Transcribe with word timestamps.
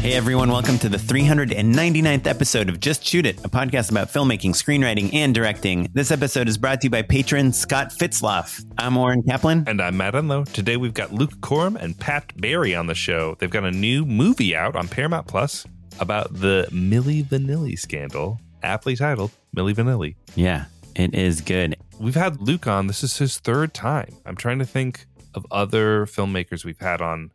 Hey 0.00 0.12
everyone, 0.14 0.48
welcome 0.50 0.78
to 0.78 0.88
the 0.88 0.96
399th 0.96 2.26
episode 2.28 2.68
of 2.68 2.78
Just 2.78 3.04
Shoot 3.04 3.26
It, 3.26 3.44
a 3.44 3.48
podcast 3.48 3.90
about 3.90 4.08
filmmaking, 4.08 4.52
screenwriting, 4.52 5.12
and 5.12 5.34
directing. 5.34 5.88
This 5.92 6.12
episode 6.12 6.48
is 6.48 6.56
brought 6.56 6.80
to 6.80 6.86
you 6.86 6.90
by 6.90 7.02
patron 7.02 7.52
Scott 7.52 7.90
Fitzloff. 7.90 8.64
I'm 8.78 8.96
Oren 8.96 9.22
Kaplan. 9.24 9.64
And 9.66 9.82
I'm 9.82 9.96
Matt 9.96 10.14
Enlow. 10.14 10.44
Today 10.52 10.76
we've 10.76 10.94
got 10.94 11.12
Luke 11.12 11.34
Korem 11.40 11.74
and 11.76 11.98
Pat 11.98 12.32
Berry 12.40 12.76
on 12.76 12.86
the 12.86 12.94
show. 12.94 13.36
They've 13.40 13.50
got 13.50 13.64
a 13.64 13.72
new 13.72 14.06
movie 14.06 14.54
out 14.54 14.76
on 14.76 14.86
Paramount 14.86 15.26
Plus 15.26 15.66
about 15.98 16.32
the 16.32 16.68
Milli 16.70 17.24
Vanilli 17.24 17.76
scandal, 17.76 18.40
aptly 18.62 18.94
titled 18.94 19.32
Milli 19.54 19.74
Vanilli. 19.74 20.14
Yeah, 20.36 20.66
it 20.94 21.12
is 21.12 21.40
good. 21.40 21.76
We've 21.98 22.14
had 22.14 22.40
Luke 22.40 22.68
on. 22.68 22.86
This 22.86 23.02
is 23.02 23.18
his 23.18 23.38
third 23.38 23.74
time. 23.74 24.16
I'm 24.24 24.36
trying 24.36 24.60
to 24.60 24.64
think 24.66 25.06
of 25.34 25.44
other 25.50 26.06
filmmakers 26.06 26.64
we've 26.64 26.78
had 26.80 27.02
on 27.02 27.32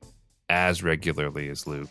as 0.49 0.81
regularly 0.81 1.49
as 1.49 1.67
Luke. 1.67 1.89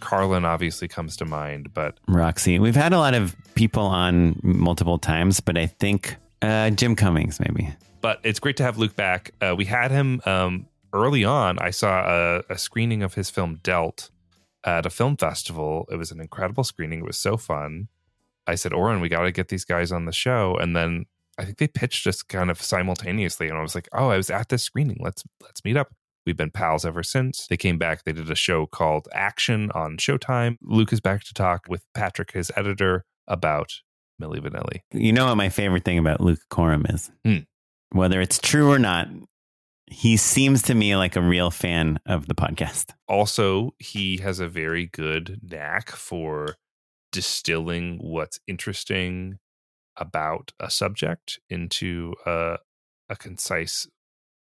Carlin 0.00 0.44
obviously 0.44 0.88
comes 0.88 1.16
to 1.16 1.24
mind, 1.24 1.72
but 1.74 1.98
Roxy. 2.08 2.58
We've 2.58 2.76
had 2.76 2.92
a 2.92 2.98
lot 2.98 3.14
of 3.14 3.34
people 3.54 3.84
on 3.84 4.38
multiple 4.42 4.98
times, 4.98 5.40
but 5.40 5.56
I 5.56 5.66
think 5.66 6.16
uh, 6.42 6.70
Jim 6.70 6.96
Cummings, 6.96 7.40
maybe. 7.40 7.74
But 8.00 8.20
it's 8.22 8.38
great 8.38 8.56
to 8.58 8.62
have 8.62 8.78
Luke 8.78 8.94
back. 8.94 9.32
Uh, 9.40 9.54
we 9.56 9.64
had 9.64 9.90
him 9.90 10.20
um, 10.26 10.66
early 10.92 11.24
on. 11.24 11.58
I 11.58 11.70
saw 11.70 12.04
a, 12.06 12.42
a, 12.50 12.58
screening 12.58 13.02
of 13.02 13.14
his 13.14 13.30
film 13.30 13.58
Dealt 13.62 14.10
at 14.64 14.86
a 14.86 14.90
film 14.90 15.16
festival. 15.16 15.86
It 15.90 15.96
was 15.96 16.12
an 16.12 16.20
incredible 16.20 16.62
screening. 16.62 17.00
It 17.00 17.06
was 17.06 17.16
so 17.16 17.36
fun. 17.36 17.88
I 18.46 18.54
said, 18.54 18.72
Oren, 18.72 19.00
we 19.00 19.08
got 19.08 19.22
to 19.22 19.32
get 19.32 19.48
these 19.48 19.64
guys 19.64 19.90
on 19.90 20.04
the 20.04 20.12
show. 20.12 20.56
And 20.56 20.76
then 20.76 21.06
I 21.38 21.44
think 21.44 21.58
they 21.58 21.68
pitched 21.68 22.06
us 22.06 22.22
kind 22.22 22.50
of 22.50 22.60
simultaneously, 22.62 23.48
and 23.48 23.58
I 23.58 23.62
was 23.62 23.74
like, 23.74 23.88
"Oh, 23.92 24.08
I 24.08 24.16
was 24.16 24.30
at 24.30 24.48
this 24.48 24.62
screening. 24.62 24.98
Let's 25.00 25.22
let's 25.42 25.64
meet 25.64 25.76
up." 25.76 25.92
We've 26.26 26.36
been 26.36 26.50
pals 26.50 26.84
ever 26.84 27.04
since. 27.04 27.46
They 27.46 27.56
came 27.56 27.78
back. 27.78 28.02
They 28.02 28.12
did 28.12 28.28
a 28.28 28.34
show 28.34 28.66
called 28.66 29.06
Action 29.12 29.70
on 29.70 29.96
Showtime. 29.96 30.56
Luke 30.60 30.92
is 30.92 31.00
back 31.00 31.22
to 31.24 31.32
talk 31.32 31.66
with 31.68 31.84
Patrick, 31.94 32.32
his 32.32 32.50
editor, 32.56 33.04
about 33.28 33.74
Milli 34.20 34.40
Vanilli. 34.40 34.80
You 34.92 35.12
know 35.12 35.26
what 35.26 35.36
my 35.36 35.48
favorite 35.48 35.84
thing 35.84 35.98
about 35.98 36.20
Luke 36.20 36.40
Korem 36.50 36.92
is? 36.92 37.12
Hmm. 37.24 37.44
Whether 37.96 38.20
it's 38.20 38.40
true 38.40 38.72
or 38.72 38.80
not, 38.80 39.06
he 39.86 40.16
seems 40.16 40.62
to 40.62 40.74
me 40.74 40.96
like 40.96 41.14
a 41.14 41.22
real 41.22 41.52
fan 41.52 42.00
of 42.06 42.26
the 42.26 42.34
podcast. 42.34 42.86
Also, 43.06 43.70
he 43.78 44.16
has 44.16 44.40
a 44.40 44.48
very 44.48 44.86
good 44.86 45.38
knack 45.42 45.90
for 45.90 46.56
distilling 47.12 47.98
what's 47.98 48.40
interesting 48.48 49.38
about 49.96 50.50
a 50.58 50.70
subject 50.70 51.38
into 51.48 52.14
a, 52.26 52.58
a 53.08 53.14
concise 53.14 53.86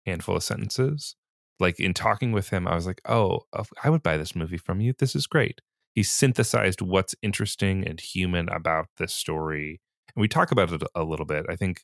handful 0.05 0.37
of 0.37 0.43
sentences 0.43 1.15
like 1.59 1.79
in 1.79 1.93
talking 1.93 2.31
with 2.31 2.49
him, 2.49 2.67
I 2.67 2.75
was 2.75 2.85
like, 2.85 3.01
oh, 3.05 3.41
uh, 3.53 3.63
I 3.83 3.89
would 3.89 4.03
buy 4.03 4.17
this 4.17 4.35
movie 4.35 4.57
from 4.57 4.81
you. 4.81 4.93
This 4.97 5.15
is 5.15 5.27
great. 5.27 5.61
He 5.93 6.03
synthesized 6.03 6.81
what's 6.81 7.15
interesting 7.21 7.87
and 7.87 7.99
human 7.99 8.49
about 8.49 8.87
this 8.97 9.13
story. 9.13 9.79
And 10.15 10.21
we 10.21 10.27
talk 10.27 10.51
about 10.51 10.71
it 10.71 10.83
a 10.93 11.03
little 11.03 11.25
bit. 11.25 11.45
I 11.49 11.55
think 11.55 11.83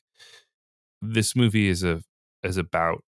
this 1.00 1.34
movie 1.34 1.68
is 1.68 1.82
a 1.82 2.02
is 2.42 2.56
about 2.56 3.02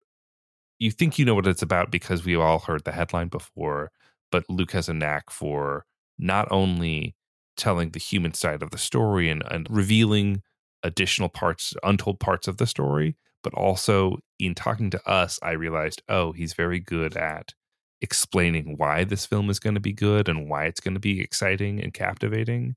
you 0.79 0.91
think 0.91 1.19
you 1.19 1.25
know 1.25 1.35
what 1.35 1.47
it's 1.47 1.63
about 1.63 1.91
because 1.91 2.25
we've 2.25 2.41
all 2.41 2.59
heard 2.59 2.85
the 2.85 2.93
headline 2.93 3.29
before, 3.29 3.91
but 4.33 4.45
Luke 4.49 4.73
has 4.73 4.89
a 4.89 4.95
knack 4.95 5.31
for 5.31 5.85
not 6.19 6.49
only 6.51 7.15
telling 7.57 7.91
the 7.91 8.01
human 8.01 8.35
side 8.35 8.63
of 8.63 8.71
the 8.71 8.79
story 8.79 9.31
and, 9.31 9.43
and 9.51 9.67
revealing 9.71 10.43
additional 10.83 11.29
parts, 11.29 11.75
untold 11.83 12.21
parts 12.21 12.49
of 12.49 12.57
the 12.57 12.67
story, 12.67 13.17
but 13.45 13.55
also 13.55 14.19
in 14.41 14.57
talking 14.57 14.91
to 14.91 15.09
us, 15.09 15.39
I 15.43 15.53
realized, 15.53 16.03
oh, 16.09 16.33
he's 16.33 16.55
very 16.55 16.81
good 16.81 17.17
at 17.17 17.53
explaining 18.01 18.75
why 18.77 19.05
this 19.05 19.25
film 19.25 19.49
is 19.49 19.61
going 19.61 19.75
to 19.75 19.81
be 19.81 19.93
good 19.93 20.29
and 20.29 20.49
why 20.49 20.65
it's 20.65 20.81
going 20.81 20.95
to 20.95 21.01
be 21.01 21.21
exciting 21.21 21.81
and 21.81 21.95
captivating, 21.95 22.75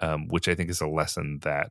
um, 0.00 0.28
which 0.28 0.48
I 0.48 0.54
think 0.54 0.68
is 0.68 0.82
a 0.82 0.86
lesson 0.86 1.38
that 1.42 1.70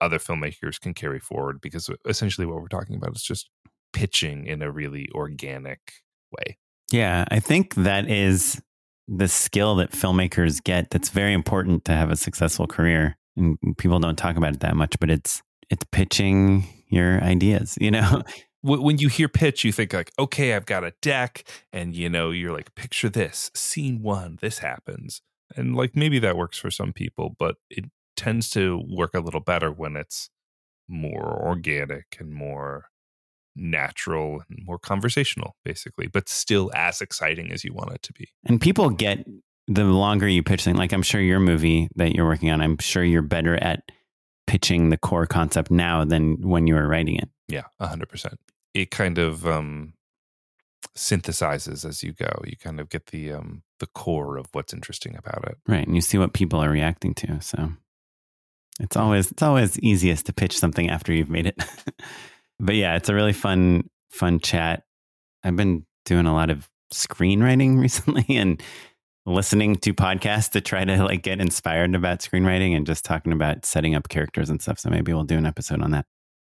other 0.00 0.18
filmmakers 0.18 0.80
can 0.80 0.92
carry 0.92 1.20
forward 1.20 1.60
because 1.60 1.88
essentially 2.06 2.46
what 2.46 2.60
we're 2.60 2.68
talking 2.68 2.96
about 2.96 3.16
is 3.16 3.22
just 3.22 3.48
pitching 3.92 4.46
in 4.46 4.60
a 4.60 4.70
really 4.70 5.08
organic 5.14 5.80
way. 6.32 6.58
Yeah, 6.90 7.24
I 7.30 7.40
think 7.40 7.74
that 7.76 8.10
is 8.10 8.60
the 9.08 9.28
skill 9.28 9.76
that 9.76 9.92
filmmakers 9.92 10.62
get 10.62 10.90
that's 10.90 11.08
very 11.08 11.32
important 11.32 11.84
to 11.86 11.92
have 11.92 12.10
a 12.10 12.16
successful 12.16 12.66
career. 12.66 13.16
And 13.36 13.56
people 13.78 13.98
don't 13.98 14.16
talk 14.16 14.36
about 14.36 14.54
it 14.54 14.60
that 14.60 14.76
much, 14.76 14.98
but 15.00 15.10
it's 15.10 15.42
it's 15.70 15.84
pitching 15.90 16.66
your 16.92 17.22
ideas, 17.22 17.76
you 17.80 17.90
know? 17.90 18.22
when 18.62 18.98
you 18.98 19.08
hear 19.08 19.28
pitch, 19.28 19.64
you 19.64 19.72
think 19.72 19.92
like, 19.92 20.12
okay, 20.18 20.54
I've 20.54 20.66
got 20.66 20.84
a 20.84 20.94
deck, 21.02 21.44
and 21.72 21.96
you 21.96 22.08
know, 22.08 22.30
you're 22.30 22.52
like, 22.52 22.74
picture 22.74 23.08
this, 23.08 23.50
scene 23.54 24.02
one, 24.02 24.38
this 24.40 24.58
happens, 24.58 25.20
and 25.56 25.74
like 25.74 25.96
maybe 25.96 26.18
that 26.20 26.36
works 26.36 26.58
for 26.58 26.70
some 26.70 26.92
people, 26.92 27.34
but 27.38 27.56
it 27.70 27.86
tends 28.16 28.48
to 28.50 28.82
work 28.88 29.14
a 29.14 29.20
little 29.20 29.40
better 29.40 29.72
when 29.72 29.96
it's 29.96 30.30
more 30.88 31.42
organic 31.44 32.16
and 32.20 32.32
more 32.32 32.86
natural 33.56 34.42
and 34.48 34.60
more 34.64 34.78
conversational, 34.78 35.56
basically, 35.64 36.06
but 36.06 36.28
still 36.28 36.70
as 36.74 37.00
exciting 37.00 37.50
as 37.52 37.64
you 37.64 37.72
want 37.72 37.92
it 37.92 38.02
to 38.02 38.12
be. 38.12 38.28
And 38.44 38.60
people 38.60 38.90
get 38.90 39.26
the 39.66 39.84
longer 39.84 40.28
you 40.28 40.42
pitch 40.42 40.64
things, 40.64 40.78
like 40.78 40.92
I'm 40.92 41.02
sure 41.02 41.20
your 41.20 41.40
movie 41.40 41.88
that 41.96 42.14
you're 42.14 42.26
working 42.26 42.50
on, 42.50 42.60
I'm 42.60 42.78
sure 42.78 43.04
you're 43.04 43.22
better 43.22 43.56
at 43.56 43.82
pitching 44.46 44.90
the 44.90 44.98
core 44.98 45.26
concept 45.26 45.70
now 45.70 46.04
than 46.04 46.36
when 46.48 46.66
you 46.66 46.74
were 46.74 46.88
writing 46.88 47.16
it. 47.16 47.28
Yeah, 47.48 47.64
100%. 47.80 48.34
It 48.74 48.90
kind 48.90 49.18
of 49.18 49.46
um, 49.46 49.94
synthesizes 50.96 51.84
as 51.84 52.02
you 52.02 52.12
go. 52.12 52.30
You 52.44 52.56
kind 52.56 52.80
of 52.80 52.88
get 52.88 53.06
the 53.06 53.32
um, 53.32 53.62
the 53.80 53.86
core 53.86 54.38
of 54.38 54.46
what's 54.52 54.72
interesting 54.72 55.16
about 55.16 55.44
it. 55.48 55.58
Right, 55.66 55.86
and 55.86 55.94
you 55.94 56.00
see 56.00 56.18
what 56.18 56.32
people 56.32 56.60
are 56.60 56.70
reacting 56.70 57.14
to. 57.14 57.40
So 57.40 57.72
it's 58.80 58.96
always 58.96 59.30
it's 59.30 59.42
always 59.42 59.78
easiest 59.80 60.26
to 60.26 60.32
pitch 60.32 60.58
something 60.58 60.88
after 60.88 61.12
you've 61.12 61.30
made 61.30 61.46
it. 61.46 61.62
but 62.60 62.74
yeah, 62.74 62.96
it's 62.96 63.08
a 63.08 63.14
really 63.14 63.32
fun 63.32 63.88
fun 64.10 64.40
chat. 64.40 64.84
I've 65.44 65.56
been 65.56 65.84
doing 66.04 66.26
a 66.26 66.34
lot 66.34 66.50
of 66.50 66.68
screenwriting 66.92 67.78
recently 67.80 68.36
and 68.36 68.62
listening 69.24 69.76
to 69.76 69.94
podcasts 69.94 70.50
to 70.50 70.60
try 70.60 70.84
to 70.84 71.04
like 71.04 71.22
get 71.22 71.40
inspired 71.40 71.94
about 71.94 72.20
screenwriting 72.20 72.76
and 72.76 72.86
just 72.86 73.04
talking 73.04 73.32
about 73.32 73.64
setting 73.64 73.94
up 73.94 74.08
characters 74.08 74.50
and 74.50 74.60
stuff. 74.60 74.78
So 74.78 74.90
maybe 74.90 75.12
we'll 75.12 75.24
do 75.24 75.38
an 75.38 75.46
episode 75.46 75.80
on 75.82 75.92
that. 75.92 76.06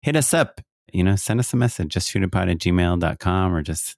Hit 0.02 0.16
us 0.16 0.32
up, 0.32 0.60
you 0.92 1.04
know, 1.04 1.16
send 1.16 1.40
us 1.40 1.52
a 1.52 1.56
message, 1.56 1.88
just 1.92 2.10
shoot 2.10 2.22
a 2.22 2.28
pod 2.28 2.48
at 2.48 2.58
gmail.com 2.58 3.54
or 3.54 3.62
just 3.62 3.96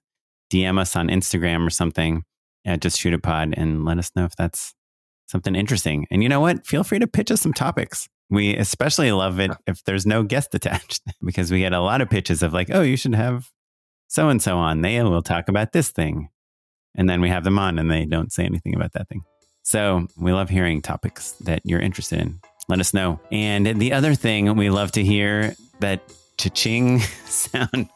DM 0.51 0.79
us 0.79 0.95
on 0.95 1.07
Instagram 1.07 1.65
or 1.65 1.69
something 1.69 2.23
at 2.65 2.81
just 2.81 2.99
shoot 2.99 3.13
a 3.13 3.19
pod 3.19 3.53
and 3.55 3.85
let 3.85 3.97
us 3.97 4.11
know 4.15 4.25
if 4.25 4.35
that's 4.35 4.73
something 5.27 5.55
interesting. 5.55 6.05
And 6.11 6.23
you 6.23 6.29
know 6.29 6.39
what? 6.39 6.65
Feel 6.65 6.83
free 6.83 6.99
to 6.99 7.07
pitch 7.07 7.31
us 7.31 7.41
some 7.41 7.53
topics. 7.53 8.07
We 8.29 8.55
especially 8.55 9.11
love 9.11 9.39
it 9.39 9.51
if 9.65 9.83
there's 9.83 10.05
no 10.05 10.23
guest 10.23 10.53
attached 10.55 11.01
because 11.23 11.51
we 11.51 11.59
get 11.59 11.73
a 11.73 11.79
lot 11.79 12.01
of 12.01 12.09
pitches 12.09 12.43
of 12.43 12.53
like, 12.53 12.69
oh, 12.71 12.81
you 12.81 12.97
should 12.97 13.15
have 13.15 13.49
so 14.07 14.29
and 14.29 14.41
so 14.41 14.57
on. 14.57 14.81
They 14.81 15.01
will 15.03 15.21
talk 15.21 15.47
about 15.47 15.71
this 15.71 15.91
thing 15.91 16.29
and 16.97 17.09
then 17.09 17.21
we 17.21 17.29
have 17.29 17.43
them 17.43 17.59
on 17.59 17.79
and 17.79 17.89
they 17.89 18.05
don't 18.05 18.31
say 18.31 18.43
anything 18.43 18.75
about 18.75 18.93
that 18.93 19.07
thing. 19.07 19.21
So 19.63 20.07
we 20.17 20.31
love 20.31 20.49
hearing 20.49 20.81
topics 20.81 21.33
that 21.41 21.61
you're 21.63 21.79
interested 21.79 22.19
in. 22.19 22.39
Let 22.69 22.79
us 22.79 22.93
know. 22.93 23.19
And 23.31 23.79
the 23.79 23.93
other 23.93 24.13
thing 24.13 24.55
we 24.55 24.69
love 24.69 24.91
to 24.93 25.03
hear 25.03 25.55
that 25.79 26.01
cha-ching 26.37 26.99
sound 27.25 27.89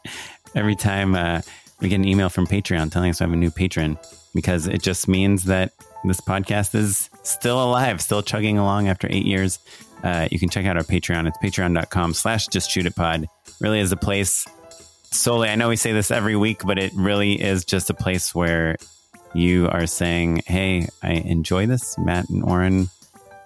every 0.56 0.76
time 0.76 1.16
uh, 1.16 1.42
we 1.80 1.90
get 1.90 1.96
an 1.96 2.08
email 2.08 2.30
from 2.30 2.48
Patreon 2.48 2.92
telling 2.92 3.10
us 3.10 3.20
we 3.20 3.26
have 3.26 3.34
a 3.34 3.38
new 3.38 3.52
patron 3.52 3.98
because 4.34 4.68
it 4.68 4.82
just 4.82 5.08
means 5.08 5.46
that 5.46 5.74
this 6.04 6.22
podcast 6.22 6.76
is 6.76 7.10
still 7.24 7.64
alive, 7.64 8.02
still 8.02 8.22
chugging 8.22 8.58
along 8.58 8.88
after 8.88 9.08
eight 9.10 9.26
years. 9.26 9.60
Uh, 10.04 10.28
you 10.32 10.40
can 10.40 10.50
check 10.50 10.66
out 10.66 10.78
our 10.78 10.84
Patreon. 10.84 11.28
It's 11.28 11.38
patreon.com 11.38 12.14
slash 12.14 12.48
just 12.48 12.72
shoot 12.72 12.86
it 12.86 12.96
pod. 12.96 13.28
Really 13.60 13.80
is 13.80 13.92
a 13.92 13.98
place 13.98 14.46
solely. 15.12 15.50
I 15.50 15.56
know 15.56 15.70
we 15.70 15.76
say 15.76 15.92
this 15.92 16.12
every 16.12 16.36
week, 16.36 16.62
but 16.66 16.80
it 16.80 16.92
really 16.96 17.42
is 17.42 17.66
just 17.66 17.90
a 17.90 17.94
place 17.94 18.34
where 18.34 18.78
you 19.34 19.68
are 19.70 19.88
saying, 19.88 20.44
Hey, 20.46 20.88
I 21.04 21.12
enjoy 21.12 21.68
this. 21.68 21.98
Matt 21.98 22.30
and 22.30 22.44
Oren 22.44 22.90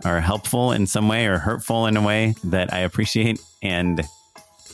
are 0.03 0.19
helpful 0.19 0.71
in 0.71 0.87
some 0.87 1.07
way 1.07 1.25
or 1.25 1.37
hurtful 1.37 1.87
in 1.87 1.97
a 1.97 2.01
way 2.01 2.35
that 2.45 2.73
I 2.73 2.79
appreciate. 2.79 3.39
And 3.61 4.01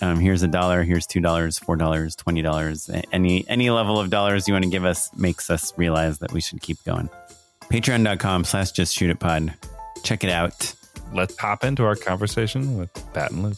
um, 0.01 0.19
here's 0.19 0.41
a 0.41 0.47
dollar, 0.47 0.83
here's 0.83 1.05
two 1.05 1.19
dollars, 1.21 1.59
four 1.59 1.75
dollars, 1.75 2.15
twenty 2.15 2.41
dollars. 2.41 2.89
Any 3.11 3.47
any 3.47 3.69
level 3.69 3.99
of 3.99 4.09
dollars 4.09 4.47
you 4.47 4.53
want 4.53 4.63
to 4.63 4.71
give 4.71 4.85
us 4.85 5.09
makes 5.15 5.49
us 5.49 5.73
realize 5.77 6.19
that 6.19 6.33
we 6.33 6.41
should 6.41 6.61
keep 6.61 6.83
going. 6.85 7.09
Patreon.com 7.69 8.43
slash 8.43 8.71
just 8.71 8.95
shoot 8.95 9.09
it 9.09 9.19
pod. 9.19 9.53
Check 10.03 10.23
it 10.23 10.29
out. 10.29 10.73
Let's 11.13 11.37
hop 11.37 11.63
into 11.63 11.83
our 11.85 11.95
conversation 11.95 12.77
with 12.77 12.91
Pat 13.13 13.31
and 13.31 13.43
Luke. 13.43 13.57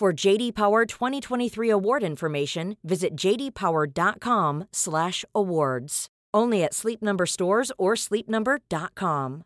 For 0.00 0.12
JD 0.14 0.54
Power 0.54 0.86
2023 0.86 1.68
award 1.68 2.02
information, 2.02 2.78
visit 2.82 3.14
jdpower.com/awards. 3.14 6.08
Only 6.32 6.64
at 6.64 6.72
Sleep 6.72 7.02
Number 7.02 7.26
stores 7.26 7.70
or 7.76 7.96
sleepnumber.com. 7.96 9.44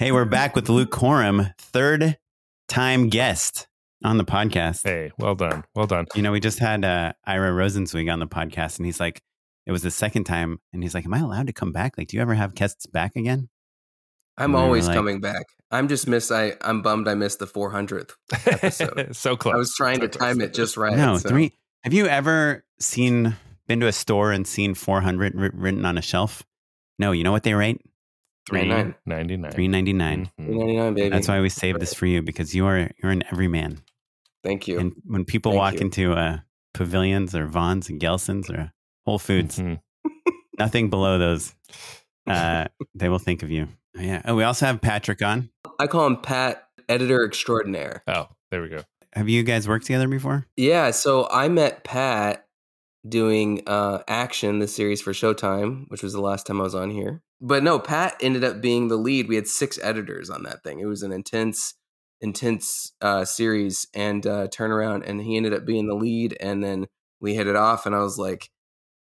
Hey, 0.00 0.10
we're 0.10 0.24
back 0.24 0.56
with 0.56 0.68
Luke 0.68 0.90
Korem, 0.90 1.54
third 1.58 2.18
time 2.66 3.08
guest 3.08 3.68
on 4.02 4.18
the 4.18 4.24
podcast. 4.24 4.80
Hey, 4.82 5.12
well 5.16 5.36
done. 5.36 5.62
Well 5.76 5.86
done. 5.86 6.06
You 6.16 6.22
know, 6.22 6.32
we 6.32 6.40
just 6.40 6.58
had 6.58 6.84
uh, 6.84 7.12
Ira 7.24 7.52
Rosenzweig 7.52 8.12
on 8.12 8.18
the 8.18 8.26
podcast, 8.26 8.78
and 8.78 8.86
he's 8.86 8.98
like, 8.98 9.22
it 9.64 9.70
was 9.70 9.82
the 9.82 9.92
second 9.92 10.24
time, 10.24 10.58
and 10.72 10.82
he's 10.82 10.92
like, 10.92 11.04
"Am 11.04 11.14
I 11.14 11.20
allowed 11.20 11.46
to 11.46 11.52
come 11.52 11.70
back? 11.70 11.96
Like, 11.96 12.08
do 12.08 12.16
you 12.16 12.20
ever 12.20 12.34
have 12.34 12.56
guests 12.56 12.86
back 12.86 13.14
again?" 13.14 13.48
I'm 14.38 14.54
always 14.54 14.86
like- 14.86 14.96
coming 14.96 15.20
back. 15.20 15.46
I'm 15.70 15.88
just 15.88 16.06
miss. 16.06 16.30
I 16.30 16.54
I'm 16.62 16.80
bummed 16.82 17.08
I 17.08 17.14
missed 17.14 17.38
the 17.40 17.46
400th 17.46 18.12
episode. 18.46 19.16
so 19.16 19.36
close. 19.36 19.54
I 19.54 19.58
was 19.58 19.74
trying 19.74 19.96
So 19.96 20.00
to 20.02 20.08
close. 20.08 20.28
time 20.28 20.40
it 20.40 20.54
just 20.54 20.76
right. 20.76 20.96
no, 20.96 21.18
so- 21.18 21.28
three. 21.28 21.52
Have 21.84 21.92
you 21.92 22.06
ever 22.06 22.64
seen, 22.80 23.36
been 23.68 23.78
to 23.80 23.86
a 23.86 23.92
store 23.92 24.32
and 24.32 24.46
seen 24.46 24.74
400 24.74 25.34
writ- 25.36 25.54
written 25.54 25.84
on 25.84 25.96
a 25.98 26.02
shelf? 26.02 26.42
No, 26.98 27.12
you 27.12 27.22
know 27.24 27.30
what 27.32 27.42
they 27.44 27.54
rate? 27.54 27.80
Three 28.48 28.60
99. 28.66 28.94
ninety 29.06 29.36
nine. 29.36 29.50
399. 29.52 30.30
Mhm. 30.40 30.44
399, 30.46 30.94
baby. 30.94 31.08
That's 31.10 31.28
why 31.28 31.40
we 31.40 31.48
saved 31.48 31.80
this 31.80 31.94
for 31.94 32.06
you 32.06 32.22
because 32.22 32.54
you 32.54 32.66
are 32.66 32.90
you're 33.02 33.12
an 33.12 33.24
everyman. 33.32 33.78
Thank 34.44 34.68
you. 34.68 34.78
And 34.78 34.92
when 35.04 35.24
people 35.24 35.52
Thank 35.52 35.60
walk 35.60 35.74
you. 35.74 35.80
into 35.80 36.12
uh, 36.12 36.38
pavilions 36.74 37.34
or 37.34 37.46
Vons 37.48 37.88
and 37.88 38.00
Gelson's 38.00 38.48
or 38.50 38.72
Whole 39.04 39.18
Foods, 39.18 39.58
Mhm. 39.58 39.80
nothing 40.58 40.90
below 40.90 41.18
those, 41.18 41.54
uh, 42.28 42.66
they 42.94 43.08
will 43.08 43.18
think 43.18 43.42
of 43.42 43.50
you. 43.50 43.66
Oh, 43.96 44.02
yeah. 44.02 44.22
Oh, 44.24 44.34
we 44.34 44.44
also 44.44 44.66
have 44.66 44.80
Patrick 44.80 45.22
on. 45.22 45.50
I 45.78 45.86
call 45.86 46.06
him 46.06 46.18
Pat, 46.18 46.68
editor 46.88 47.24
extraordinaire. 47.24 48.02
Oh, 48.06 48.28
there 48.50 48.62
we 48.62 48.68
go. 48.68 48.82
Have 49.14 49.28
you 49.28 49.42
guys 49.42 49.66
worked 49.66 49.86
together 49.86 50.08
before? 50.08 50.46
Yeah, 50.56 50.90
so 50.90 51.26
I 51.30 51.48
met 51.48 51.84
Pat 51.84 52.46
doing 53.08 53.62
uh, 53.66 54.02
Action, 54.08 54.58
the 54.58 54.68
series 54.68 55.00
for 55.00 55.12
Showtime, 55.12 55.86
which 55.88 56.02
was 56.02 56.12
the 56.12 56.20
last 56.20 56.46
time 56.46 56.60
I 56.60 56.64
was 56.64 56.74
on 56.74 56.90
here. 56.90 57.22
But 57.40 57.62
no, 57.62 57.78
Pat 57.78 58.16
ended 58.20 58.44
up 58.44 58.60
being 58.60 58.88
the 58.88 58.96
lead. 58.96 59.28
We 59.28 59.36
had 59.36 59.46
six 59.46 59.78
editors 59.82 60.28
on 60.28 60.42
that 60.42 60.62
thing. 60.62 60.80
It 60.80 60.86
was 60.86 61.02
an 61.02 61.12
intense, 61.12 61.74
intense 62.20 62.92
uh, 63.00 63.24
series 63.24 63.86
and 63.94 64.26
uh, 64.26 64.48
turnaround, 64.48 65.08
and 65.08 65.22
he 65.22 65.36
ended 65.36 65.54
up 65.54 65.64
being 65.64 65.86
the 65.86 65.94
lead. 65.94 66.36
And 66.40 66.62
then 66.62 66.86
we 67.20 67.34
hit 67.34 67.46
it 67.46 67.56
off, 67.56 67.86
and 67.86 67.94
I 67.94 68.00
was 68.00 68.18
like, 68.18 68.50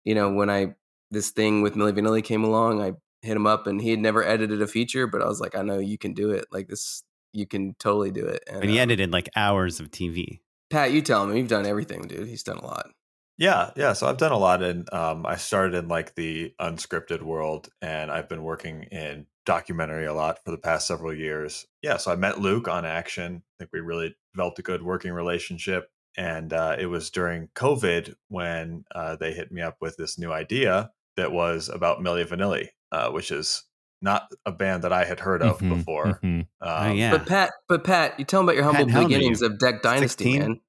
you 0.04 0.14
know, 0.14 0.32
when 0.32 0.50
I 0.50 0.74
this 1.10 1.30
thing 1.30 1.62
with 1.62 1.74
Milli 1.74 1.92
Vanilli 1.92 2.22
came 2.22 2.44
along, 2.44 2.82
I 2.82 2.92
hit 3.22 3.36
him 3.36 3.46
up, 3.46 3.66
and 3.66 3.80
he 3.80 3.90
had 3.90 3.98
never 4.00 4.24
edited 4.24 4.62
a 4.62 4.66
feature, 4.66 5.06
but 5.06 5.22
I 5.22 5.26
was 5.26 5.40
like, 5.40 5.54
I 5.54 5.62
know 5.62 5.78
you 5.78 5.98
can 5.98 6.14
do 6.14 6.30
it. 6.30 6.46
Like 6.50 6.68
this, 6.68 7.02
you 7.32 7.46
can 7.46 7.74
totally 7.78 8.10
do 8.10 8.26
it. 8.26 8.42
And, 8.46 8.60
But 8.60 8.68
he 8.68 8.78
um, 8.78 8.82
edited 8.82 9.12
like 9.12 9.28
hours 9.36 9.80
of 9.80 9.90
TV. 9.90 10.40
Pat, 10.70 10.92
you 10.92 11.02
tell 11.02 11.24
him. 11.24 11.36
You've 11.36 11.48
done 11.48 11.66
everything, 11.66 12.02
dude. 12.02 12.28
He's 12.28 12.42
done 12.42 12.58
a 12.58 12.66
lot. 12.66 12.90
Yeah, 13.38 13.70
yeah. 13.76 13.92
So 13.92 14.06
I've 14.06 14.16
done 14.16 14.32
a 14.32 14.38
lot 14.38 14.62
and 14.62 14.92
Um, 14.92 15.26
I 15.26 15.36
started 15.36 15.76
in 15.76 15.88
like 15.88 16.14
the 16.14 16.54
unscripted 16.60 17.22
world, 17.22 17.68
and 17.82 18.10
I've 18.10 18.28
been 18.28 18.42
working 18.42 18.84
in 18.84 19.26
documentary 19.44 20.06
a 20.06 20.14
lot 20.14 20.42
for 20.44 20.50
the 20.50 20.58
past 20.58 20.86
several 20.86 21.14
years. 21.14 21.66
Yeah, 21.82 21.98
so 21.98 22.10
I 22.12 22.16
met 22.16 22.40
Luke 22.40 22.68
on 22.68 22.84
Action. 22.84 23.42
I 23.44 23.52
think 23.58 23.70
we 23.72 23.80
really 23.80 24.16
developed 24.34 24.58
a 24.58 24.62
good 24.62 24.82
working 24.82 25.12
relationship, 25.12 25.90
and 26.16 26.52
uh, 26.52 26.76
it 26.78 26.86
was 26.86 27.10
during 27.10 27.48
COVID 27.54 28.14
when 28.28 28.84
uh, 28.94 29.16
they 29.16 29.32
hit 29.32 29.52
me 29.52 29.62
up 29.62 29.76
with 29.80 29.96
this 29.96 30.18
new 30.18 30.32
idea 30.32 30.90
that 31.16 31.32
was 31.32 31.68
about 31.68 32.00
Milli 32.00 32.26
Vanilli, 32.26 32.68
uh, 32.92 33.10
which 33.10 33.30
is 33.30 33.64
not 34.02 34.30
a 34.44 34.52
band 34.52 34.84
that 34.84 34.92
I 34.92 35.04
had 35.04 35.20
heard 35.20 35.42
of 35.42 35.58
Mhm, 35.58 35.68
before. 35.78 36.20
mhm. 36.22 36.40
Um, 36.40 36.46
Oh, 36.60 36.92
yeah. 36.92 37.10
But 37.10 37.26
Pat, 37.26 37.52
but 37.68 37.82
Pat, 37.84 38.14
you 38.18 38.24
tell 38.24 38.40
them 38.40 38.48
about 38.48 38.56
your 38.56 38.64
humble 38.64 38.84
Pat, 38.84 38.90
how 38.92 38.98
old 39.02 39.06
are 39.06 39.08
beginnings 39.08 39.40
you? 39.40 39.46
of 39.46 39.58
Duck 39.58 39.82
Dynasty, 39.82 40.24
16? 40.24 40.38
man. 40.40 40.60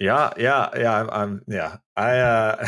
Yeah, 0.00 0.32
yeah, 0.36 0.70
yeah. 0.76 0.92
I'm, 1.00 1.10
I'm 1.10 1.42
yeah. 1.46 1.76
I 1.96 2.18
uh 2.18 2.66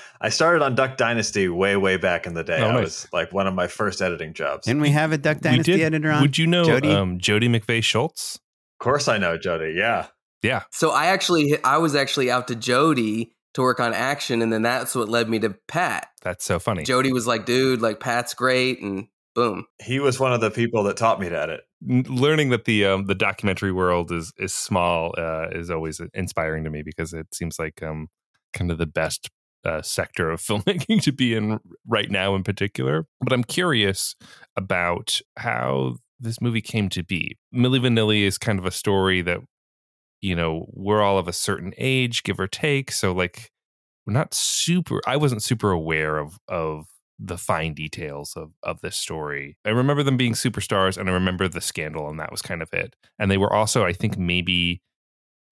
I 0.22 0.30
started 0.30 0.62
on 0.64 0.74
Duck 0.74 0.96
Dynasty 0.96 1.48
way, 1.48 1.76
way 1.76 1.98
back 1.98 2.26
in 2.26 2.32
the 2.32 2.42
day. 2.42 2.60
Oh, 2.62 2.68
I 2.68 2.72
nice. 2.72 2.82
was 2.82 3.08
like 3.12 3.30
one 3.34 3.46
of 3.46 3.52
my 3.52 3.66
first 3.66 4.00
editing 4.00 4.32
jobs. 4.32 4.64
Didn't 4.64 4.80
we 4.80 4.88
have 4.88 5.12
a 5.12 5.18
Duck 5.18 5.40
Dynasty 5.40 5.72
did. 5.72 5.80
editor 5.82 6.10
on? 6.10 6.22
Would 6.22 6.38
you 6.38 6.46
know 6.46 6.64
Jody? 6.64 6.88
um, 6.88 7.18
Jody 7.18 7.48
McVeigh 7.50 7.84
Schultz? 7.84 8.36
of 8.80 8.82
course, 8.82 9.06
I 9.06 9.18
know 9.18 9.36
Jody. 9.36 9.74
Yeah, 9.76 10.06
Yeah. 10.42 10.62
So 10.72 10.90
I 10.92 11.06
actually, 11.08 11.62
I 11.62 11.76
was 11.76 11.94
actually 11.94 12.30
out 12.30 12.48
to 12.48 12.54
Jody 12.54 13.35
to 13.56 13.62
work 13.62 13.80
on 13.80 13.94
action, 13.94 14.42
and 14.42 14.52
then 14.52 14.60
that's 14.60 14.94
what 14.94 15.08
led 15.08 15.30
me 15.30 15.38
to 15.38 15.50
Pat. 15.66 16.08
That's 16.20 16.44
so 16.44 16.58
funny. 16.58 16.84
Jody 16.84 17.10
was 17.10 17.26
like, 17.26 17.46
"Dude, 17.46 17.80
like 17.80 18.00
Pat's 18.00 18.34
great," 18.34 18.82
and 18.82 19.08
boom. 19.34 19.64
he 19.82 19.98
was 19.98 20.20
one 20.20 20.34
of 20.34 20.42
the 20.42 20.50
people 20.50 20.84
that 20.84 20.98
taught 20.98 21.18
me 21.18 21.30
to 21.30 21.40
edit. 21.40 21.62
Learning 21.80 22.50
that 22.50 22.66
the 22.66 22.84
um, 22.84 23.06
the 23.06 23.14
documentary 23.14 23.72
world 23.72 24.12
is 24.12 24.32
is 24.36 24.52
small 24.52 25.14
uh, 25.16 25.48
is 25.52 25.70
always 25.70 26.02
inspiring 26.12 26.64
to 26.64 26.70
me 26.70 26.82
because 26.82 27.14
it 27.14 27.34
seems 27.34 27.58
like 27.58 27.82
um, 27.82 28.08
kind 28.52 28.70
of 28.70 28.76
the 28.76 28.86
best 28.86 29.30
uh, 29.64 29.80
sector 29.80 30.30
of 30.30 30.40
filmmaking 30.42 31.02
to 31.02 31.12
be 31.12 31.34
in 31.34 31.58
right 31.86 32.10
now 32.10 32.34
in 32.34 32.42
particular. 32.42 33.06
But 33.22 33.32
I'm 33.32 33.44
curious 33.44 34.16
about 34.54 35.18
how 35.38 35.96
this 36.20 36.42
movie 36.42 36.62
came 36.62 36.90
to 36.90 37.02
be. 37.02 37.38
Milli 37.54 37.80
Vanilli 37.80 38.20
is 38.20 38.36
kind 38.36 38.58
of 38.58 38.66
a 38.66 38.70
story 38.70 39.22
that 39.22 39.40
you 40.20 40.34
know 40.34 40.66
we're 40.72 41.02
all 41.02 41.18
of 41.18 41.28
a 41.28 41.32
certain 41.32 41.72
age, 41.78 42.22
give 42.22 42.38
or 42.40 42.46
take. 42.46 42.90
So 42.92 43.12
like 43.12 43.50
we're 44.06 44.12
not 44.14 44.34
super. 44.34 45.00
I 45.06 45.16
wasn't 45.16 45.42
super 45.42 45.70
aware 45.70 46.18
of 46.18 46.38
of 46.48 46.86
the 47.18 47.38
fine 47.38 47.72
details 47.74 48.34
of 48.36 48.50
of 48.62 48.80
this 48.82 48.96
story. 48.96 49.56
I 49.64 49.70
remember 49.70 50.02
them 50.02 50.16
being 50.16 50.34
superstars, 50.34 50.96
and 50.98 51.08
I 51.08 51.12
remember 51.12 51.48
the 51.48 51.60
scandal, 51.60 52.08
and 52.08 52.20
that 52.20 52.30
was 52.30 52.42
kind 52.42 52.62
of 52.62 52.72
it. 52.72 52.94
And 53.18 53.30
they 53.30 53.38
were 53.38 53.52
also, 53.52 53.84
I 53.84 53.92
think, 53.92 54.18
maybe 54.18 54.82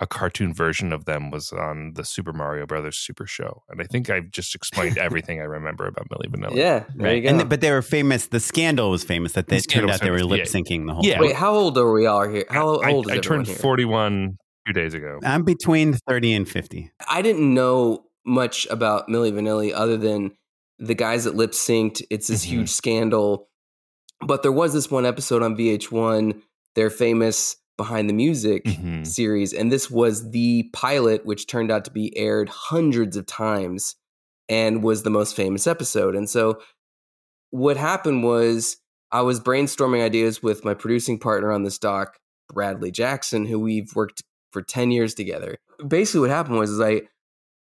a 0.00 0.06
cartoon 0.08 0.52
version 0.52 0.92
of 0.92 1.04
them 1.04 1.30
was 1.30 1.52
on 1.52 1.92
the 1.94 2.04
Super 2.04 2.32
Mario 2.32 2.66
Brothers 2.66 2.98
Super 2.98 3.26
Show, 3.26 3.62
and 3.70 3.80
I 3.80 3.84
think 3.84 4.10
I've 4.10 4.30
just 4.30 4.54
explained 4.54 4.98
everything 5.06 5.40
I 5.40 5.44
remember 5.44 5.86
about 5.86 6.08
Milli 6.10 6.26
Vanilli. 6.28 6.56
Yeah, 6.56 6.84
there 6.96 7.08
you 7.08 7.14
Right. 7.14 7.22
go. 7.22 7.28
And 7.30 7.38
th- 7.38 7.48
but 7.48 7.60
they 7.60 7.70
were 7.70 7.80
famous. 7.82 8.26
The 8.26 8.40
scandal 8.40 8.90
was 8.90 9.02
famous 9.04 9.32
that 9.32 9.46
they 9.48 9.56
The 9.58 9.62
turned 9.62 9.86
was 9.86 9.94
out 9.94 10.00
they 10.02 10.10
were 10.10 10.18
famous, 10.18 10.30
lip 10.30 10.40
yeah. 10.40 10.60
syncing 10.60 10.86
the 10.86 10.94
whole 10.94 11.06
Yeah. 11.06 11.14
time. 11.14 11.22
Wait, 11.22 11.36
how 11.36 11.54
old 11.54 11.78
are 11.78 11.90
we 11.92 12.06
all 12.06 12.28
here? 12.28 12.44
How 12.50 12.76
I, 12.80 12.90
old 12.92 13.06
is 13.06 13.12
I 13.12 13.16
everyone 13.18 13.44
turned 13.46 13.56
41 13.56 14.36
two 14.66 14.72
days 14.72 14.94
ago. 14.94 15.20
I'm 15.24 15.42
between 15.44 15.94
30 16.08 16.32
and 16.34 16.48
50. 16.48 16.90
I 17.08 17.22
didn't 17.22 17.52
know 17.52 18.04
much 18.26 18.66
about 18.70 19.08
Milli 19.08 19.32
Vanilli 19.32 19.72
other 19.74 19.96
than 19.96 20.32
the 20.78 20.94
guys 20.94 21.24
that 21.24 21.34
lip 21.34 21.52
synced. 21.52 22.02
It's 22.10 22.28
this 22.28 22.44
Mhm. 22.44 22.48
huge 22.48 22.70
scandal. 22.70 23.48
But 24.26 24.42
there 24.42 24.52
was 24.52 24.72
this 24.72 24.90
one 24.90 25.04
episode 25.06 25.42
on 25.42 25.56
VH1, 25.56 26.42
their 26.74 26.90
famous 26.90 27.56
Behind 27.76 28.08
the 28.08 28.14
Music 28.14 28.64
Mhm. 28.64 29.06
series. 29.06 29.52
And 29.52 29.70
this 29.70 29.90
was 29.90 30.30
the 30.30 30.70
pilot, 30.72 31.26
which 31.26 31.46
turned 31.46 31.70
out 31.70 31.84
to 31.84 31.90
be 31.90 32.16
aired 32.16 32.48
hundreds 32.48 33.16
of 33.16 33.26
times 33.26 33.96
and 34.48 34.82
was 34.82 35.02
the 35.02 35.10
most 35.10 35.34
famous 35.34 35.66
episode. 35.66 36.14
And 36.14 36.30
so 36.30 36.60
what 37.50 37.76
happened 37.76 38.22
was 38.24 38.78
I 39.10 39.22
was 39.22 39.40
brainstorming 39.40 40.02
ideas 40.02 40.42
with 40.42 40.64
my 40.64 40.74
producing 40.74 41.18
partner 41.18 41.52
on 41.52 41.62
this 41.64 41.78
doc, 41.78 42.16
Bradley 42.52 42.90
Jackson, 42.90 43.46
who 43.46 43.58
we've 43.58 43.94
worked 43.94 44.22
for 44.54 44.62
10 44.62 44.90
years 44.90 45.12
together. 45.14 45.58
Basically 45.86 46.20
what 46.20 46.30
happened 46.30 46.56
was 46.58 46.70
is 46.70 46.80
I 46.80 47.02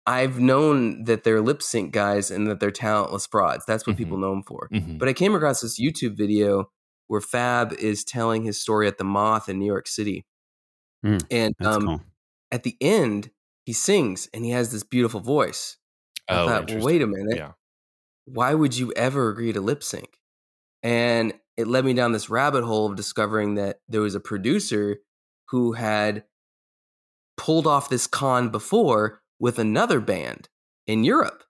I've 0.06 0.40
known 0.40 1.04
that 1.04 1.24
they're 1.24 1.40
lip 1.40 1.62
sync 1.62 1.94
guys 1.94 2.32
and 2.32 2.48
that 2.48 2.60
they're 2.60 2.72
talentless 2.72 3.28
frauds. 3.28 3.64
That's 3.68 3.86
what 3.88 3.96
Mhm. 3.96 4.00
people 4.00 4.18
know 4.18 4.32
them 4.32 4.44
for. 4.44 4.68
Mhm. 4.74 4.98
But 4.98 5.08
I 5.08 5.14
came 5.14 5.36
across 5.36 5.62
this 5.62 5.80
YouTube 5.80 6.18
video 6.18 6.72
where 7.08 7.22
Fab 7.22 7.74
is 7.74 8.04
telling 8.04 8.44
his 8.44 8.60
story 8.60 8.88
at 8.88 8.98
the 8.98 9.04
Moth 9.04 9.48
in 9.50 9.60
New 9.60 9.66
York 9.68 9.88
City. 9.88 10.26
Mm, 11.06 11.26
and 11.32 11.56
um, 11.64 11.82
cool. 11.86 12.02
at 12.52 12.64
the 12.64 12.76
end, 12.82 13.32
he 13.66 13.74
sings 13.74 14.28
and 14.34 14.44
he 14.46 14.52
has 14.52 14.72
this 14.72 14.84
beautiful 14.84 15.20
voice. 15.20 15.78
I 16.28 16.42
Oh, 16.42 16.48
thought, 16.48 16.72
well, 16.72 16.84
wait 16.86 17.02
a 17.04 17.08
minute. 17.08 17.38
Yeah. 17.38 17.52
Why 18.26 18.54
would 18.56 18.76
you 18.78 18.92
ever 18.94 19.30
agree 19.30 19.54
to 19.54 19.62
lip 19.62 19.84
sync? 19.84 20.20
And 20.82 21.34
it 21.58 21.68
led 21.68 21.86
me 21.86 21.94
down 21.94 22.14
this 22.14 22.30
rabbit 22.30 22.64
hole 22.64 22.88
of 22.90 22.96
discovering 22.96 23.56
that 23.56 23.82
there 23.88 24.02
was 24.02 24.16
a 24.16 24.20
producer 24.20 25.00
who 25.50 25.74
had 25.74 26.24
pulled 27.40 27.66
off 27.66 27.90
this 27.90 28.06
con 28.06 28.50
before 28.50 29.22
with 29.40 29.58
another 29.58 30.02
band 30.02 30.50
in 30.86 31.06
Europe. 31.06 31.44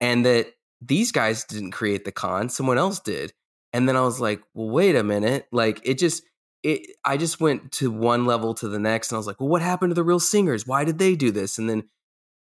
And 0.00 0.24
that 0.24 0.52
these 0.80 1.12
guys 1.12 1.44
didn't 1.44 1.72
create 1.72 2.04
the 2.04 2.12
con, 2.12 2.48
someone 2.48 2.78
else 2.78 3.00
did. 3.00 3.32
And 3.72 3.88
then 3.88 3.96
I 3.96 4.02
was 4.02 4.20
like, 4.20 4.40
well, 4.54 4.70
wait 4.70 4.94
a 4.96 5.02
minute. 5.02 5.46
Like 5.52 5.80
it 5.84 5.98
just 5.98 6.22
it 6.62 6.96
I 7.04 7.16
just 7.16 7.40
went 7.40 7.72
to 7.72 7.90
one 7.90 8.24
level 8.24 8.54
to 8.54 8.68
the 8.68 8.78
next 8.78 9.10
and 9.10 9.16
I 9.16 9.18
was 9.18 9.26
like, 9.26 9.40
well, 9.40 9.48
what 9.48 9.62
happened 9.62 9.90
to 9.90 9.94
the 9.94 10.04
real 10.04 10.20
singers? 10.20 10.66
Why 10.66 10.84
did 10.84 10.98
they 10.98 11.16
do 11.16 11.32
this? 11.32 11.58
And 11.58 11.68
then 11.68 11.82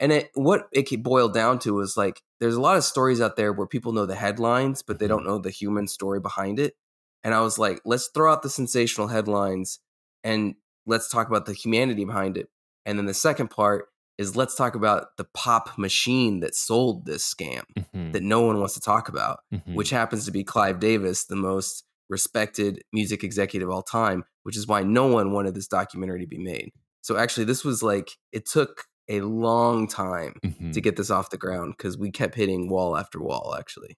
and 0.00 0.10
it 0.10 0.30
what 0.34 0.66
it 0.72 1.02
boiled 1.02 1.34
down 1.34 1.58
to 1.60 1.74
was 1.74 1.96
like 1.96 2.22
there's 2.40 2.56
a 2.56 2.60
lot 2.60 2.76
of 2.76 2.84
stories 2.84 3.20
out 3.20 3.36
there 3.36 3.52
where 3.52 3.66
people 3.66 3.92
know 3.92 4.06
the 4.06 4.16
headlines, 4.16 4.82
but 4.82 4.98
they 4.98 5.06
don't 5.06 5.20
mm-hmm. 5.20 5.28
know 5.28 5.38
the 5.38 5.50
human 5.50 5.86
story 5.86 6.18
behind 6.18 6.58
it. 6.58 6.74
And 7.22 7.34
I 7.34 7.40
was 7.40 7.58
like, 7.58 7.80
let's 7.84 8.10
throw 8.12 8.32
out 8.32 8.42
the 8.42 8.50
sensational 8.50 9.08
headlines 9.08 9.80
and 10.22 10.54
let's 10.86 11.08
talk 11.08 11.28
about 11.28 11.46
the 11.46 11.54
humanity 11.54 12.04
behind 12.04 12.36
it. 12.36 12.48
And 12.86 12.98
then 12.98 13.06
the 13.06 13.14
second 13.14 13.48
part 13.48 13.86
is 14.16 14.36
let's 14.36 14.54
talk 14.54 14.74
about 14.76 15.16
the 15.16 15.24
pop 15.34 15.76
machine 15.76 16.40
that 16.40 16.54
sold 16.54 17.04
this 17.06 17.24
scam 17.32 17.62
Mhm. 17.76 18.12
that 18.12 18.22
no 18.22 18.42
one 18.42 18.58
wants 18.60 18.74
to 18.74 18.80
talk 18.80 19.08
about, 19.08 19.40
Mhm. 19.52 19.74
which 19.74 19.90
happens 19.90 20.24
to 20.24 20.30
be 20.30 20.44
Clive 20.44 20.78
Davis, 20.78 21.24
the 21.24 21.34
most 21.36 21.84
respected 22.08 22.82
music 22.92 23.24
executive 23.24 23.68
of 23.68 23.74
all 23.74 23.82
time, 23.82 24.24
which 24.44 24.56
is 24.56 24.66
why 24.66 24.82
no 24.82 25.06
one 25.06 25.32
wanted 25.32 25.54
this 25.54 25.66
documentary 25.66 26.20
to 26.20 26.26
be 26.28 26.38
made. 26.38 26.70
So 27.00 27.16
actually, 27.16 27.44
this 27.44 27.64
was 27.64 27.82
like, 27.82 28.12
it 28.30 28.46
took 28.46 28.84
a 29.08 29.20
long 29.22 29.88
time 29.88 30.34
Mhm. 30.44 30.72
to 30.72 30.80
get 30.80 30.96
this 30.96 31.10
off 31.10 31.30
the 31.30 31.36
ground 31.36 31.74
because 31.76 31.98
we 31.98 32.10
kept 32.10 32.34
hitting 32.36 32.68
wall 32.70 32.96
after 32.96 33.20
wall, 33.20 33.56
actually. 33.58 33.96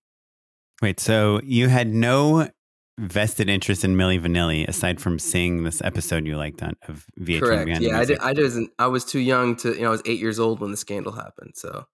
Wait, 0.82 0.98
so 1.00 1.40
you 1.44 1.68
had 1.68 1.92
no 1.92 2.48
vested 2.98 3.48
interest 3.50 3.84
in 3.84 3.96
Milli 3.96 4.20
Vanilli 4.20 4.66
aside 4.66 5.00
from 5.00 5.18
seeing 5.18 5.64
this 5.64 5.82
episode 5.82 6.26
you 6.26 6.36
liked 6.36 6.62
on 6.62 6.74
of 6.88 7.06
VH1 7.20 7.40
Correct. 7.40 7.80
Yeah, 7.80 7.98
I, 7.98 8.04
did, 8.04 8.18
I 8.20 8.32
didn't. 8.32 8.70
I 8.78 8.86
was 8.86 9.04
too 9.04 9.18
young 9.18 9.56
to. 9.56 9.74
You 9.74 9.82
know, 9.82 9.88
I 9.88 9.90
was 9.90 10.02
eight 10.06 10.18
years 10.18 10.38
old 10.38 10.60
when 10.60 10.70
the 10.70 10.76
scandal 10.76 11.12
happened. 11.12 11.52
So 11.56 11.86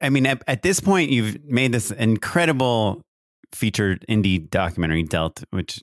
I 0.00 0.08
mean, 0.08 0.26
at, 0.26 0.42
at 0.46 0.62
this 0.62 0.80
point, 0.80 1.10
you've 1.10 1.44
made 1.44 1.72
this 1.72 1.90
incredible 1.90 3.02
featured 3.54 4.04
indie 4.08 4.48
documentary, 4.48 5.02
Dealt, 5.02 5.44
which 5.50 5.82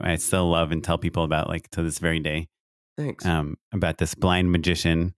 I 0.00 0.16
still 0.16 0.48
love 0.50 0.72
and 0.72 0.82
tell 0.82 0.98
people 0.98 1.24
about, 1.24 1.48
like 1.48 1.68
to 1.70 1.82
this 1.82 1.98
very 1.98 2.20
day, 2.20 2.48
thanks. 2.96 3.24
um, 3.24 3.56
about 3.72 3.98
this 3.98 4.14
blind 4.14 4.52
magician 4.52 5.14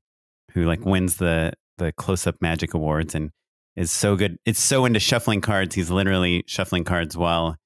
who 0.53 0.65
like 0.65 0.85
wins 0.85 1.17
the 1.17 1.53
the 1.79 1.93
close 1.93 2.27
up 2.27 2.37
magic 2.41 2.75
awards 2.75 3.15
and 3.15 3.31
is 3.77 3.91
so 3.91 4.17
good. 4.17 4.39
It's 4.45 4.61
so 4.61 4.85
into 4.85 5.01
shuffling 5.01 5.41
cards. 5.41 5.75
He's 5.75 5.91
literally 5.91 6.45
shuffling 6.47 6.85
cards 6.85 7.17
while 7.17 7.57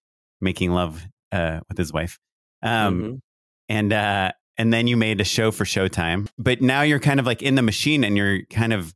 making 0.43 0.73
love 0.73 1.07
uh, 1.31 1.61
with 1.69 1.79
his 1.79 1.93
wife. 1.93 2.19
Um, 2.63 3.01
Mhm. 3.03 3.19
and 3.69 3.93
uh 3.93 4.33
and 4.59 4.71
then 4.73 4.87
you 4.87 4.97
made 4.99 5.19
a 5.21 5.25
show 5.25 5.51
for 5.51 5.65
Showtime. 5.65 6.29
But 6.37 6.61
now 6.61 6.83
you're 6.83 7.01
kind 7.01 7.19
of 7.19 7.25
like 7.27 7.41
in 7.41 7.55
the 7.55 7.63
machine 7.63 8.05
and 8.05 8.17
you're 8.19 8.43
kind 8.51 8.73
of 8.75 8.93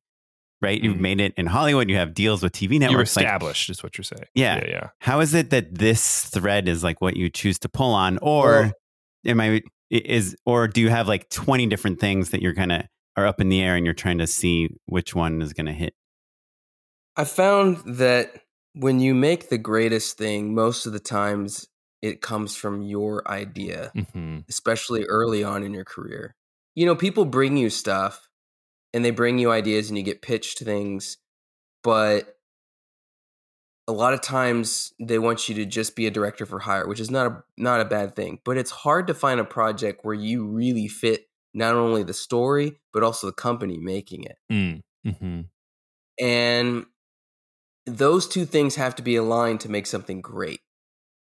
right, 0.61 0.83
you've 0.83 0.97
Mhm. 0.97 1.00
made 1.00 1.21
it 1.21 1.33
in 1.38 1.47
Hollywood, 1.47 1.88
you 1.88 1.97
have 1.97 2.12
deals 2.15 2.43
with 2.43 2.53
TV 2.53 2.73
You're 2.75 2.81
networks. 2.91 3.17
like, 3.17 3.25
established, 3.25 3.71
is 3.71 3.83
what 3.83 3.97
you're 3.97 4.05
saying. 4.05 4.25
Yeah. 4.35 4.57
Yeah. 4.59 4.69
Yeah. 4.69 4.88
how 5.00 5.21
is 5.21 5.33
it 5.35 5.50
that 5.50 5.75
this 5.75 6.26
thread 6.26 6.69
is 6.69 6.85
like 6.85 7.00
what 7.00 7.17
you 7.17 7.31
choose 7.31 7.59
to 7.61 7.69
pull 7.71 7.95
on 7.95 8.19
or 8.19 8.50
Well- 8.62 8.73
am 9.26 9.41
I 9.41 9.62
is 9.91 10.37
or 10.45 10.69
do 10.69 10.81
you 10.81 10.91
have 10.91 11.09
like 11.09 11.29
20 11.31 11.67
different 11.67 12.00
things 12.00 12.31
that 12.31 12.43
you're 12.43 12.55
kind 12.55 12.73
of 12.73 12.83
are 13.17 13.26
up 13.26 13.41
in 13.41 13.49
the 13.49 13.62
air 13.62 13.76
and 13.76 13.87
you're 13.87 13.95
trying 13.95 14.19
to 14.19 14.26
see 14.26 14.69
which 14.87 15.15
one 15.15 15.41
is 15.41 15.53
going 15.55 15.67
to 15.67 15.73
hit? 15.73 15.95
I 17.17 17.25
found 17.25 17.79
that 17.99 18.43
when 18.76 19.00
you 19.00 19.14
make 19.14 19.49
the 19.49 19.59
greatest 19.59 20.18
thing, 20.18 20.54
most 20.54 20.85
of 20.87 20.92
the 20.92 21.00
times 21.00 21.66
it 22.02 22.21
comes 22.21 22.54
from 22.54 22.83
your 22.83 23.28
idea, 23.28 23.92
hmm 24.14 24.40
especially 24.49 25.04
early 25.06 25.42
on 25.42 25.64
in 25.64 25.75
your 25.75 25.85
career. 25.85 26.37
You 26.76 26.87
know, 26.87 26.95
people 26.95 27.25
bring 27.25 27.56
you 27.56 27.68
stuff 27.68 28.28
and 28.95 29.04
they 29.04 29.11
bring 29.11 29.38
you 29.38 29.50
ideas 29.50 29.88
and 29.88 29.99
you 29.99 30.04
get 30.04 30.23
pitched 30.23 30.61
things, 30.61 31.16
but 31.83 32.37
a 33.88 33.92
lot 33.92 34.12
of 34.12 34.21
times 34.21 34.92
they 35.00 35.18
want 35.18 35.49
you 35.49 35.54
to 35.56 35.64
just 35.64 35.97
be 35.97 36.06
a 36.06 36.11
director 36.11 36.47
for 36.47 36.61
hire, 36.61 36.87
which 36.87 37.00
is 37.00 37.11
not 37.11 37.26
a 37.26 37.42
not 37.56 37.80
a 37.80 37.85
bad 37.85 38.14
thing, 38.14 38.38
but 38.45 38.56
it's 38.56 38.71
hard 38.71 39.06
to 39.06 39.14
find 39.14 39.40
a 39.40 39.45
project 39.45 40.04
where 40.04 40.14
you 40.14 40.47
really 40.47 40.87
fit 40.87 41.28
not 41.54 41.75
only 41.75 42.02
the 42.02 42.14
story 42.14 42.78
but 42.92 43.02
also 43.02 43.26
the 43.26 43.33
company 43.33 43.78
making 43.78 44.25
it. 44.25 44.37
Mm. 44.52 44.83
hmm 45.18 45.40
And 46.21 46.87
those 47.87 48.26
two 48.26 48.45
things 48.45 48.76
have 48.76 48.95
to 48.97 49.02
be 49.02 49.16
aligned 49.16 49.61
to 49.61 49.71
make 49.71 49.87
something 49.87 50.21
great. 50.21 50.61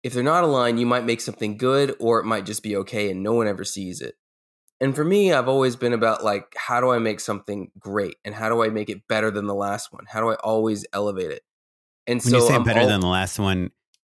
If 0.03 0.13
they're 0.13 0.23
not 0.23 0.43
aligned, 0.43 0.79
you 0.79 0.85
might 0.85 1.05
make 1.05 1.21
something 1.21 1.57
good 1.57 1.95
or 1.99 2.19
it 2.19 2.25
might 2.25 2.45
just 2.45 2.63
be 2.63 2.75
okay 2.77 3.09
and 3.09 3.23
no 3.23 3.33
one 3.33 3.47
ever 3.47 3.63
sees 3.63 4.01
it. 4.01 4.15
And 4.81 4.95
for 4.95 5.03
me, 5.03 5.33
I've 5.33 5.49
always 5.49 5.75
been 5.75 5.91
about 5.93 6.23
like, 6.23 6.53
how 6.55 6.79
do 6.79 6.89
I 6.89 6.99
make 6.99 7.19
something 7.19 7.69
great, 7.77 8.15
and 8.23 8.33
how 8.33 8.47
do 8.47 8.63
I 8.63 8.69
make 8.69 8.89
it 8.89 9.07
better 9.09 9.29
than 9.29 9.45
the 9.45 9.53
last 9.53 9.91
one? 9.91 10.05
How 10.07 10.21
do 10.21 10.29
I 10.29 10.35
always 10.35 10.85
elevate 10.93 11.31
it? 11.31 11.41
And 12.07 12.23
When 12.23 12.31
so 12.31 12.37
you 12.37 12.47
say 12.47 12.55
I'm 12.55 12.63
better 12.63 12.79
al- 12.79 12.87
than 12.87 13.01
the 13.01 13.07
last 13.07 13.39
one, 13.39 13.71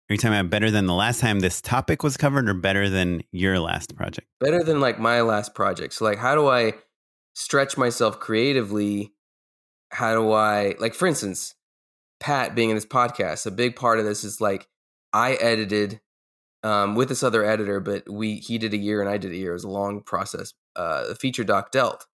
are 0.10 0.14
you 0.14 0.18
talking 0.18 0.38
about 0.38 0.52
better 0.52 0.70
than 0.70 0.86
the 0.86 0.94
last 0.94 1.20
time 1.20 1.40
this 1.40 1.62
topic 1.62 2.04
was 2.04 2.16
covered, 2.16 2.48
or 2.48 2.54
better 2.54 2.90
than 2.90 3.24
your 3.32 3.60
last 3.60 3.96
project? 3.96 4.28
better 4.40 4.64
than 4.64 4.82
like 4.82 5.00
my 5.00 5.22
last 5.22 5.54
project. 5.56 5.94
So 5.94 6.06
like 6.06 6.18
how 6.18 6.36
do 6.36 6.48
I 6.48 6.74
stretch 7.34 7.78
myself 7.78 8.20
creatively? 8.20 9.14
How 9.90 10.14
do 10.16 10.32
I 10.32 10.76
like 10.80 10.94
for 10.94 11.08
instance, 11.08 11.56
Pat 12.22 12.56
being 12.56 12.70
in 12.70 12.76
this 12.76 12.86
podcast, 12.86 13.46
a 13.46 13.52
big 13.52 13.76
part 13.76 14.00
of 14.00 14.06
this 14.06 14.24
is 14.24 14.40
like 14.40 14.68
I 15.12 15.34
edited 15.34 16.00
um, 16.64 16.96
with 16.96 17.10
this 17.10 17.24
other 17.24 17.44
editor, 17.44 17.80
but 17.80 18.10
we 18.10 18.36
he 18.36 18.58
did 18.58 18.74
a 18.74 18.78
year 18.78 19.02
and 19.02 19.10
I 19.10 19.18
did 19.18 19.32
a 19.32 19.36
year. 19.36 19.52
It 19.52 19.56
was 19.56 19.64
a 19.64 19.70
long 19.70 20.02
process. 20.02 20.54
Uh, 20.76 21.08
the 21.08 21.16
feature 21.16 21.44
doc 21.44 21.72
dealt. 21.72 22.06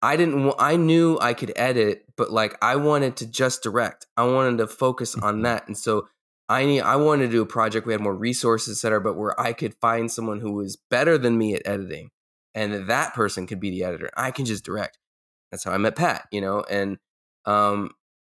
I 0.00 0.16
didn't. 0.16 0.52
I 0.58 0.76
knew 0.76 1.18
I 1.20 1.34
could 1.34 1.52
edit, 1.54 2.06
but 2.16 2.32
like 2.32 2.56
I 2.60 2.76
wanted 2.76 3.16
to 3.18 3.26
just 3.26 3.62
direct. 3.62 4.06
I 4.16 4.24
wanted 4.24 4.58
to 4.58 4.66
focus 4.66 5.14
on 5.14 5.42
that, 5.42 5.68
and 5.68 5.78
so 5.78 6.08
I 6.48 6.64
need. 6.64 6.80
I 6.80 6.96
wanted 6.96 7.26
to 7.26 7.32
do 7.32 7.42
a 7.42 7.46
project. 7.46 7.86
We 7.86 7.92
had 7.92 8.02
more 8.02 8.16
resources, 8.16 8.78
etc. 8.78 9.00
but 9.00 9.16
where 9.16 9.38
I 9.40 9.52
could 9.52 9.74
find 9.80 10.10
someone 10.10 10.40
who 10.40 10.52
was 10.52 10.76
better 10.90 11.18
than 11.18 11.38
me 11.38 11.54
at 11.54 11.62
editing, 11.64 12.10
and 12.54 12.88
that 12.88 13.14
person 13.14 13.46
could 13.46 13.60
be 13.60 13.70
the 13.70 13.84
editor. 13.84 14.10
I 14.16 14.32
can 14.32 14.44
just 14.44 14.64
direct. 14.64 14.98
That's 15.52 15.62
how 15.62 15.72
I 15.72 15.78
met 15.78 15.94
Pat. 15.94 16.26
You 16.32 16.40
know, 16.40 16.64
and 16.68 16.98
um, 17.44 17.92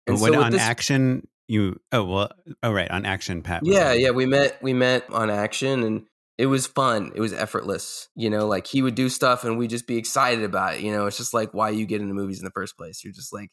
But 0.06 0.16
so 0.16 0.22
what 0.22 0.30
with 0.32 0.40
on 0.40 0.52
this- 0.52 0.60
action 0.60 1.26
you? 1.48 1.80
Oh 1.92 2.04
well. 2.04 2.30
Oh 2.62 2.72
right, 2.72 2.90
on 2.90 3.06
action, 3.06 3.42
Pat. 3.42 3.62
yeah 3.64 3.90
on. 3.90 4.00
yeah 4.00 4.10
we 4.10 4.26
met 4.26 4.62
we 4.62 4.72
met 4.72 5.08
on 5.10 5.30
action 5.30 5.82
and 5.82 6.06
it 6.38 6.46
was 6.46 6.66
fun 6.66 7.12
it 7.14 7.20
was 7.20 7.32
effortless 7.32 8.08
you 8.14 8.28
know 8.28 8.46
like 8.46 8.66
he 8.66 8.82
would 8.82 8.94
do 8.94 9.08
stuff 9.08 9.44
and 9.44 9.56
we'd 9.58 9.70
just 9.70 9.86
be 9.86 9.96
excited 9.96 10.44
about 10.44 10.74
it 10.74 10.80
you 10.80 10.92
know 10.92 11.06
it's 11.06 11.16
just 11.16 11.32
like 11.34 11.52
why 11.54 11.70
you 11.70 11.86
get 11.86 12.00
into 12.00 12.14
movies 12.14 12.38
in 12.38 12.44
the 12.44 12.50
first 12.50 12.76
place 12.76 13.02
you're 13.02 13.12
just 13.12 13.32
like 13.32 13.50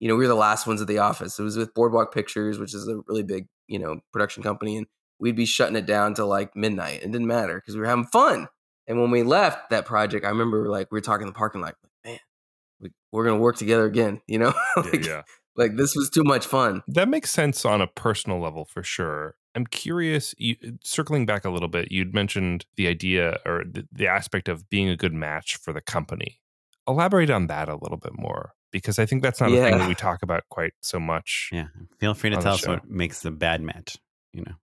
you 0.00 0.08
know 0.08 0.14
we 0.14 0.24
were 0.24 0.28
the 0.28 0.34
last 0.34 0.66
ones 0.66 0.80
at 0.80 0.88
the 0.88 0.98
office 0.98 1.38
it 1.38 1.42
was 1.42 1.56
with 1.56 1.74
boardwalk 1.74 2.12
pictures 2.12 2.58
which 2.58 2.74
is 2.74 2.86
a 2.88 3.00
really 3.06 3.22
big 3.22 3.46
you 3.66 3.78
know 3.78 4.00
production 4.12 4.42
company 4.42 4.76
and 4.76 4.86
we'd 5.18 5.36
be 5.36 5.46
shutting 5.46 5.76
it 5.76 5.86
down 5.86 6.14
to 6.14 6.24
like 6.24 6.54
midnight 6.54 7.02
it 7.02 7.10
didn't 7.10 7.26
matter 7.26 7.56
because 7.56 7.74
we 7.74 7.80
were 7.80 7.86
having 7.86 8.06
fun 8.06 8.48
and 8.86 9.00
when 9.00 9.10
we 9.10 9.22
left 9.22 9.70
that 9.70 9.86
project 9.86 10.24
i 10.24 10.28
remember 10.28 10.68
like 10.68 10.90
we 10.90 10.96
were 10.96 11.02
talking 11.02 11.26
in 11.26 11.32
the 11.32 11.38
parking 11.38 11.60
lot 11.60 11.74
like 11.82 11.92
man 12.04 12.18
we, 12.80 12.90
we're 13.10 13.24
gonna 13.24 13.38
work 13.38 13.56
together 13.56 13.86
again 13.86 14.20
you 14.26 14.38
know 14.38 14.52
like, 14.76 15.04
yeah. 15.04 15.22
Like 15.58 15.76
this 15.76 15.94
was 15.94 16.08
too 16.08 16.24
much 16.24 16.46
fun 16.46 16.82
That 16.88 17.08
makes 17.08 17.30
sense 17.30 17.64
on 17.66 17.82
a 17.82 17.86
personal 17.86 18.40
level 18.40 18.64
for 18.64 18.82
sure. 18.82 19.34
I'm 19.54 19.66
curious, 19.66 20.34
you, 20.38 20.56
circling 20.82 21.26
back 21.26 21.44
a 21.44 21.50
little 21.50 21.68
bit, 21.68 21.90
you'd 21.90 22.14
mentioned 22.14 22.64
the 22.76 22.86
idea 22.86 23.38
or 23.44 23.64
the, 23.64 23.88
the 23.90 24.06
aspect 24.06 24.48
of 24.48 24.70
being 24.70 24.88
a 24.88 24.96
good 24.96 25.12
match 25.12 25.56
for 25.56 25.72
the 25.72 25.80
company. 25.80 26.40
Elaborate 26.86 27.28
on 27.28 27.48
that 27.48 27.68
a 27.68 27.74
little 27.74 27.96
bit 27.98 28.16
more 28.16 28.52
because 28.70 28.98
I 28.98 29.06
think 29.06 29.22
that's 29.22 29.40
not 29.40 29.50
a 29.50 29.56
thing 29.56 29.78
that 29.78 29.88
we 29.88 29.94
talk 29.94 30.22
about 30.22 30.44
quite 30.48 30.74
so 30.80 31.00
much. 31.00 31.50
Yeah. 31.52 31.66
Feel 31.98 32.14
free 32.14 32.30
to 32.30 32.36
tell 32.36 32.54
us 32.54 32.60
show. 32.60 32.74
what 32.74 32.88
makes 32.88 33.20
the 33.20 33.30
bad 33.30 33.60
match. 33.60 33.98
You 34.32 34.42
know. 34.42 34.54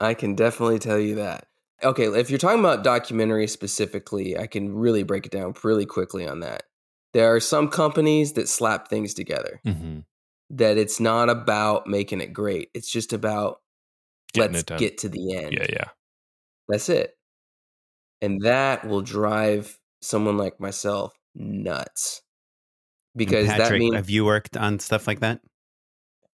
I 0.00 0.14
can 0.14 0.34
definitely 0.34 0.78
tell 0.78 0.98
you 0.98 1.14
that. 1.16 1.46
Okay, 1.82 2.06
if 2.06 2.30
you're 2.30 2.38
talking 2.38 2.60
about 2.60 2.84
documentary 2.84 3.46
specifically, 3.48 4.38
I 4.38 4.46
can 4.46 4.74
really 4.74 5.02
break 5.02 5.26
it 5.26 5.32
down 5.32 5.54
really 5.64 5.86
quickly 5.86 6.28
on 6.28 6.40
that. 6.40 6.64
There 7.12 7.34
are 7.34 7.40
some 7.40 7.68
companies 7.68 8.34
that 8.34 8.48
slap 8.48 8.88
things 8.88 9.14
together. 9.14 9.60
Mm-hmm. 9.66 10.00
That 10.52 10.76
it's 10.78 11.00
not 11.00 11.30
about 11.30 11.86
making 11.86 12.20
it 12.20 12.32
great. 12.32 12.70
It's 12.74 12.90
just 12.90 13.12
about 13.12 13.58
Getting 14.32 14.54
let's 14.54 14.64
get 14.64 14.98
to 14.98 15.08
the 15.08 15.36
end. 15.36 15.52
Yeah, 15.52 15.66
yeah. 15.68 15.88
That's 16.68 16.88
it. 16.88 17.16
And 18.22 18.40
that 18.42 18.86
will 18.86 19.02
drive 19.02 19.78
someone 20.00 20.38
like 20.38 20.58
myself 20.60 21.14
nuts. 21.34 22.22
And 23.14 23.18
Because 23.18 23.46
that 23.46 23.58
Patrick, 23.58 23.80
means 23.80 23.94
have 23.94 24.08
you 24.08 24.24
worked 24.24 24.56
on 24.56 24.78
stuff 24.78 25.06
like 25.06 25.20
that? 25.20 25.40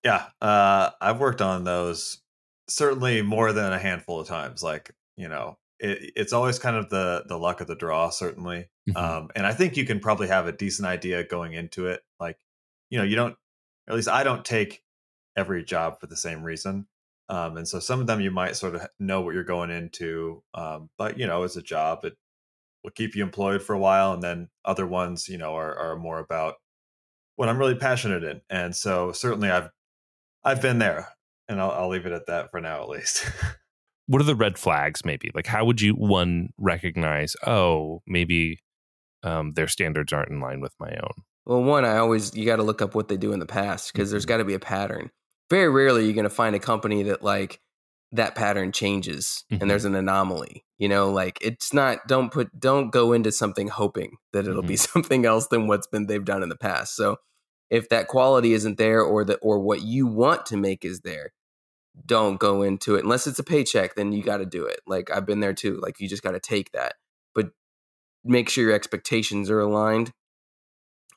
Yeah, 0.04 0.26
uh, 0.40 0.90
I've 1.00 1.18
worked 1.18 1.42
on 1.42 1.64
those 1.64 2.20
certainly 2.68 3.22
more 3.22 3.52
than 3.52 3.72
a 3.72 3.78
handful 3.78 4.20
of 4.20 4.28
times. 4.28 4.62
Like 4.62 4.92
you 5.16 5.28
know, 5.28 5.58
it, 5.80 6.12
it's 6.14 6.32
always 6.32 6.60
kind 6.60 6.76
of 6.76 6.88
the 6.88 7.24
the 7.26 7.38
luck 7.38 7.60
of 7.60 7.66
the 7.66 7.74
draw, 7.74 8.10
certainly. 8.10 8.68
Mhm. 8.88 8.96
Um, 8.96 9.30
and 9.34 9.44
I 9.44 9.52
think 9.54 9.76
you 9.76 9.84
can 9.84 9.98
probably 9.98 10.28
have 10.28 10.46
a 10.46 10.52
decent 10.52 10.86
idea 10.86 11.24
going 11.24 11.54
into 11.54 11.88
it. 11.88 12.02
Like 12.20 12.38
you 12.90 12.98
know, 12.98 13.04
you 13.04 13.16
don't. 13.16 13.36
At 13.88 13.94
least 13.94 14.08
I 14.08 14.22
don't 14.22 14.44
take 14.44 14.82
every 15.36 15.64
job 15.64 15.98
for 15.98 16.06
the 16.06 16.16
same 16.16 16.42
reason. 16.42 16.86
Um, 17.28 17.56
and 17.56 17.68
so 17.68 17.78
some 17.78 18.00
of 18.00 18.06
them 18.06 18.20
you 18.20 18.30
might 18.30 18.56
sort 18.56 18.74
of 18.74 18.86
know 18.98 19.20
what 19.20 19.34
you're 19.34 19.44
going 19.44 19.70
into, 19.70 20.42
um, 20.54 20.90
but 20.96 21.18
you 21.18 21.26
know, 21.26 21.42
it's 21.42 21.56
a 21.56 21.62
job. 21.62 22.04
It 22.04 22.16
will 22.82 22.90
keep 22.90 23.14
you 23.14 23.22
employed 23.22 23.62
for 23.62 23.74
a 23.74 23.78
while, 23.78 24.12
and 24.12 24.22
then 24.22 24.48
other 24.64 24.86
ones, 24.86 25.28
you 25.28 25.36
know, 25.36 25.54
are, 25.54 25.76
are 25.76 25.96
more 25.96 26.18
about 26.18 26.54
what 27.36 27.48
I'm 27.48 27.58
really 27.58 27.74
passionate 27.74 28.24
in. 28.24 28.40
And 28.48 28.74
so 28.74 29.12
certainly 29.12 29.50
I've 29.50 29.70
I've 30.42 30.62
been 30.62 30.78
there, 30.78 31.08
and 31.48 31.60
I'll, 31.60 31.70
I'll 31.72 31.88
leave 31.88 32.06
it 32.06 32.12
at 32.12 32.26
that 32.26 32.50
for 32.50 32.60
now, 32.60 32.82
at 32.82 32.88
least. 32.88 33.24
What 34.10 34.22
are 34.22 34.24
the 34.24 34.34
red 34.34 34.56
flags, 34.56 35.04
maybe? 35.04 35.30
Like, 35.34 35.46
how 35.46 35.66
would 35.66 35.82
you, 35.82 35.92
one, 35.92 36.48
recognize, 36.56 37.36
oh, 37.46 38.00
maybe 38.06 38.58
um, 39.22 39.52
their 39.52 39.68
standards 39.68 40.14
aren't 40.14 40.30
in 40.30 40.40
line 40.40 40.62
with 40.62 40.72
my 40.80 40.88
own? 40.88 41.24
Well, 41.48 41.62
one, 41.62 41.86
I 41.86 41.96
always 41.96 42.36
you 42.36 42.44
got 42.44 42.56
to 42.56 42.62
look 42.62 42.82
up 42.82 42.94
what 42.94 43.08
they 43.08 43.16
do 43.16 43.32
in 43.32 43.40
the 43.40 43.46
past 43.46 43.90
because 43.92 44.10
there's 44.10 44.26
got 44.26 44.36
to 44.36 44.44
be 44.44 44.52
a 44.54 44.58
pattern. 44.60 45.10
Very 45.48 45.70
rarely 45.70 46.04
you're 46.04 46.12
going 46.12 46.24
to 46.24 46.30
find 46.30 46.54
a 46.54 46.58
company 46.60 47.04
that 47.04 47.22
like 47.24 47.58
that 48.12 48.34
pattern 48.34 48.70
changes 48.70 49.44
Mhm. 49.50 49.62
and 49.62 49.70
there's 49.70 49.86
an 49.86 49.94
anomaly. 49.94 50.66
You 50.76 50.88
know, 50.90 51.10
like 51.10 51.38
it's 51.40 51.72
not. 51.72 52.06
Don't 52.06 52.30
put. 52.30 52.60
Don't 52.60 52.90
go 52.92 53.14
into 53.14 53.32
something 53.32 53.68
hoping 53.68 54.18
that 54.34 54.46
it'll 54.46 54.62
be 54.62 54.76
something 54.92 55.24
else 55.24 55.46
than 55.48 55.66
what's 55.66 55.86
been 55.86 56.06
they've 56.06 56.24
done 56.24 56.42
in 56.42 56.50
the 56.50 56.56
past. 56.56 56.94
So 56.94 57.16
if 57.70 57.88
that 57.88 58.08
quality 58.08 58.52
isn't 58.52 58.76
there 58.76 59.00
or 59.02 59.24
that 59.24 59.38
or 59.42 59.58
what 59.58 59.80
you 59.82 60.06
want 60.06 60.44
to 60.46 60.56
make 60.58 60.84
is 60.84 61.00
there, 61.00 61.32
don't 62.04 62.38
go 62.38 62.62
into 62.62 62.94
it 62.94 63.04
unless 63.04 63.26
it's 63.26 63.38
a 63.38 63.44
paycheck. 63.44 63.94
Then 63.94 64.12
you 64.12 64.22
got 64.22 64.36
to 64.38 64.46
do 64.46 64.66
it. 64.66 64.80
Like 64.86 65.10
I've 65.10 65.26
been 65.26 65.40
there 65.40 65.54
too. 65.54 65.80
Like 65.82 65.98
you 65.98 66.08
just 66.08 66.22
got 66.22 66.32
to 66.32 66.40
take 66.40 66.72
that, 66.72 66.96
but 67.34 67.52
make 68.22 68.50
sure 68.50 68.64
your 68.64 68.74
expectations 68.74 69.48
are 69.50 69.60
aligned. 69.60 70.12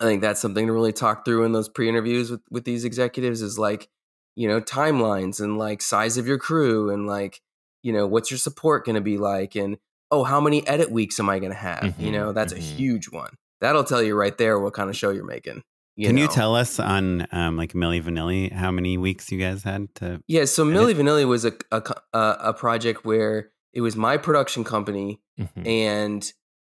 I 0.02 0.06
think 0.06 0.22
that's 0.22 0.42
something 0.42 0.68
to 0.68 0.74
really 0.74 0.92
talk 0.94 1.24
through 1.26 1.44
in 1.46 1.52
those 1.52 1.70
pre-interviews 1.70 2.32
with 2.32 2.42
with 2.50 2.66
these 2.66 2.84
executives 2.86 3.42
is 3.42 3.58
like, 3.60 3.88
you 4.36 4.48
know, 4.48 4.60
timelines 4.60 5.40
and 5.40 5.58
like 5.58 5.82
size 5.82 6.18
of 6.18 6.28
your 6.28 6.38
crew 6.40 6.90
and 6.90 7.06
like, 7.08 7.40
you 7.84 7.94
know, 7.94 8.08
what's 8.08 8.32
your 8.32 8.38
support 8.38 8.86
going 8.86 8.96
to 8.96 9.02
be 9.02 9.18
like 9.18 9.56
and 9.56 9.78
oh, 10.10 10.24
how 10.24 10.42
many 10.42 10.66
edit 10.68 10.92
weeks 10.92 11.20
am 11.20 11.30
I 11.30 11.40
going 11.40 11.52
to 11.54 11.58
have? 11.58 11.96
you 11.98 12.10
Mhm, 12.10 12.14
know, 12.14 12.32
that's 12.34 12.54
mhm. 12.54 12.58
a 12.58 12.60
huge 12.60 13.10
one. 13.12 13.36
That'll 13.62 13.84
tell 13.86 14.02
you 14.04 14.16
right 14.16 14.38
there 14.38 14.60
what 14.60 14.74
kind 14.74 14.90
of 14.90 14.98
show 14.98 15.12
you're 15.12 15.24
making. 15.24 15.62
Can 16.02 16.18
you 16.18 16.28
tell 16.28 16.56
us 16.56 16.80
on 16.80 17.28
um, 17.32 17.58
like 17.58 17.74
Milli 17.74 18.02
Vanilli 18.02 18.52
how 18.52 18.72
many 18.72 18.98
weeks 18.98 19.32
you 19.32 19.38
guys 19.40 19.62
had 19.64 19.94
to? 19.96 20.22
Yeah, 20.28 20.46
so 20.46 20.68
edit? 20.68 20.76
Milli 20.76 20.96
Vanilli 20.96 21.28
was 21.28 21.46
a, 21.46 21.54
a 21.72 21.82
a 22.12 22.54
project 22.54 23.06
where 23.06 23.52
it 23.74 23.82
was 23.82 23.96
my 23.96 24.18
production 24.18 24.64
company 24.64 25.22
Mhm. 25.40 25.68
and 25.68 26.34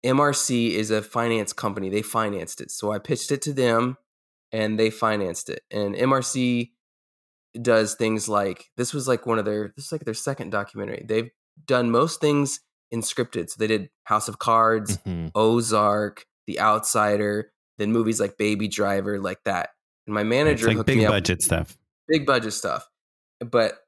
MRC 0.05 0.71
is 0.71 0.91
a 0.91 1.01
finance 1.01 1.53
company. 1.53 1.89
They 1.89 2.01
financed 2.01 2.61
it. 2.61 2.71
So 2.71 2.91
I 2.91 2.99
pitched 2.99 3.31
it 3.31 3.41
to 3.43 3.53
them 3.53 3.97
and 4.51 4.79
they 4.79 4.89
financed 4.89 5.49
it. 5.49 5.61
And 5.71 5.95
MRC 5.95 6.71
does 7.61 7.95
things 7.95 8.27
like 8.27 8.65
this 8.77 8.93
was 8.93 9.07
like 9.07 9.25
one 9.25 9.39
of 9.39 9.45
their 9.45 9.71
this 9.75 9.85
is 9.85 9.91
like 9.91 10.05
their 10.05 10.13
second 10.13 10.49
documentary. 10.51 11.05
They've 11.07 11.29
done 11.67 11.91
most 11.91 12.19
things 12.19 12.59
in 12.91 13.01
scripted. 13.01 13.49
So 13.49 13.55
they 13.59 13.67
did 13.67 13.89
House 14.05 14.27
of 14.27 14.39
Cards, 14.39 14.97
Mhm. 15.05 15.31
Ozark, 15.35 16.25
The 16.47 16.59
Outsider, 16.59 17.51
then 17.77 17.91
movies 17.91 18.19
like 18.19 18.37
Baby 18.37 18.67
Driver, 18.67 19.19
like 19.19 19.43
that. 19.45 19.69
And 20.07 20.13
my 20.13 20.21
It's 20.21 20.29
manager 20.29 20.67
like 20.67 20.77
hooked 20.77 20.87
big 20.87 20.97
me 20.97 21.05
up 21.05 21.11
budget 21.11 21.41
stuff. 21.41 21.77
big 22.07 22.25
budget 22.25 22.53
stuff. 22.53 22.87
But 23.39 23.79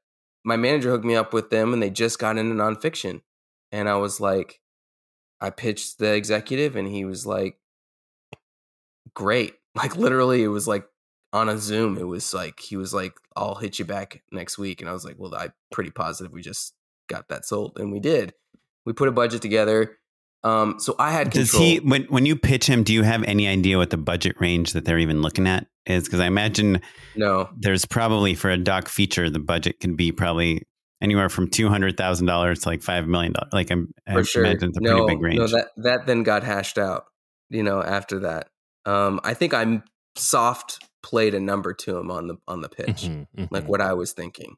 my 0.44 0.56
manager 0.56 0.90
hooked 0.90 1.04
me 1.04 1.16
up 1.16 1.32
with 1.32 1.50
them 1.50 1.72
and 1.72 1.82
they 1.82 1.90
just 1.90 2.18
got 2.18 2.38
into 2.38 2.54
nonfiction. 2.54 3.20
And 3.72 3.88
I 3.88 3.96
was 3.96 4.20
like, 4.20 4.60
I 5.40 5.50
pitched 5.50 5.98
the 5.98 6.14
executive 6.14 6.76
and 6.76 6.88
he 6.88 7.04
was 7.04 7.26
like, 7.26 7.58
great. 9.14 9.54
Like 9.76 9.94
literally, 9.94 10.42
it 10.42 10.48
was 10.48 10.66
like 10.66 10.86
on 11.34 11.50
a 11.50 11.58
Zoom. 11.58 11.98
It 11.98 12.06
was 12.06 12.32
like, 12.32 12.60
he 12.60 12.78
was 12.78 12.94
like, 12.94 13.12
I'll 13.36 13.56
hit 13.56 13.78
you 13.78 13.84
back 13.84 14.22
next 14.32 14.56
week. 14.56 14.80
And 14.80 14.88
I 14.88 14.94
was 14.94 15.04
like, 15.04 15.16
well, 15.18 15.34
I'm 15.34 15.52
pretty 15.70 15.90
positive 15.90 16.32
we 16.32 16.40
just 16.40 16.72
got 17.10 17.28
that 17.28 17.44
sold. 17.44 17.78
And 17.78 17.92
we 17.92 18.00
did. 18.00 18.32
We 18.86 18.94
put 18.94 19.08
a 19.08 19.12
budget 19.12 19.42
together. 19.42 19.98
Um, 20.44 20.78
so 20.78 20.94
I 20.98 21.10
had 21.10 21.30
Does 21.30 21.52
he 21.52 21.80
when 21.80 22.04
when 22.04 22.24
you 22.24 22.36
pitch 22.36 22.66
him? 22.66 22.84
Do 22.84 22.94
you 22.94 23.02
have 23.02 23.24
any 23.24 23.48
idea 23.48 23.78
what 23.78 23.90
the 23.90 23.96
budget 23.96 24.40
range 24.40 24.72
that 24.72 24.84
they're 24.84 24.98
even 24.98 25.20
looking 25.20 25.46
at 25.46 25.66
is? 25.86 26.04
Because 26.04 26.20
I 26.20 26.26
imagine 26.26 26.80
no, 27.16 27.48
there's 27.56 27.84
probably 27.84 28.34
for 28.34 28.48
a 28.48 28.56
doc 28.56 28.88
feature 28.88 29.28
the 29.28 29.40
budget 29.40 29.80
can 29.80 29.96
be 29.96 30.12
probably 30.12 30.62
anywhere 31.00 31.28
from 31.28 31.48
two 31.48 31.68
hundred 31.68 31.96
thousand 31.96 32.26
dollars 32.26 32.60
to 32.60 32.68
like 32.68 32.82
five 32.82 33.06
million 33.06 33.32
dollars. 33.32 33.52
Like 33.52 33.70
I'm, 33.70 33.92
I 34.06 34.22
sure. 34.22 34.44
imagine 34.44 34.70
it's 34.70 34.78
a 34.78 34.80
no, 34.80 34.98
pretty 35.04 35.14
big 35.14 35.22
range. 35.22 35.38
No, 35.38 35.46
that 35.48 35.68
that 35.76 36.06
then 36.06 36.22
got 36.22 36.42
hashed 36.44 36.78
out. 36.78 37.06
You 37.50 37.62
know, 37.62 37.82
after 37.82 38.20
that, 38.20 38.48
um, 38.84 39.20
I 39.24 39.34
think 39.34 39.54
I'm 39.54 39.84
soft 40.16 40.78
played 41.02 41.34
a 41.34 41.40
number 41.40 41.72
to 41.72 41.96
him 41.98 42.10
on 42.10 42.26
the 42.28 42.36
on 42.48 42.60
the 42.60 42.68
pitch, 42.68 43.04
Mhm. 43.04 43.26
like 43.50 43.64
Mhm. 43.64 43.68
what 43.68 43.80
I 43.80 43.92
was 43.92 44.12
thinking, 44.12 44.56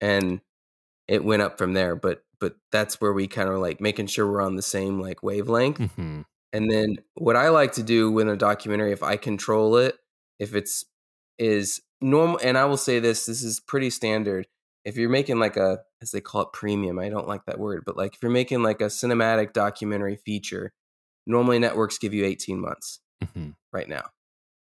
and 0.00 0.40
it 1.08 1.24
went 1.24 1.42
up 1.42 1.58
from 1.58 1.74
there. 1.74 1.94
But 1.96 2.22
but 2.40 2.56
that's 2.72 3.00
where 3.00 3.12
we 3.12 3.28
kind 3.28 3.48
of 3.50 3.58
like 3.58 3.80
making 3.80 4.06
sure 4.06 4.26
we're 4.30 4.40
on 4.42 4.56
the 4.56 4.62
same 4.62 5.00
like 5.00 5.22
wavelength. 5.22 5.78
Mhm. 5.78 6.24
And 6.54 6.70
then 6.70 6.96
what 7.14 7.36
I 7.36 7.48
like 7.48 7.72
to 7.74 7.82
do 7.82 8.10
with 8.10 8.28
a 8.28 8.36
documentary, 8.36 8.92
if 8.92 9.02
I 9.02 9.16
control 9.16 9.76
it, 9.76 9.96
if 10.38 10.54
it's 10.54 10.84
is 11.38 11.80
normal, 12.00 12.38
and 12.42 12.58
I 12.58 12.64
will 12.66 12.76
say 12.76 12.98
this, 12.98 13.26
this 13.26 13.42
is 13.42 13.60
pretty 13.60 13.90
standard. 13.90 14.46
If 14.84 14.96
you're 14.96 15.08
making 15.10 15.38
like 15.38 15.56
a, 15.56 15.80
as 16.00 16.10
they 16.10 16.20
call 16.20 16.42
it, 16.42 16.52
premium, 16.52 16.98
I 16.98 17.08
don't 17.08 17.28
like 17.28 17.44
that 17.46 17.58
word, 17.58 17.84
but 17.86 17.96
like 17.96 18.14
if 18.14 18.22
you're 18.22 18.32
making 18.32 18.62
like 18.62 18.80
a 18.80 18.86
cinematic 18.86 19.52
documentary 19.52 20.16
feature, 20.16 20.72
normally 21.26 21.58
networks 21.58 21.98
give 21.98 22.12
you 22.14 22.24
18 22.24 22.60
months 22.60 23.00
Mhm. 23.22 23.54
right 23.72 23.88
now. 23.88 24.10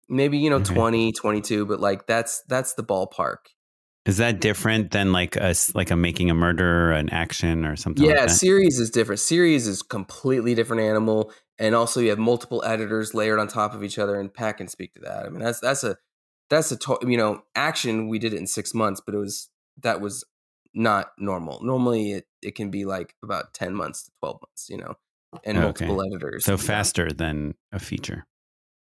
Maybe, 0.09 0.37
you 0.37 0.49
know, 0.49 0.57
Okay. 0.57 0.73
20, 0.73 1.11
22, 1.13 1.65
but 1.65 1.79
like 1.79 2.05
that's 2.07 2.43
that's 2.49 2.73
the 2.73 2.83
ballpark. 2.83 3.37
Is 4.05 4.17
that 4.17 4.41
different 4.41 4.91
than 4.91 5.13
like 5.13 5.37
a 5.37 5.55
like 5.73 5.89
a 5.89 5.95
making 5.95 6.29
a 6.29 6.33
murder, 6.33 6.89
or 6.89 6.91
an 6.91 7.09
action, 7.09 7.63
or 7.65 7.77
something? 7.77 8.03
Yeah, 8.03 8.11
like 8.15 8.27
that? 8.27 8.31
series 8.31 8.77
is 8.77 8.89
different. 8.89 9.21
Series 9.21 9.65
is 9.65 9.81
completely 9.81 10.53
different 10.55 10.81
animal, 10.81 11.31
and 11.57 11.73
also 11.73 12.01
you 12.01 12.09
have 12.09 12.19
multiple 12.19 12.61
editors 12.65 13.13
layered 13.13 13.39
on 13.39 13.47
top 13.47 13.73
of 13.73 13.81
each 13.81 13.97
other. 13.97 14.19
And 14.19 14.33
Pat 14.33 14.57
can 14.57 14.67
speak 14.67 14.93
to 14.95 14.99
that. 15.01 15.25
I 15.25 15.29
mean, 15.29 15.39
that's 15.39 15.61
that's 15.61 15.85
a 15.85 15.95
that's 16.49 16.69
a 16.73 16.75
to- 16.79 16.99
you 17.07 17.15
know 17.15 17.43
action. 17.55 18.09
We 18.09 18.19
did 18.19 18.33
it 18.33 18.37
in 18.39 18.45
six 18.47 18.73
months, 18.73 18.99
but 19.03 19.15
it 19.15 19.19
was 19.19 19.49
that 19.81 20.01
was 20.01 20.23
not 20.73 21.11
normal. 21.17 21.63
Normally, 21.63 22.11
it 22.13 22.25
it 22.41 22.55
can 22.55 22.69
be 22.71 22.85
like 22.85 23.15
about 23.23 23.53
ten 23.53 23.73
months 23.73 24.03
to 24.05 24.11
twelve 24.19 24.39
months. 24.41 24.67
You 24.69 24.77
know, 24.77 24.95
and 25.43 25.57
Okay. 25.57 25.85
multiple 25.85 26.01
editors. 26.05 26.45
so 26.45 26.53
you 26.53 26.57
know. 26.57 26.63
faster 26.63 27.11
than 27.11 27.55
a 27.71 27.79
feature. 27.79 28.25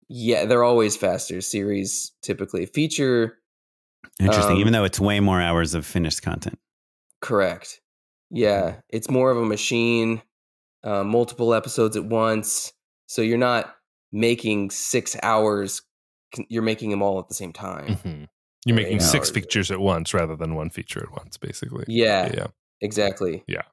Yeah, 0.09 0.45
they're 0.45 0.63
always 0.63 0.95
faster. 0.97 1.41
Series 1.41 2.11
typically 2.21 2.65
feature. 2.65 3.39
Interesting. 4.19 4.55
Um, 4.55 4.59
Even 4.59 4.73
though 4.73 4.83
it's 4.83 4.99
way 4.99 5.19
more 5.19 5.41
hours 5.41 5.73
of 5.73 5.85
finished 5.85 6.21
content. 6.21 6.59
Correct. 7.21 7.79
Yeah, 8.29 8.81
it's 8.89 9.09
more 9.09 9.31
of 9.31 9.37
a 9.37 9.45
machine, 9.45 10.21
uh, 10.83 11.03
multiple 11.03 11.53
episodes 11.53 11.95
at 11.95 12.03
once. 12.05 12.73
So 13.07 13.21
you're 13.21 13.37
not 13.37 13.75
making 14.11 14.71
six 14.71 15.15
hours; 15.23 15.81
you're 16.49 16.63
making 16.63 16.89
them 16.89 17.01
all 17.01 17.19
at 17.19 17.27
the 17.29 17.33
same 17.35 17.53
time. 17.53 17.87
Mhm. 17.95 18.27
You're 18.65 18.75
making 18.75 18.97
eight 18.97 19.01
six 19.01 19.29
features 19.29 19.71
at 19.71 19.79
once 19.79 20.13
rather 20.13 20.35
than 20.35 20.55
one 20.55 20.69
feature 20.69 21.01
at 21.03 21.11
once, 21.11 21.37
basically. 21.37 21.85
Yeah, 21.87 22.31
Yeah. 22.33 22.47
exactly. 22.81 23.43
Yeah. 23.47 23.63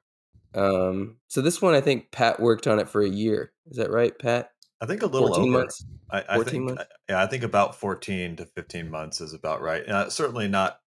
Um, 0.53 1.17
so 1.29 1.41
this 1.41 1.61
one, 1.61 1.73
I 1.73 1.81
think 1.81 2.11
Pat 2.11 2.39
worked 2.39 2.67
on 2.67 2.77
it 2.79 2.89
for 2.89 3.01
a 3.01 3.09
year. 3.09 3.53
Is 3.69 3.77
that 3.77 3.89
right, 3.89 4.17
Pat? 4.19 4.51
I 4.81 4.85
think 4.85 5.01
a 5.01 5.05
little 5.05 5.27
Fourteen 5.29 5.49
over. 5.53 5.59
months. 5.59 5.85
I, 6.09 6.23
I 6.27 6.35
14 6.35 6.45
think, 6.51 6.65
months? 6.65 6.83
yeah, 7.07 7.21
I 7.21 7.27
think 7.27 7.43
about 7.43 7.75
fourteen 7.75 8.35
to 8.37 8.45
fifteen 8.47 8.89
months 8.89 9.21
is 9.21 9.33
about 9.33 9.61
right. 9.61 9.87
Uh, 9.87 10.09
certainly 10.09 10.47
not 10.47 10.79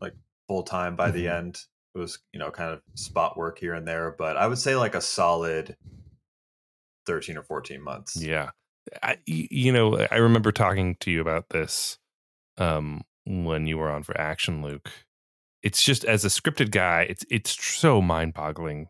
like 0.00 0.14
full 0.48 0.62
time 0.64 0.96
by 0.96 1.10
the 1.10 1.26
Mhm. 1.26 1.36
end. 1.38 1.60
It 1.94 1.98
was 1.98 2.18
you 2.32 2.40
know 2.40 2.50
kind 2.50 2.72
of 2.72 2.80
spot 2.94 3.36
work 3.36 3.58
here 3.58 3.74
and 3.74 3.86
there, 3.86 4.14
but 4.18 4.36
I 4.36 4.46
would 4.48 4.58
say 4.58 4.74
like 4.76 4.94
a 4.94 5.00
solid 5.00 5.76
thirteen 7.06 7.36
or 7.36 7.42
fourteen 7.42 7.82
months. 7.82 8.16
Yeah. 8.16 8.50
I, 9.02 9.18
y- 9.28 9.48
you 9.50 9.72
know, 9.72 9.98
I 10.10 10.16
remember 10.16 10.50
talking 10.52 10.96
to 11.00 11.10
you 11.10 11.20
about 11.20 11.50
this 11.50 11.98
um, 12.58 13.02
when 13.26 13.66
you 13.66 13.78
were 13.78 13.90
on 13.90 14.02
for 14.02 14.18
Action, 14.20 14.62
Luke. 14.62 14.90
It's 15.62 15.82
just 15.82 16.04
as 16.04 16.24
a 16.24 16.28
scripted 16.28 16.70
guy, 16.70 17.06
it's 17.08 17.24
it's 17.30 17.50
so 17.64 18.02
mind 18.02 18.34
boggling 18.34 18.88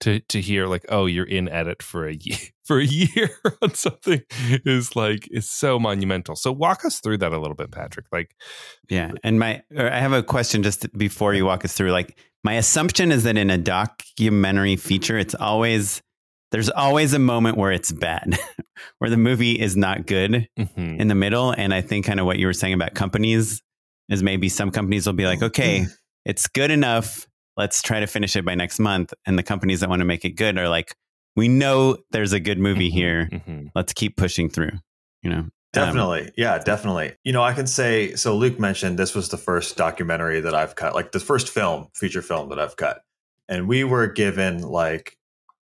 to 0.00 0.20
to 0.20 0.40
hear 0.40 0.66
like, 0.66 0.84
oh, 0.88 1.06
you're 1.06 1.24
in 1.26 1.48
edit 1.48 1.82
for 1.82 2.06
a 2.06 2.14
year 2.14 2.38
for 2.64 2.78
a 2.78 2.84
year 2.84 3.30
on 3.62 3.74
something 3.74 4.22
is 4.64 4.94
like 4.94 5.26
is 5.30 5.48
so 5.48 5.78
monumental. 5.78 6.36
So 6.36 6.52
walk 6.52 6.84
us 6.84 7.00
through 7.00 7.18
that 7.18 7.32
a 7.32 7.38
little 7.38 7.56
bit, 7.56 7.70
Patrick. 7.70 8.06
Like, 8.12 8.34
Yeah. 8.88 9.12
And 9.24 9.38
my, 9.38 9.62
I 9.76 9.98
have 9.98 10.12
a 10.12 10.22
question 10.22 10.62
just 10.62 10.92
before 10.96 11.34
you 11.34 11.44
walk 11.44 11.64
us 11.64 11.72
through. 11.72 11.92
Like, 11.92 12.18
my 12.44 12.54
assumption 12.54 13.12
is 13.12 13.22
that 13.24 13.36
in 13.36 13.50
a 13.50 13.58
documentary 13.58 14.74
feature, 14.76 15.16
it's 15.16 15.34
always, 15.34 16.02
there's 16.50 16.70
always 16.70 17.12
a 17.14 17.18
moment 17.20 17.56
where 17.56 17.70
it's 17.70 17.92
bad, 17.92 18.36
where 18.98 19.10
the 19.10 19.16
movie 19.16 19.60
is 19.60 19.76
not 19.76 20.06
good 20.06 20.48
mhm, 20.58 20.98
in 20.98 21.06
the 21.08 21.14
middle. 21.14 21.52
And 21.52 21.72
I 21.72 21.80
think 21.80 22.04
kind 22.06 22.18
of 22.18 22.26
what 22.26 22.38
you 22.40 22.46
were 22.46 22.52
saying 22.52 22.74
about 22.74 22.94
companies 22.94 23.62
is 24.12 24.22
maybe 24.22 24.48
some 24.48 24.70
companies 24.70 25.06
will 25.06 25.12
be 25.14 25.26
like, 25.26 25.42
okay, 25.42 25.86
it's 26.24 26.46
good 26.48 26.70
enough. 26.70 27.26
Let's 27.56 27.82
try 27.82 28.00
to 28.00 28.06
finish 28.06 28.36
it 28.36 28.44
by 28.44 28.54
next 28.54 28.78
month. 28.78 29.12
And 29.26 29.38
the 29.38 29.42
companies 29.42 29.80
that 29.80 29.88
want 29.88 30.00
to 30.00 30.04
make 30.06 30.24
it 30.24 30.30
good 30.36 30.58
are 30.58 30.68
like, 30.68 30.94
we 31.36 31.48
know 31.48 31.96
there's 32.10 32.32
a 32.32 32.40
good 32.40 32.58
movie 32.58 32.90
mhm, 32.90 32.94
here. 32.94 33.28
mhm. 33.32 33.70
Let's 33.74 33.92
keep 33.92 34.16
pushing 34.16 34.48
through, 34.48 34.72
you 35.22 35.30
know? 35.30 35.38
Um, 35.38 35.52
Definitely. 35.86 36.30
yeah, 36.36 36.58
definitely. 36.58 37.14
You 37.24 37.32
know, 37.32 37.42
I 37.42 37.54
can 37.54 37.66
say 37.66 38.14
so 38.14 38.36
Luke 38.36 38.60
mentioned 38.60 38.98
this 38.98 39.14
was 39.14 39.30
the 39.30 39.38
first 39.38 39.78
documentary 39.78 40.40
that 40.40 40.54
I've 40.54 40.74
cut, 40.74 40.94
like 40.94 41.12
the 41.12 41.20
first 41.20 41.48
film, 41.48 41.88
feature 41.94 42.20
film 42.20 42.50
that 42.50 42.58
I've 42.58 42.76
cut. 42.76 43.00
And 43.48 43.66
we 43.66 43.82
were 43.82 44.06
given 44.06 44.60
like 44.60 45.16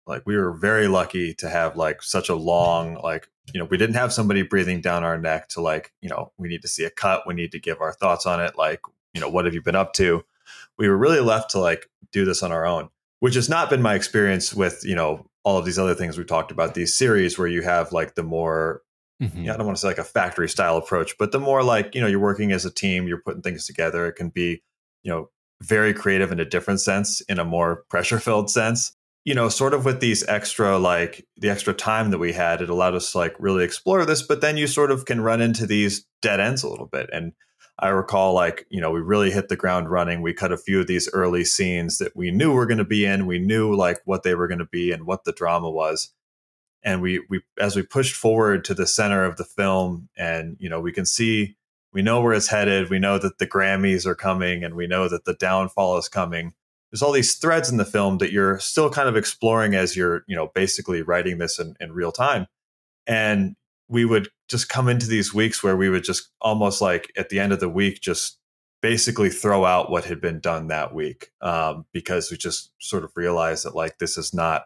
like 0.06 0.22
we 0.24 0.36
were 0.36 0.52
very 0.52 0.88
lucky 0.88 1.34
to 1.34 1.48
have 1.48 1.76
like 1.76 2.02
such 2.02 2.30
a 2.30 2.34
long 2.34 2.94
like 3.02 3.28
you 3.52 3.58
know, 3.58 3.66
we 3.66 3.76
didn't 3.76 3.96
have 3.96 4.12
somebody 4.12 4.42
breathing 4.42 4.80
down 4.80 5.04
our 5.04 5.18
neck 5.18 5.48
to 5.48 5.60
like, 5.60 5.92
you 6.00 6.08
know, 6.08 6.32
we 6.38 6.48
need 6.48 6.62
to 6.62 6.68
see 6.68 6.84
a 6.84 6.90
cut, 6.90 7.26
we 7.26 7.34
need 7.34 7.52
to 7.52 7.58
give 7.60 7.80
our 7.80 7.92
thoughts 7.92 8.26
on 8.26 8.40
it, 8.40 8.56
like, 8.56 8.80
you 9.14 9.20
know, 9.20 9.28
what 9.28 9.44
have 9.44 9.54
you 9.54 9.62
been 9.62 9.74
up 9.74 9.92
to? 9.94 10.24
We 10.78 10.88
were 10.88 10.96
really 10.96 11.20
left 11.20 11.50
to 11.50 11.58
like 11.58 11.88
do 12.12 12.24
this 12.24 12.42
on 12.42 12.52
our 12.52 12.64
own, 12.64 12.88
which 13.20 13.34
has 13.34 13.48
not 13.48 13.68
been 13.70 13.82
my 13.82 13.94
experience 13.94 14.54
with, 14.54 14.82
you 14.84 14.94
know, 14.94 15.26
all 15.44 15.58
of 15.58 15.64
these 15.64 15.78
other 15.78 15.94
things 15.94 16.16
we 16.16 16.24
talked 16.24 16.52
about, 16.52 16.74
these 16.74 16.94
series 16.96 17.36
where 17.38 17.48
you 17.48 17.62
have 17.62 17.92
like 17.92 18.14
the 18.14 18.22
more 18.22 18.82
Mhm. 19.20 19.44
yeah, 19.44 19.54
I 19.54 19.56
don't 19.56 19.66
want 19.66 19.76
to 19.76 19.80
say 19.80 19.86
like 19.88 19.98
a 19.98 20.04
factory 20.04 20.48
style 20.48 20.76
approach, 20.76 21.16
but 21.16 21.30
the 21.30 21.38
more 21.38 21.62
like, 21.62 21.94
you 21.94 22.00
know, 22.00 22.08
you're 22.08 22.18
working 22.18 22.50
as 22.50 22.64
a 22.64 22.70
team, 22.72 23.06
you're 23.06 23.20
putting 23.22 23.42
things 23.42 23.66
together. 23.66 24.06
It 24.06 24.14
can 24.14 24.30
be, 24.30 24.62
you 25.04 25.12
know, 25.12 25.30
very 25.62 25.94
creative 25.94 26.32
in 26.32 26.40
a 26.40 26.44
different 26.44 26.80
sense, 26.80 27.20
in 27.22 27.38
a 27.38 27.44
more 27.44 27.84
pressure 27.90 28.18
filled 28.18 28.50
sense. 28.50 28.96
You 29.24 29.34
know, 29.34 29.48
sort 29.48 29.74
of 29.74 29.84
with 29.84 30.00
these 30.00 30.26
extra, 30.26 30.78
like 30.78 31.26
the 31.36 31.50
extra 31.50 31.72
time 31.72 32.10
that 32.10 32.18
we 32.18 32.32
had, 32.32 32.60
it 32.60 32.68
allowed 32.68 32.94
us 32.94 33.12
to 33.12 33.18
like 33.18 33.36
really 33.38 33.64
explore 33.64 34.04
this, 34.04 34.22
but 34.22 34.40
then 34.40 34.56
you 34.56 34.66
sort 34.66 34.90
of 34.90 35.04
can 35.04 35.20
run 35.20 35.40
into 35.40 35.64
these 35.64 36.04
dead 36.22 36.40
ends 36.40 36.64
a 36.64 36.68
little 36.68 36.86
bit. 36.86 37.08
And 37.12 37.32
I 37.78 37.88
recall 37.88 38.34
like, 38.34 38.66
you 38.68 38.80
know, 38.80 38.90
we 38.90 39.00
really 39.00 39.30
hit 39.30 39.48
the 39.48 39.56
ground 39.56 39.90
running. 39.90 40.22
We 40.22 40.34
cut 40.34 40.50
a 40.50 40.56
few 40.56 40.80
of 40.80 40.88
these 40.88 41.08
early 41.12 41.44
scenes 41.44 41.98
that 41.98 42.16
we 42.16 42.32
knew 42.32 42.52
were 42.52 42.66
going 42.66 42.78
to 42.78 42.84
be 42.84 43.04
in. 43.04 43.26
We 43.26 43.38
knew 43.38 43.74
like 43.74 44.00
what 44.04 44.24
they 44.24 44.34
were 44.34 44.48
going 44.48 44.58
to 44.58 44.64
be 44.64 44.90
and 44.90 45.06
what 45.06 45.24
the 45.24 45.32
drama 45.32 45.70
was 45.70 46.12
and 46.82 47.00
we 47.00 47.24
we 47.28 47.40
as 47.58 47.76
we 47.76 47.82
pushed 47.82 48.14
forward 48.14 48.64
to 48.64 48.74
the 48.74 48.86
center 48.86 49.24
of 49.24 49.36
the 49.36 49.44
film 49.44 50.08
and 50.16 50.56
you 50.58 50.68
know 50.68 50.80
we 50.80 50.92
can 50.92 51.06
see 51.06 51.56
we 51.92 52.02
know 52.02 52.20
where 52.20 52.32
it's 52.32 52.48
headed 52.48 52.90
we 52.90 52.98
know 52.98 53.18
that 53.18 53.38
the 53.38 53.46
grammys 53.46 54.06
are 54.06 54.14
coming 54.14 54.64
and 54.64 54.74
we 54.74 54.86
know 54.86 55.08
that 55.08 55.24
the 55.24 55.34
downfall 55.34 55.96
is 55.98 56.08
coming 56.08 56.52
there's 56.92 57.02
all 57.02 57.12
these 57.12 57.34
threads 57.36 57.70
in 57.70 57.78
the 57.78 57.84
film 57.84 58.18
that 58.18 58.32
you're 58.32 58.58
still 58.58 58.90
kind 58.90 59.08
of 59.08 59.16
exploring 59.16 59.74
as 59.74 59.96
you're 59.96 60.22
you 60.28 60.36
know 60.36 60.50
basically 60.54 61.02
writing 61.02 61.38
this 61.38 61.58
in, 61.58 61.74
in 61.80 61.92
real 61.92 62.12
time. 62.12 62.46
And 63.06 63.56
we 63.88 64.04
would 64.04 64.28
just 64.48 64.68
come 64.68 64.88
into 64.88 65.06
these 65.06 65.34
weeks 65.34 65.62
where 65.62 65.76
we 65.76 65.88
would 65.88 66.04
just 66.04 66.30
almost 66.40 66.80
like 66.80 67.10
at 67.16 67.30
the 67.30 67.40
end 67.40 67.52
of 67.52 67.60
the 67.60 67.68
week 67.68 68.00
just 68.00 68.38
basically 68.82 69.30
throw 69.30 69.64
out 69.64 69.90
what 69.90 70.04
had 70.04 70.20
been 70.20 70.40
done 70.40 70.66
that 70.66 70.94
week 70.94 71.30
um, 71.40 71.86
because 71.92 72.30
we 72.30 72.36
just 72.36 72.72
sort 72.80 73.04
of 73.04 73.12
realized 73.16 73.64
that 73.64 73.74
like 73.74 73.98
this 73.98 74.18
is 74.18 74.34
not 74.34 74.64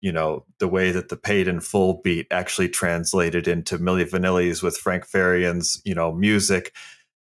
you 0.00 0.12
know 0.12 0.44
the 0.60 0.68
way 0.68 0.92
that 0.92 1.08
the 1.08 1.16
paid 1.16 1.48
in 1.48 1.60
full 1.60 2.00
beat 2.04 2.28
actually 2.30 2.68
translated 2.68 3.48
into 3.48 3.78
Milli 3.78 4.08
Vanilli's 4.08 4.62
with 4.62 4.76
Frank 4.76 5.04
Farian's 5.04 5.82
you 5.84 5.94
know 5.94 6.12
music 6.12 6.72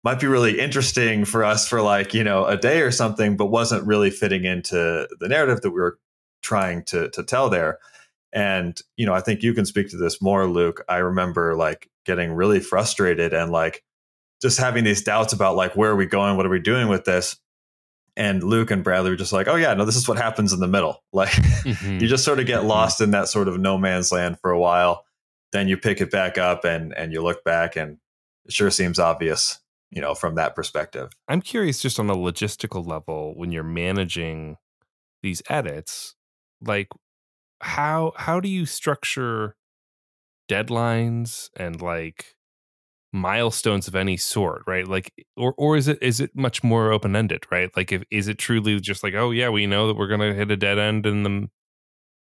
might 0.05 0.21
be 0.21 0.27
really 0.27 0.59
interesting 0.61 1.25
for 1.25 1.45
us 1.45 1.69
for 1.69 1.83
like 1.83 2.15
you 2.15 2.25
know 2.25 2.45
a 2.47 2.57
day 2.57 2.81
or 2.83 2.91
something, 2.91 3.37
but 3.37 3.47
wasn't 3.47 3.87
really 3.87 4.11
fitting 4.11 4.45
into 4.45 5.09
the 5.19 5.29
narrative 5.29 5.61
that 5.63 5.71
we 5.71 5.81
were 5.81 5.99
trying 6.43 6.85
to 6.85 7.11
to 7.11 7.23
tell 7.23 7.49
there. 7.51 7.79
And 8.33 8.81
you 8.97 9.07
know, 9.07 9.15
I 9.15 9.21
think 9.21 9.43
you 9.43 9.55
can 9.55 9.65
speak 9.67 9.89
to 9.91 9.97
this 9.97 10.21
more, 10.23 10.47
Luke. 10.47 10.85
I 10.89 10.99
remember 10.99 11.57
like 11.57 11.91
getting 12.05 12.33
really 12.33 12.61
frustrated 12.61 13.33
and 13.35 13.51
like 13.51 13.83
just 14.41 14.59
having 14.59 14.85
these 14.85 15.03
doubts 15.03 15.33
about 15.33 15.57
like 15.57 15.77
where 15.77 15.91
are 15.91 15.97
we 15.97 16.07
going, 16.07 16.37
what 16.37 16.47
are 16.47 16.51
we 16.51 16.61
doing 16.61 16.89
with 16.89 17.05
this. 17.05 17.37
And 18.17 18.43
Luke 18.43 18.71
and 18.73 18.83
Bradley 18.83 19.11
were 19.11 19.17
just 19.17 19.33
like, 19.33 19.47
"Oh 19.49 19.55
yeah, 19.55 19.75
no, 19.75 19.85
this 19.85 19.95
is 19.97 20.09
what 20.09 20.19
happens 20.19 20.53
in 20.53 20.61
the 20.61 20.67
middle." 20.69 21.03
Like 21.13 21.31
Mhm. 21.31 22.01
you 22.01 22.07
just 22.09 22.25
sort 22.25 22.39
of 22.41 22.47
get 22.47 22.65
lost 22.65 23.01
in 23.01 23.13
that 23.13 23.29
sort 23.29 23.49
of 23.49 23.59
no 23.59 23.79
man's 23.79 24.11
land 24.13 24.39
for 24.41 24.51
a 24.51 24.59
while 24.59 25.05
then 25.51 25.67
you 25.67 25.79
pick 25.79 26.01
it 26.03 26.11
back 26.11 26.37
up 26.37 26.65
and 26.67 26.95
and 26.95 27.11
you 27.13 27.23
look 27.23 27.43
back 27.43 27.75
and 27.77 27.97
it 28.45 28.53
sure 28.53 28.71
seems 28.71 28.99
obvious 28.99 29.59
you 29.91 30.01
know 30.03 30.15
from 30.15 30.35
that 30.37 30.55
perspective 30.55 31.11
I'm 31.29 31.41
curious 31.43 31.81
just 31.81 31.99
on 32.01 32.11
a 32.11 32.15
logistical 32.17 32.87
level 32.87 33.35
when 33.37 33.53
you're 33.53 33.65
managing 33.65 34.57
these 35.23 35.43
edits, 35.51 36.15
like 36.63 36.89
how 37.61 38.13
how 38.17 38.41
do 38.41 38.49
you 38.49 38.67
structure 38.67 39.57
deadlines 40.51 41.51
and 41.57 41.81
like 41.83 42.37
milestones 43.13 43.89
of 43.89 43.95
any 43.97 44.17
sort, 44.17 44.63
right? 44.67 44.87
Like 44.87 45.13
or 45.37 45.55
or 45.59 45.77
is 45.77 45.89
it 45.89 45.99
is 46.03 46.21
it 46.21 46.31
much 46.37 46.63
more 46.65 46.93
open 46.93 47.17
ended, 47.17 47.45
right? 47.51 47.71
Like 47.77 47.93
if 47.93 48.05
is 48.11 48.29
it 48.29 48.39
truly 48.39 48.81
just 48.81 49.03
like, 49.03 49.15
oh 49.15 49.31
yeah, 49.31 49.49
we 49.51 49.67
know 49.67 49.87
that 49.89 49.97
we're 49.97 50.09
gonna 50.09 50.35
hit 50.35 50.51
a 50.51 50.57
dead 50.57 50.79
end 50.79 51.07
in 51.07 51.23
the 51.25 51.49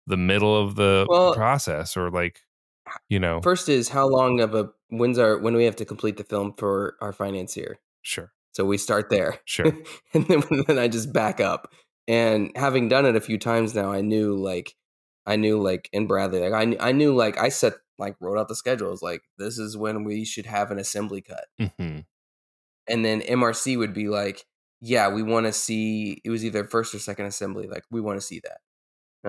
the 0.06 0.16
middle 0.16 0.56
of 0.60 0.76
the 0.76 1.06
Well- 1.08 1.34
process 1.34 1.96
or 1.96 2.10
like 2.10 2.40
you 3.08 3.18
know 3.18 3.40
First 3.42 3.68
is 3.68 3.88
how 3.88 4.06
long 4.06 4.40
of 4.40 4.54
a 4.54 4.70
when's 4.88 5.18
our 5.18 5.38
when 5.38 5.52
do 5.52 5.58
we 5.58 5.64
have 5.64 5.76
to 5.76 5.84
complete 5.84 6.16
the 6.16 6.24
film 6.24 6.54
for 6.56 6.96
our 7.00 7.12
financier? 7.12 7.78
sure 8.02 8.32
So 8.52 8.64
we 8.64 8.78
start 8.78 9.10
there. 9.10 9.38
Sure. 9.44 9.72
and 10.14 10.26
then 10.26 10.42
then 10.66 10.78
I 10.78 10.88
just 10.88 11.12
back 11.12 11.40
up 11.40 11.72
And 12.06 12.50
having 12.56 12.88
done 12.88 13.06
it 13.06 13.16
a 13.16 13.20
few 13.20 13.38
times 13.38 13.74
now, 13.74 13.92
I 13.92 14.00
knew 14.00 14.34
like 14.34 14.74
I 15.26 15.36
knew 15.36 15.60
like 15.60 15.88
in 15.92 16.06
Bradley, 16.06 16.40
like 16.40 16.52
I 16.52 16.64
knew, 16.64 16.76
I 16.80 16.92
knew 16.92 17.14
like 17.14 17.38
I 17.38 17.50
set 17.50 17.74
like 17.98 18.16
wrote 18.20 18.38
out 18.38 18.48
the 18.48 18.54
schedules 18.54 19.02
like 19.02 19.22
this 19.38 19.58
is 19.58 19.76
when 19.76 20.04
we 20.04 20.24
should 20.24 20.46
have 20.46 20.70
an 20.70 20.78
assembly 20.78 21.20
cut. 21.20 21.46
Mm-hmm. 21.60 22.00
And 22.88 23.04
then 23.04 23.20
MRC 23.20 23.76
would 23.76 23.92
be 23.92 24.08
like, 24.08 24.46
yeah, 24.80 25.08
we 25.08 25.22
want 25.22 25.46
to 25.46 25.52
see 25.52 26.20
it 26.24 26.30
was 26.30 26.44
either 26.44 26.64
first 26.64 26.94
or 26.94 26.98
second 26.98 27.26
assembly, 27.26 27.66
like 27.66 27.84
we 27.90 28.00
want 28.00 28.18
to 28.18 28.26
see 28.26 28.40
that. 28.44 28.58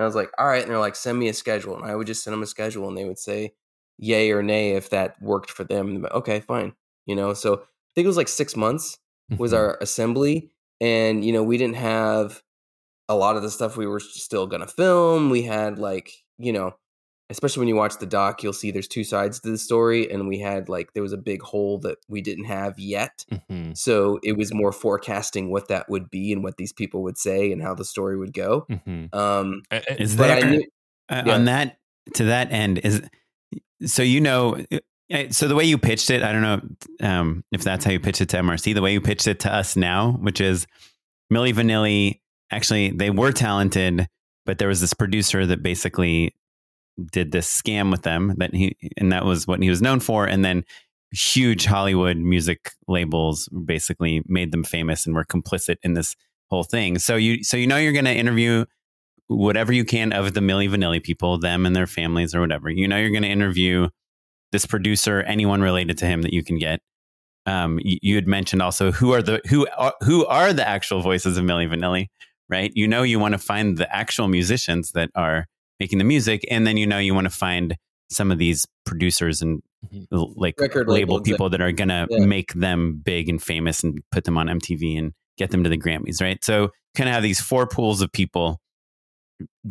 And 0.00 0.04
I 0.04 0.06
was 0.06 0.14
like, 0.14 0.30
all 0.38 0.46
right, 0.46 0.62
and 0.62 0.70
they're 0.70 0.78
like, 0.78 0.96
send 0.96 1.18
me 1.18 1.28
a 1.28 1.34
schedule. 1.34 1.76
And 1.76 1.84
I 1.84 1.94
would 1.94 2.06
just 2.06 2.24
send 2.24 2.32
them 2.32 2.42
a 2.42 2.46
schedule 2.46 2.88
and 2.88 2.96
they 2.96 3.04
would 3.04 3.18
say 3.18 3.52
yay 3.98 4.30
or 4.30 4.42
nay 4.42 4.70
if 4.70 4.88
that 4.88 5.20
worked 5.20 5.50
for 5.50 5.62
them. 5.62 5.94
And 5.94 6.06
okay, 6.06 6.40
fine. 6.40 6.72
You 7.04 7.14
know, 7.14 7.34
so 7.34 7.56
I 7.56 7.92
think 7.94 8.06
it 8.06 8.08
was 8.08 8.16
like 8.16 8.28
six 8.28 8.56
months 8.56 8.98
was 9.36 9.52
Mm-hmm. 9.52 9.60
our 9.60 9.78
assembly. 9.82 10.52
And, 10.80 11.22
you 11.22 11.34
know, 11.34 11.42
we 11.42 11.58
didn't 11.58 11.76
have 11.76 12.42
a 13.10 13.14
lot 13.14 13.36
of 13.36 13.42
the 13.42 13.50
stuff 13.50 13.76
we 13.76 13.86
were 13.86 14.00
still 14.00 14.46
going 14.46 14.62
to 14.62 14.66
film. 14.66 15.28
We 15.28 15.42
had 15.42 15.78
like, 15.78 16.14
you 16.38 16.54
know, 16.54 16.76
especially 17.30 17.60
when 17.60 17.68
you 17.68 17.76
watch 17.76 17.98
the 17.98 18.06
doc, 18.06 18.42
you'll 18.42 18.52
see 18.52 18.70
there's 18.70 18.88
two 18.88 19.04
sides 19.04 19.40
to 19.40 19.50
the 19.50 19.58
story. 19.58 20.10
And 20.10 20.28
we 20.28 20.38
had 20.40 20.68
like, 20.68 20.92
there 20.92 21.02
was 21.02 21.12
a 21.12 21.18
big 21.18 21.40
hole 21.42 21.78
that 21.78 21.98
we 22.08 22.20
didn't 22.20 22.44
have 22.44 22.78
yet. 22.78 23.24
Mm-hmm. 23.32 23.72
So 23.74 24.18
it 24.22 24.36
was 24.36 24.52
more 24.52 24.72
forecasting 24.72 25.50
what 25.50 25.68
that 25.68 25.88
would 25.88 26.10
be 26.10 26.32
and 26.32 26.42
what 26.42 26.56
these 26.56 26.72
people 26.72 27.02
would 27.04 27.16
say 27.16 27.52
and 27.52 27.62
how 27.62 27.74
the 27.74 27.84
story 27.84 28.18
would 28.18 28.34
go. 28.34 28.66
Mm-hmm. 28.70 29.16
Um, 29.16 29.62
Is 29.98 30.16
but 30.16 30.26
there 30.26 30.50
knew, 30.50 30.64
uh, 31.08 31.22
yeah. 31.24 31.34
on 31.34 31.44
that 31.46 31.78
to 32.14 32.24
that 32.24 32.50
end 32.52 32.78
is 32.78 33.02
so 33.84 34.02
you 34.02 34.20
know 34.20 34.56
uh, 35.12 35.24
so 35.30 35.48
the 35.48 35.54
way 35.54 35.64
you 35.64 35.76
pitched 35.76 36.10
it 36.10 36.22
i 36.22 36.32
don't 36.32 36.42
know 36.42 36.60
um, 37.06 37.44
if 37.52 37.62
that's 37.62 37.84
how 37.84 37.90
you 37.90 38.00
pitched 38.00 38.20
it 38.20 38.28
to 38.28 38.38
mrc 38.38 38.74
the 38.74 38.80
way 38.80 38.92
you 38.92 39.00
pitched 39.00 39.26
it 39.26 39.40
to 39.40 39.52
us 39.52 39.76
now 39.76 40.12
which 40.20 40.40
is 40.40 40.66
milli 41.32 41.52
vanilli 41.52 42.20
actually 42.50 42.90
they 42.90 43.10
were 43.10 43.32
talented 43.32 44.08
but 44.46 44.58
there 44.58 44.68
was 44.68 44.80
this 44.80 44.94
producer 44.94 45.46
that 45.46 45.62
basically 45.62 46.34
did 47.12 47.32
this 47.32 47.48
scam 47.48 47.90
with 47.90 48.02
them 48.02 48.34
that 48.38 48.54
he 48.54 48.76
and 48.96 49.12
that 49.12 49.24
was 49.24 49.46
what 49.46 49.62
he 49.62 49.70
was 49.70 49.82
known 49.82 50.00
for 50.00 50.26
and 50.26 50.44
then 50.44 50.64
huge 51.12 51.64
hollywood 51.64 52.16
music 52.16 52.72
labels 52.86 53.48
basically 53.64 54.22
made 54.26 54.52
them 54.52 54.62
famous 54.62 55.06
and 55.06 55.14
were 55.14 55.24
complicit 55.24 55.76
in 55.82 55.94
this 55.94 56.14
whole 56.50 56.64
thing 56.64 56.98
so 56.98 57.16
you 57.16 57.42
so 57.42 57.56
you 57.56 57.66
know 57.66 57.76
you're 57.76 57.92
going 57.92 58.04
to 58.04 58.14
interview 58.14 58.64
whatever 59.30 59.72
you 59.72 59.84
can 59.84 60.12
of 60.12 60.34
the 60.34 60.40
Milli 60.40 60.68
Vanilli 60.68 61.00
people, 61.00 61.38
them 61.38 61.64
and 61.64 61.74
their 61.74 61.86
families 61.86 62.34
or 62.34 62.40
whatever. 62.40 62.68
You 62.68 62.88
know, 62.88 62.96
you're 62.96 63.10
going 63.10 63.22
to 63.22 63.28
interview 63.28 63.88
this 64.50 64.66
producer, 64.66 65.20
anyone 65.22 65.60
related 65.62 65.96
to 65.98 66.06
him 66.06 66.22
that 66.22 66.32
you 66.32 66.42
can 66.42 66.58
get. 66.58 66.80
Um, 67.46 67.78
you, 67.82 67.98
you 68.02 68.14
had 68.16 68.26
mentioned 68.26 68.60
also 68.60 68.90
who 68.90 69.12
are 69.12 69.22
the 69.22 69.40
who 69.48 69.68
are, 69.78 69.94
who 70.00 70.26
are 70.26 70.52
the 70.52 70.68
actual 70.68 71.00
voices 71.00 71.38
of 71.38 71.44
Milli 71.44 71.68
Vanilli, 71.68 72.08
right? 72.48 72.72
You 72.74 72.88
know, 72.88 73.02
you 73.02 73.20
want 73.20 73.32
to 73.32 73.38
find 73.38 73.78
the 73.78 73.94
actual 73.94 74.26
musicians 74.26 74.92
that 74.92 75.10
are 75.14 75.46
making 75.80 75.98
the 75.98 76.04
music, 76.04 76.44
and 76.50 76.66
then 76.66 76.76
you 76.76 76.86
know 76.86 76.98
you 76.98 77.14
want 77.14 77.24
to 77.24 77.30
find 77.30 77.76
some 78.10 78.30
of 78.30 78.38
these 78.38 78.66
producers 78.86 79.40
and 79.42 79.62
Mhm. 79.92 80.34
like 80.36 80.60
Record 80.60 80.88
label 80.88 81.20
people 81.22 81.48
that 81.50 81.60
are 81.62 81.72
going 81.72 81.88
to 81.88 82.06
Yeah. 82.10 82.26
make 82.26 82.52
them 82.52 83.00
big 83.02 83.28
and 83.30 83.42
famous 83.42 83.82
and 83.82 84.00
put 84.12 84.24
them 84.24 84.36
on 84.36 84.46
MTV 84.48 84.98
and 84.98 85.12
get 85.38 85.50
them 85.52 85.64
to 85.64 85.70
the 85.70 85.78
Grammys, 85.78 86.20
right? 86.20 86.42
So 86.44 86.68
kind 86.94 87.08
of 87.08 87.14
have 87.14 87.22
these 87.22 87.40
four 87.40 87.66
pools 87.66 88.02
of 88.02 88.12
people 88.12 88.60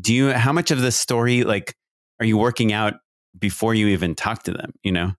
do 0.01 0.13
you 0.13 0.31
how 0.31 0.51
much 0.51 0.71
of 0.71 0.81
the 0.81 0.91
story 0.91 1.43
like 1.43 1.75
are 2.19 2.25
you 2.25 2.37
working 2.37 2.73
out 2.73 2.95
before 3.37 3.75
you 3.75 3.87
even 3.89 4.15
talk 4.15 4.41
to 4.41 4.51
them 4.51 4.71
you 4.83 4.91
know 4.91 5.11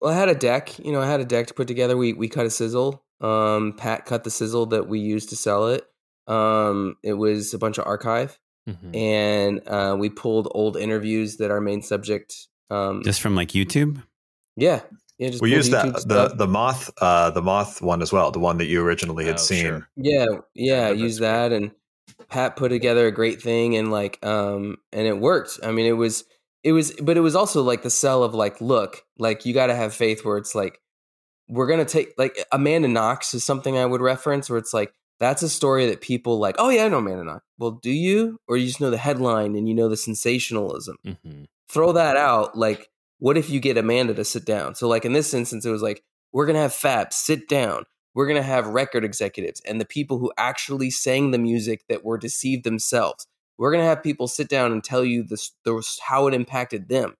Well, 0.00 0.14
I 0.14 0.16
had 0.16 0.28
a 0.30 0.34
deck. 0.34 0.78
You 0.78 0.92
know, 0.92 1.02
I 1.02 1.06
had 1.10 1.20
a 1.20 1.24
deck 1.26 1.48
to 1.48 1.54
put 1.54 1.66
together. 1.68 1.94
We 1.96 2.12
we 2.14 2.28
cut 2.28 2.46
a 2.46 2.50
sizzle. 2.50 3.04
Um, 3.20 3.74
Pat 3.76 4.06
cut 4.06 4.22
the 4.24 4.30
sizzle 4.30 4.66
that 4.66 4.88
we 4.88 5.00
used 5.00 5.28
to 5.30 5.36
sell 5.36 5.66
it. 5.68 5.84
Um, 6.28 6.94
it 7.02 7.14
was 7.14 7.52
a 7.52 7.58
bunch 7.58 7.76
of 7.78 7.86
archive, 7.86 8.38
Mm-hmm. 8.68 8.94
and 8.94 9.66
uh, 9.66 9.96
we 9.98 10.10
pulled 10.10 10.48
old 10.52 10.76
interviews 10.76 11.38
that 11.38 11.50
our 11.50 11.60
main 11.60 11.80
subject. 11.82 12.34
Um, 12.70 13.02
just 13.02 13.22
from 13.22 13.34
like 13.34 13.48
youtube 13.52 14.02
yeah, 14.56 14.80
yeah. 15.18 15.30
Just 15.30 15.40
we 15.40 15.52
used 15.54 15.72
YouTube 15.72 15.92
the 15.94 16.00
stuff. 16.00 16.36
the 16.36 16.46
moth 16.46 16.90
uh 17.00 17.30
the 17.30 17.40
moth 17.40 17.80
one 17.80 18.02
as 18.02 18.12
well, 18.12 18.30
the 18.30 18.40
one 18.40 18.58
that 18.58 18.66
you 18.66 18.82
originally 18.82 19.24
had 19.24 19.36
Oh, 19.36 19.38
seen. 19.38 19.64
sure. 19.64 19.88
Yeah, 19.96 20.26
yeah, 20.54 20.88
that's 20.88 21.00
use 21.00 21.18
that 21.18 21.52
and 21.52 21.70
Pat 22.28 22.56
put 22.56 22.68
together 22.70 23.06
a 23.06 23.12
great 23.12 23.40
thing 23.40 23.76
and 23.76 23.90
like 23.90 24.18
um 24.26 24.76
and 24.92 25.06
it 25.06 25.18
worked. 25.18 25.60
I 25.62 25.70
mean 25.70 25.86
it 25.86 25.92
was 25.92 26.24
it 26.64 26.72
was 26.72 26.92
but 27.00 27.16
it 27.16 27.20
was 27.20 27.36
also 27.36 27.62
like 27.62 27.82
the 27.82 27.90
sell 27.90 28.22
of 28.24 28.34
like 28.34 28.60
look, 28.60 29.04
like 29.18 29.46
you 29.46 29.54
got 29.54 29.68
to 29.68 29.74
have 29.76 29.94
faith 29.94 30.24
where 30.24 30.36
it's 30.36 30.54
like 30.56 30.80
we're 31.48 31.68
going 31.68 31.78
to 31.84 31.90
take 31.90 32.12
like 32.18 32.36
Amanda 32.52 32.88
Knox 32.88 33.32
is 33.32 33.44
something 33.44 33.78
I 33.78 33.86
would 33.86 34.00
reference 34.02 34.50
where 34.50 34.58
it's 34.58 34.74
like 34.74 34.92
that's 35.20 35.42
a 35.42 35.48
story 35.48 35.86
that 35.86 36.00
people 36.00 36.38
like, 36.38 36.56
"Oh 36.58 36.68
yeah, 36.68 36.84
I 36.84 36.88
know 36.88 37.00
Man 37.00 37.14
Amanda 37.14 37.32
Knox." 37.32 37.44
Well, 37.58 37.72
do 37.72 37.90
you 37.90 38.38
or 38.46 38.56
you 38.56 38.66
just 38.66 38.80
know 38.80 38.90
the 38.90 38.96
headline 38.96 39.56
and 39.56 39.68
you 39.68 39.74
know 39.74 39.88
the 39.88 39.96
sensationalism? 39.96 40.96
Mm-hmm. 41.06 41.44
throw 41.68 41.92
that 41.92 42.16
out 42.16 42.56
like 42.56 42.88
what 43.18 43.36
if 43.36 43.50
you 43.50 43.60
get 43.60 43.76
amanda 43.76 44.14
to 44.14 44.24
sit 44.24 44.44
down 44.44 44.74
so 44.74 44.88
like 44.88 45.04
in 45.04 45.12
this 45.12 45.34
instance 45.34 45.64
it 45.66 45.70
was 45.70 45.82
like 45.82 46.02
we're 46.32 46.46
gonna 46.46 46.58
have 46.60 46.72
fab 46.72 47.12
sit 47.12 47.48
down 47.48 47.84
we're 48.14 48.26
gonna 48.26 48.42
have 48.42 48.66
record 48.68 49.04
executives 49.04 49.60
and 49.66 49.80
the 49.80 49.84
people 49.84 50.18
who 50.18 50.32
actually 50.38 50.90
sang 50.90 51.30
the 51.30 51.38
music 51.38 51.82
that 51.88 52.04
were 52.04 52.16
deceived 52.16 52.64
themselves 52.64 53.26
we're 53.58 53.70
gonna 53.72 53.84
have 53.84 54.02
people 54.02 54.28
sit 54.28 54.48
down 54.48 54.72
and 54.72 54.82
tell 54.84 55.04
you 55.04 55.22
this, 55.22 55.52
this 55.64 55.98
how 56.02 56.26
it 56.26 56.34
impacted 56.34 56.88
them 56.88 57.14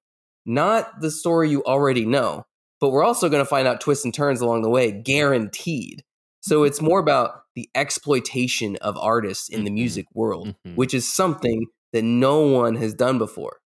not 0.47 1.01
the 1.01 1.11
story 1.11 1.51
you 1.51 1.63
already 1.65 2.07
know 2.07 2.45
but 2.81 2.91
we're 2.91 3.05
also 3.05 3.29
gonna 3.29 3.45
find 3.45 3.69
out 3.69 3.81
twists 3.81 4.05
and 4.05 4.15
turns 4.15 4.41
along 4.41 4.63
the 4.63 4.71
way 4.71 4.91
guaranteed 4.91 6.03
so 6.49 6.65
it's 6.65 6.81
more 6.81 6.99
about 6.99 7.43
the 7.55 7.69
exploitation 7.75 8.77
of 8.77 8.97
artists 8.97 9.49
in 9.49 9.65
the 9.65 9.71
Mhm. 9.71 9.75
music 9.75 10.07
world 10.15 10.55
Mhm. 10.67 10.77
which 10.77 10.95
is 10.95 11.13
something 11.13 11.67
that 11.93 12.03
no 12.03 12.41
one 12.41 12.75
has 12.77 12.95
done 12.95 13.19
before 13.19 13.59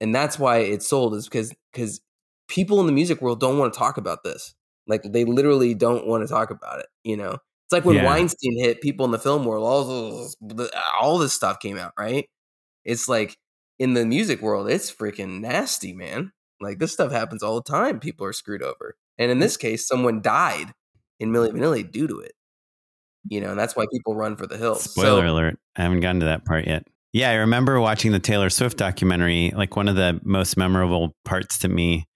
and 0.00 0.14
that's 0.14 0.38
why 0.38 0.58
it's 0.58 0.86
sold 0.88 1.14
is 1.14 1.24
because 1.24 1.52
because 1.72 2.00
people 2.48 2.80
in 2.80 2.86
the 2.86 2.92
music 2.92 3.20
world 3.20 3.40
don't 3.40 3.58
want 3.58 3.72
to 3.72 3.78
talk 3.78 3.96
about 3.96 4.22
this 4.24 4.54
like 4.86 5.02
they 5.04 5.24
literally 5.24 5.74
don't 5.74 6.06
want 6.06 6.22
to 6.26 6.28
talk 6.32 6.50
about 6.50 6.78
it 6.80 6.86
you 7.04 7.16
know 7.16 7.32
it's 7.32 7.72
like 7.72 7.84
when 7.84 7.96
Yeah. 7.96 8.06
weinstein 8.06 8.58
hit 8.58 8.80
people 8.80 9.04
in 9.04 9.10
the 9.10 9.18
film 9.18 9.44
world 9.44 9.66
all 9.66 9.84
this, 9.84 10.70
all 11.00 11.18
this 11.18 11.32
stuff 11.32 11.60
came 11.60 11.76
out 11.78 11.92
right 11.98 12.28
it's 12.84 13.08
like 13.08 13.36
in 13.78 13.94
the 13.94 14.04
music 14.06 14.40
world 14.40 14.68
it's 14.70 14.90
freaking 14.90 15.40
nasty 15.40 15.92
man 15.92 16.32
like 16.60 16.78
this 16.78 16.92
stuff 16.92 17.12
happens 17.12 17.42
all 17.42 17.56
the 17.56 17.70
time 17.70 18.00
people 18.00 18.26
are 18.26 18.32
screwed 18.32 18.62
over 18.62 18.96
and 19.18 19.30
in 19.30 19.38
this 19.38 19.56
case 19.56 19.86
someone 19.86 20.20
died 20.22 20.72
in 21.20 21.30
Milli 21.32 21.50
Vanilli 21.50 21.90
due 21.90 22.06
to 22.06 22.18
it 22.20 22.32
you 23.28 23.40
know 23.40 23.50
and 23.50 23.58
that's 23.58 23.74
why 23.76 23.84
people 23.92 24.14
run 24.14 24.36
for 24.36 24.46
the 24.46 24.56
hills. 24.56 24.84
Spoiler 24.84 25.22
So- 25.26 25.32
alert 25.32 25.58
i 25.76 25.82
haven't 25.82 26.00
gotten 26.00 26.20
to 26.20 26.26
that 26.26 26.44
part 26.44 26.66
yet. 26.66 26.84
Yeah 27.12 27.30
i 27.30 27.34
remember 27.34 27.80
watching 27.80 28.12
the 28.12 28.20
taylor 28.20 28.50
swift 28.50 28.76
documentary 28.78 29.52
like 29.56 29.76
one 29.76 29.88
of 29.88 29.96
the 29.96 30.20
most 30.22 30.56
memorable 30.56 31.14
parts 31.24 31.58
to 31.60 31.68
me 31.68 32.06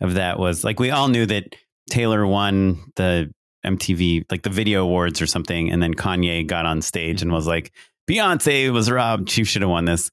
of 0.00 0.14
that 0.14 0.38
was 0.38 0.64
like 0.64 0.80
we 0.80 0.90
all 0.90 1.08
knew 1.08 1.26
that 1.26 1.54
taylor 1.90 2.26
won 2.26 2.80
the 2.96 3.30
mtv 3.66 4.24
like 4.30 4.42
the 4.42 4.50
video 4.50 4.82
awards 4.84 5.20
or 5.20 5.26
something 5.26 5.70
and 5.70 5.82
then 5.82 5.92
kanye 5.94 6.46
got 6.46 6.64
on 6.64 6.80
stage 6.80 7.20
and 7.22 7.32
was 7.32 7.46
like 7.46 7.72
beyonce 8.08 8.72
was 8.72 8.90
robbed 8.90 9.28
she 9.28 9.44
should 9.44 9.60
have 9.62 9.70
won 9.70 9.84
this. 9.84 10.10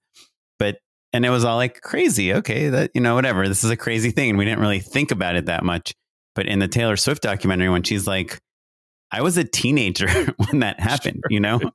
But 0.60 0.80
and 1.14 1.26
it 1.26 1.30
was 1.30 1.46
all 1.46 1.56
like 1.56 1.80
crazy 1.82 2.34
okay 2.34 2.70
that 2.70 2.92
you 2.94 3.00
know 3.02 3.16
whatever 3.16 3.48
this 3.48 3.64
is 3.64 3.70
a 3.70 3.78
crazy 3.78 4.12
thing 4.12 4.32
and 4.32 4.38
we 4.40 4.44
didn't 4.46 4.60
really 4.60 4.80
think 4.80 5.12
about 5.12 5.36
it 5.36 5.46
that 5.46 5.64
much 5.64 5.94
but 6.36 6.46
in 6.48 6.60
the 6.60 6.68
taylor 6.68 6.96
swift 6.98 7.24
documentary 7.24 7.70
when 7.70 7.82
she's 7.84 8.06
like 8.06 8.40
i 9.12 9.22
was 9.22 9.38
a 9.38 9.44
teenager 9.44 10.08
when 10.50 10.60
that 10.60 10.80
happened 10.80 11.24
you 11.30 11.40
know? 11.40 11.60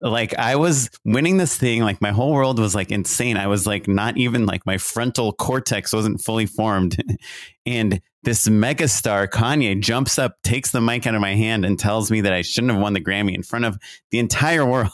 Like 0.00 0.32
i 0.38 0.54
was 0.54 0.90
winning 1.04 1.38
this 1.38 1.56
thing 1.56 1.82
like 1.82 2.00
my 2.00 2.12
whole 2.12 2.32
world 2.32 2.60
was 2.60 2.72
like 2.72 2.92
insane. 2.92 3.36
I 3.36 3.48
was 3.48 3.66
like 3.66 3.88
not 3.88 4.16
even 4.16 4.46
like 4.46 4.64
my 4.64 4.78
frontal 4.78 5.32
cortex 5.32 5.92
wasn't 5.92 6.20
fully 6.20 6.46
formed. 6.46 6.96
And 7.66 8.00
this 8.22 8.46
megastar 8.46 9.26
kanye 9.28 9.80
jumps 9.80 10.16
up 10.16 10.36
takes 10.44 10.70
the 10.70 10.80
mic 10.80 11.04
out 11.08 11.16
of 11.16 11.20
my 11.20 11.34
hand 11.34 11.64
and 11.64 11.76
tells 11.76 12.12
me 12.12 12.20
that 12.20 12.32
i 12.32 12.42
shouldn't 12.42 12.72
have 12.72 12.80
won 12.80 12.92
the 12.92 13.00
grammy 13.00 13.34
in 13.34 13.42
front 13.42 13.64
of 13.64 13.76
the 14.12 14.20
entire 14.20 14.64
world. 14.64 14.92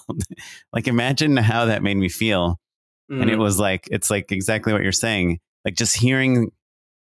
Like 0.73 0.89
imagine 0.89 1.37
how 1.37 1.67
that 1.67 1.83
made 1.83 1.99
me 1.99 2.09
feel. 2.09 2.59
And 3.11 3.29
it 3.29 3.35
Mhm. 3.37 3.41
was 3.41 3.59
like 3.59 3.87
it's 3.91 4.09
like 4.11 4.33
exactly 4.33 4.73
what 4.73 4.83
you're 4.83 4.91
saying. 4.93 5.39
Like 5.67 5.75
just 5.75 5.99
hearing 5.99 6.51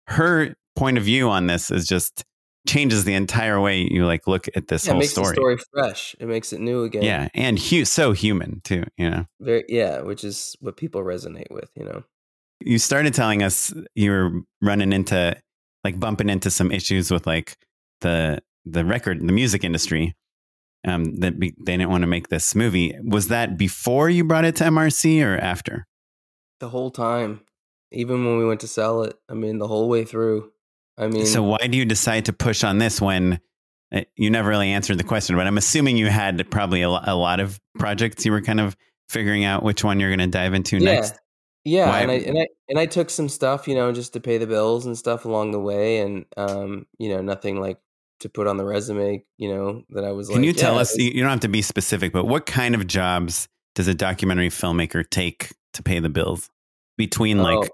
her 0.08 0.54
point 0.76 0.98
of 0.98 1.04
view 1.04 1.28
on 1.30 1.46
this 1.46 1.70
is 1.70 1.86
just 1.86 2.24
changes 2.66 3.04
the 3.04 3.14
entire 3.14 3.60
way 3.60 3.86
you 3.90 4.06
like 4.06 4.26
look 4.26 4.48
at 4.56 4.68
this 4.68 4.86
yeah, 4.86 4.90
it 4.90 4.94
whole 4.94 5.00
makes 5.00 5.12
story. 5.12 5.28
the 5.28 5.34
story. 5.34 5.56
fresh. 5.72 6.16
It 6.18 6.26
makes 6.26 6.52
it 6.52 6.60
new 6.60 6.82
again. 6.84 7.02
Yeah 7.02 7.28
and 7.34 7.58
hu- 7.58 7.84
so 7.84 8.12
human 8.12 8.60
too 8.64 8.84
you 8.96 9.10
know? 9.10 9.26
Very 9.40 9.64
yeah 9.68 10.00
which 10.00 10.24
is 10.24 10.56
what 10.60 10.76
people 10.76 11.02
resonate 11.02 11.50
with 11.50 11.70
you 11.76 11.84
know? 11.84 12.04
You 12.60 12.78
started 12.78 13.12
telling 13.12 13.42
us 13.42 13.74
you 13.94 14.10
were 14.10 14.30
running 14.62 14.92
into 14.92 15.36
like 15.84 16.00
bumping 16.00 16.30
into 16.30 16.50
some 16.50 16.72
issues 16.72 17.10
with 17.10 17.26
like 17.26 17.56
the 18.00 18.40
the 18.64 18.84
record 18.84 19.20
the 19.20 19.32
music 19.32 19.62
industry 19.62 20.14
um 20.86 21.16
that 21.16 21.38
be, 21.38 21.54
they 21.60 21.76
didn't 21.76 21.90
want 21.90 22.02
to 22.02 22.08
make 22.08 22.28
this 22.28 22.54
movie. 22.54 22.96
Was 23.04 23.28
that 23.28 23.58
before 23.58 24.08
you 24.08 24.24
brought 24.24 24.46
it 24.46 24.56
to 24.56 24.64
mrc 24.64 25.22
or 25.24 25.36
after? 25.38 25.86
The 26.60 26.70
whole 26.70 26.90
time. 26.90 27.42
Even 27.92 28.24
when 28.24 28.38
we 28.38 28.46
went 28.46 28.60
to 28.60 28.66
sell 28.68 29.02
it 29.02 29.14
i 29.28 29.34
mean 29.34 29.58
the 29.58 29.68
whole 29.68 29.88
way 29.88 30.04
through 30.04 30.50
i 30.98 31.06
mean 31.08 31.26
so 31.26 31.42
why 31.42 31.58
do 31.66 31.76
you 31.78 31.84
decide 31.84 32.24
to 32.26 32.32
push 32.32 32.64
on 32.64 32.78
this 32.78 33.00
when 33.00 33.40
Uh, 33.94 34.02
You 34.16 34.30
never 34.30 34.48
really 34.48 34.70
answered 34.70 34.98
the 34.98 35.04
question, 35.04 35.36
but 35.36 35.46
I'm 35.46 35.58
assuming 35.58 35.96
you 35.96 36.08
had 36.08 36.50
probably 36.50 36.82
a, 36.82 36.88
a 36.88 37.14
lot 37.14 37.38
of 37.38 37.60
projects 37.78 38.24
you 38.24 38.32
were 38.32 38.40
kind 38.40 38.58
of 38.60 38.76
figuring 39.08 39.44
out 39.44 39.62
which 39.62 39.84
one 39.84 40.00
you're 40.00 40.10
going 40.10 40.30
to 40.30 40.38
dive 40.38 40.52
into 40.54 40.78
Yeah. 40.78 40.94
next. 40.94 41.14
Yeah, 41.64 41.88
Why- 41.88 42.00
and 42.00 42.10
I 42.10 42.14
and 42.14 42.38
I 42.38 42.46
and 42.68 42.78
I 42.78 42.86
took 42.86 43.08
some 43.10 43.28
stuff, 43.28 43.68
you 43.68 43.74
know, 43.74 43.92
just 43.92 44.12
to 44.14 44.20
pay 44.20 44.38
the 44.38 44.46
bills 44.46 44.84
and 44.86 44.98
stuff 44.98 45.24
along 45.26 45.52
the 45.52 45.60
way, 45.60 45.98
and 45.98 46.24
um, 46.36 46.86
you 46.98 47.08
know, 47.08 47.22
nothing 47.22 47.60
like 47.60 47.78
to 48.20 48.28
put 48.28 48.46
on 48.46 48.56
the 48.56 48.64
resume, 48.64 49.24
you 49.38 49.48
know, 49.54 49.82
that 49.90 50.04
I 50.04 50.12
was. 50.12 50.28
Can 50.28 50.38
like, 50.38 50.46
you 50.46 50.52
tell 50.52 50.74
yeah, 50.74 50.80
us? 50.80 50.96
You 50.98 51.10
you 51.14 51.20
don't 51.22 51.30
have 51.30 51.40
to 51.40 51.48
be 51.48 51.62
specific, 51.62 52.12
but 52.12 52.26
what 52.26 52.46
kind 52.46 52.74
of 52.74 52.86
jobs 52.86 53.48
does 53.76 53.86
a 53.88 53.94
documentary 53.94 54.50
filmmaker 54.50 55.04
take 55.08 55.52
to 55.74 55.82
pay 55.82 56.00
the 56.00 56.10
bills 56.10 56.50
between 56.98 57.38
like 57.38 57.58
Oh. 57.58 57.68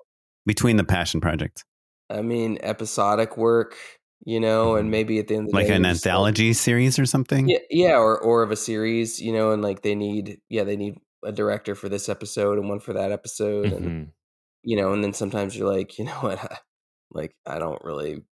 between 0.44 0.76
the 0.76 0.85
passion 0.85 1.20
projects? 1.20 1.64
I 2.10 2.22
mean, 2.22 2.58
episodic 2.62 3.36
work, 3.36 3.76
you 4.24 4.40
know, 4.40 4.74
and 4.74 4.90
maybe 4.90 5.18
at 5.18 5.28
the 5.28 5.36
end 5.36 5.44
of 5.46 5.50
the 5.52 5.56
Like 5.56 5.68
day, 5.68 5.74
an 5.76 5.84
just, 5.84 6.04
like- 6.04 6.12
anthology 6.12 6.52
series 6.52 6.98
or 6.98 7.06
something? 7.06 7.48
Yeah, 7.48 7.58
yeah, 7.70 7.96
or 7.98 8.18
or 8.18 8.42
of 8.42 8.50
a 8.50 8.56
series, 8.56 9.20
you 9.20 9.32
know, 9.32 9.52
and 9.52 9.62
like 9.62 9.82
they 9.82 9.94
need, 9.94 10.40
yeah, 10.48 10.64
they 10.64 10.76
need 10.76 10.98
a 11.24 11.32
director 11.32 11.74
for 11.74 11.88
this 11.88 12.08
episode 12.08 12.58
and 12.58 12.68
one 12.68 12.80
for 12.80 12.92
that 12.94 13.12
episode, 13.12 13.72
and 13.72 13.84
Mhm. 13.86 14.08
you 14.64 14.76
know, 14.76 14.92
and 14.92 15.02
then 15.04 15.12
sometimes 15.12 15.56
you're 15.56 15.72
like, 15.72 15.98
you 15.98 16.04
know 16.06 16.18
what, 16.20 16.38
like 17.12 17.34
I 17.46 17.58
don't 17.58 17.82
really 17.84 18.22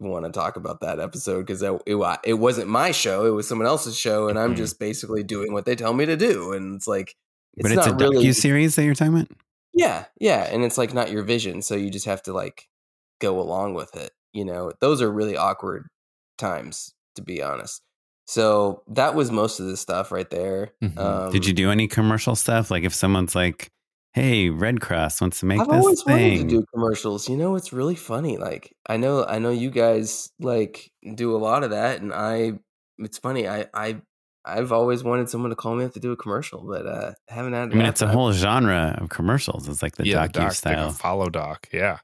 want 0.00 0.24
to 0.26 0.32
talk 0.32 0.56
about 0.56 0.80
that 0.80 0.98
episode 1.00 1.42
because 1.46 1.62
it, 1.62 1.72
it 1.86 2.18
it 2.24 2.34
wasn't 2.34 2.68
my 2.68 2.90
show, 2.90 3.24
it 3.26 3.30
was 3.30 3.48
someone 3.48 3.66
else's 3.68 3.96
show, 3.96 4.28
and 4.28 4.38
I'm 4.38 4.54
Mhm. 4.54 4.58
just 4.58 4.78
basically 4.78 5.22
doing 5.22 5.52
what 5.52 5.64
they 5.64 5.74
tell 5.76 5.94
me 5.94 6.04
to 6.06 6.16
do, 6.16 6.52
and 6.52 6.74
it's 6.76 6.86
like, 6.88 7.14
it's 7.56 7.62
but 7.68 7.72
it's 7.78 7.86
a 7.86 7.94
really, 7.94 8.26
docu 8.26 8.34
series 8.34 8.76
that 8.76 8.84
you're 8.84 8.94
talking 8.94 9.14
about. 9.14 9.28
yeah, 9.72 10.06
yeah, 10.20 10.48
and 10.52 10.64
it's 10.64 10.76
like 10.78 10.92
not 10.92 11.10
your 11.10 11.22
vision, 11.22 11.62
so 11.62 11.74
you 11.76 11.88
just 11.90 12.06
have 12.06 12.22
to 12.24 12.32
like 12.32 12.68
go 13.22 13.40
along 13.40 13.74
with 13.74 13.96
it. 13.96 14.10
You 14.34 14.44
know, 14.44 14.72
those 14.80 15.00
are 15.00 15.10
really 15.10 15.36
awkward 15.36 15.86
times, 16.38 16.92
to 17.16 17.22
be 17.22 17.42
honest. 17.42 17.80
So 18.26 18.82
that 18.88 19.14
was 19.14 19.30
most 19.30 19.60
of 19.60 19.66
the 19.66 19.76
stuff 19.76 20.12
right 20.12 20.28
there. 20.30 20.72
Mhm. 20.82 20.98
Um, 20.98 21.32
Did 21.32 21.46
you 21.46 21.52
do 21.52 21.70
any 21.70 21.88
commercial 21.88 22.36
stuff? 22.36 22.70
Like 22.70 22.84
if 22.84 22.94
someone's 22.94 23.34
like, 23.34 23.68
"Hey, 24.14 24.48
Red 24.50 24.80
Cross 24.80 25.20
wants 25.20 25.40
to 25.40 25.46
make 25.46 25.60
I've 25.60 25.68
this 25.68 25.76
always 25.76 26.02
thing," 26.02 26.38
wanted 26.38 26.48
to 26.50 26.56
do 26.60 26.64
commercials. 26.72 27.28
You 27.28 27.36
know, 27.36 27.56
it's 27.56 27.72
really 27.72 27.94
funny. 27.96 28.38
Like 28.38 28.72
I 28.88 28.96
know, 28.96 29.24
I 29.24 29.38
know 29.38 29.50
you 29.50 29.70
guys 29.70 30.30
like 30.40 30.90
do 31.14 31.34
a 31.36 31.38
lot 31.38 31.64
of 31.64 31.70
that, 31.70 32.00
and 32.00 32.12
I. 32.12 32.58
It's 32.98 33.18
funny. 33.18 33.48
I 33.48 33.66
I 33.74 34.00
I've 34.44 34.72
always 34.72 35.02
wanted 35.04 35.28
someone 35.28 35.50
to 35.50 35.56
call 35.56 35.74
me 35.74 35.84
up 35.84 35.92
to 35.94 36.00
do 36.00 36.12
a 36.12 36.16
commercial, 36.16 36.62
but 36.66 36.86
uh 36.86 37.12
haven't 37.28 37.54
had. 37.54 37.72
I 37.72 37.74
mean, 37.74 37.86
it's 37.86 38.02
a 38.02 38.08
whole 38.08 38.32
genre 38.32 38.96
of 39.00 39.08
commercials. 39.08 39.68
It's 39.68 39.82
like 39.82 39.96
the 39.96 40.06
yeah, 40.06 40.26
docu 40.26 40.32
doc, 40.32 40.44
like 40.44 40.52
style. 40.52 40.88
a 40.88 40.92
follow 40.92 41.28
doc. 41.28 41.68
Yeah, 41.72 41.98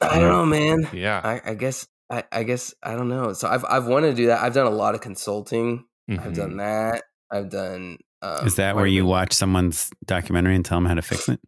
I 0.00 0.18
don't 0.18 0.28
know, 0.30 0.46
man. 0.46 0.88
yeah. 0.92 1.20
I, 1.22 1.50
I 1.50 1.54
guess 1.54 1.86
I, 2.10 2.24
I 2.32 2.42
guess 2.42 2.74
I 2.82 2.94
don't 2.94 3.08
know. 3.08 3.32
So 3.32 3.48
I've 3.48 3.64
I've 3.64 3.86
wanted 3.86 4.10
to 4.10 4.14
do 4.16 4.26
that. 4.26 4.42
I've 4.42 4.54
done 4.54 4.66
a 4.66 4.70
lot 4.70 4.94
of 4.94 5.00
consulting. 5.00 5.84
I've 6.10 6.18
Mhm. 6.18 6.34
done 6.34 6.56
that. 6.58 7.04
I've 7.30 7.48
done. 7.50 7.98
Um, 8.20 8.46
Is 8.46 8.56
that 8.56 8.76
where 8.76 8.86
you 8.86 9.04
watch 9.06 9.32
someone's 9.32 9.90
documentary 10.04 10.54
and 10.54 10.64
tell 10.64 10.76
them 10.78 10.86
how 10.86 10.94
to 10.94 11.02
fix 11.02 11.28
it? 11.28 11.40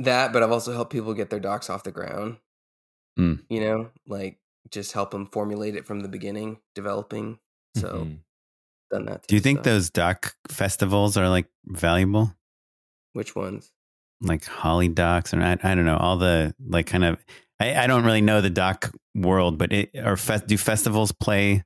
that? 0.00 0.32
But 0.32 0.42
I've 0.42 0.52
also 0.52 0.72
helped 0.72 0.92
people 0.92 1.14
get 1.14 1.30
their 1.30 1.40
docs 1.40 1.70
off 1.70 1.84
the 1.84 1.90
ground. 1.92 2.36
Mm. 3.18 3.42
You 3.48 3.60
know, 3.60 3.90
like 4.06 4.38
just 4.70 4.92
help 4.92 5.10
them 5.10 5.26
formulate 5.26 5.74
it 5.76 5.86
from 5.86 6.00
the 6.00 6.08
beginning, 6.08 6.58
developing. 6.74 7.38
So 7.76 7.88
Mhm. 8.04 8.18
done 8.90 9.04
that. 9.06 9.26
Do 9.26 9.34
you 9.36 9.40
think 9.40 9.58
stuff. 9.58 9.64
those 9.64 9.90
doc 9.90 10.34
festivals 10.48 11.16
are 11.16 11.28
like 11.28 11.46
valuable? 11.66 12.34
Which 13.12 13.34
ones? 13.34 13.72
Like 14.20 14.44
Hot 14.46 14.94
Docs, 14.94 15.32
or 15.34 15.40
I, 15.40 15.52
I 15.62 15.74
don't 15.74 15.84
know, 15.84 15.96
all 15.96 16.16
the 16.18 16.54
like 16.66 16.86
kind 16.86 17.04
of. 17.04 17.24
I, 17.60 17.74
I 17.84 17.86
don't 17.86 18.04
really 18.04 18.20
know 18.20 18.40
the 18.40 18.50
doc 18.50 18.90
world, 19.14 19.58
but 19.58 19.72
it 19.72 19.90
or 19.96 20.16
fe- 20.16 20.42
do 20.46 20.56
festivals 20.56 21.12
play 21.12 21.64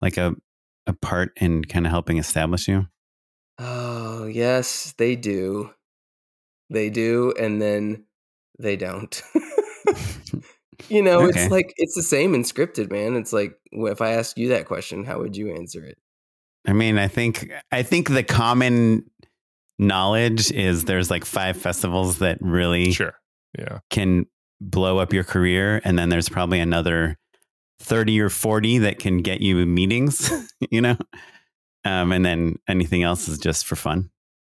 like 0.00 0.16
a 0.16 0.34
a 0.86 0.92
part 0.94 1.32
in 1.40 1.64
kind 1.64 1.86
of 1.86 1.90
helping 1.90 2.18
establish 2.18 2.66
you? 2.68 2.86
Oh 3.58 4.26
yes, 4.26 4.94
they 4.98 5.16
do. 5.16 5.70
They 6.70 6.90
do, 6.90 7.32
and 7.38 7.60
then 7.60 8.04
they 8.58 8.76
don't. 8.76 9.22
you 10.88 11.02
know, 11.02 11.22
Okay. 11.22 11.42
it's 11.42 11.50
like 11.50 11.72
it's 11.76 11.94
the 11.94 12.02
same 12.02 12.34
in 12.34 12.42
scripted, 12.42 12.90
man. 12.90 13.16
It's 13.16 13.32
like 13.32 13.58
if 13.72 14.00
I 14.00 14.12
ask 14.12 14.38
you 14.38 14.48
that 14.48 14.66
question, 14.66 15.04
how 15.04 15.18
would 15.18 15.36
you 15.36 15.54
answer 15.54 15.84
it? 15.84 15.98
I 16.66 16.72
mean, 16.72 16.98
I 16.98 17.08
think 17.08 17.50
I 17.72 17.82
think 17.82 18.08
the 18.08 18.22
common 18.22 19.04
knowledge 19.78 20.50
is 20.52 20.84
there's 20.84 21.10
like 21.10 21.24
five 21.24 21.56
festivals 21.56 22.18
that 22.18 22.38
really 22.40 22.92
Sure. 22.92 23.14
Yeah. 23.58 23.78
can 23.90 24.26
blow 24.60 24.98
up 24.98 25.12
your 25.12 25.24
career, 25.24 25.80
and 25.84 25.98
then 25.98 26.08
there's 26.08 26.28
probably 26.28 26.60
another 26.60 27.16
thirty 27.80 28.20
or 28.20 28.28
forty 28.28 28.78
that 28.78 28.98
can 28.98 29.18
get 29.18 29.40
you 29.40 29.64
meetings. 29.66 30.30
you 30.70 30.80
know, 30.80 30.96
um, 31.84 32.12
and 32.12 32.24
then 32.24 32.56
anything 32.68 33.02
else 33.02 33.28
is 33.28 33.38
just 33.38 33.66
for 33.66 33.76
fun 33.76 34.10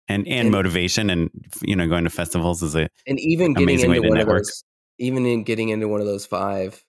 and 0.08 0.26
and, 0.28 0.40
And- 0.40 0.50
motivation, 0.50 1.10
and 1.10 1.30
you 1.62 1.74
know, 1.76 1.86
going 1.88 2.04
to 2.04 2.10
festivals 2.10 2.62
is 2.62 2.74
a 2.74 2.88
And 3.06 3.18
even 3.20 3.54
getting 3.54 3.64
Amazing 3.64 3.90
way 3.90 3.96
into 3.96 4.08
to 4.08 4.10
one 4.10 4.18
network. 4.18 4.40
of 4.40 4.46
those, 4.46 4.64
even 4.98 5.24
in 5.26 5.44
getting 5.44 5.70
into 5.70 5.88
one 5.88 6.00
of 6.00 6.06
those 6.06 6.26
five, 6.26 6.84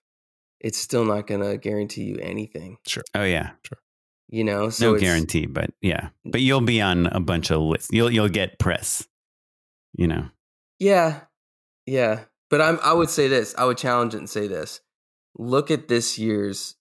it's 0.60 0.78
still 0.78 1.04
not 1.04 1.26
going 1.26 1.40
to 1.42 1.56
guarantee 1.56 2.04
you 2.04 2.18
anything. 2.20 2.76
Sure. 2.86 3.02
Oh 3.14 3.24
yeah, 3.24 3.50
Sure. 3.66 3.78
You 4.28 4.42
know, 4.44 4.68
so 4.70 4.86
no 4.90 4.94
it's- 4.96 5.08
guarantee, 5.08 5.46
but 5.46 5.70
yeah, 5.80 6.08
but 6.24 6.40
you'll 6.42 6.60
be 6.60 6.80
on 6.82 7.06
a 7.06 7.20
bunch 7.20 7.50
of 7.50 7.60
lists. 7.62 7.88
You'll 7.92 8.10
you'll 8.10 8.28
get 8.28 8.58
press. 8.58 9.06
You 9.96 10.08
know, 10.08 10.28
Yeah, 10.78 11.20
yeah. 11.86 12.24
But 12.50 12.60
I'm. 12.60 12.78
I 12.82 12.92
would 12.92 13.10
say 13.10 13.28
this. 13.28 13.54
I 13.58 13.64
would 13.64 13.78
challenge 13.78 14.14
it 14.14 14.18
and 14.18 14.30
say 14.30 14.46
this. 14.46 14.80
Look 15.38 15.70
at 15.70 15.88
this 15.88 16.18
year's 16.18 16.76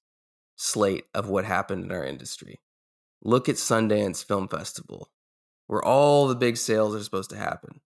slate 0.56 1.06
of 1.14 1.28
what 1.30 1.46
happened 1.46 1.86
in 1.86 1.92
our 1.92 2.06
industry. 2.06 2.62
Look 3.24 3.50
at 3.50 3.56
Sundance 3.56 4.24
Film 4.24 4.48
Festival, 4.48 5.10
where 5.68 5.84
all 5.84 6.28
the 6.28 6.36
big 6.36 6.58
sales 6.58 6.96
are 6.96 7.04
supposed 7.04 7.32
to 7.32 7.38
happen. 7.38 7.82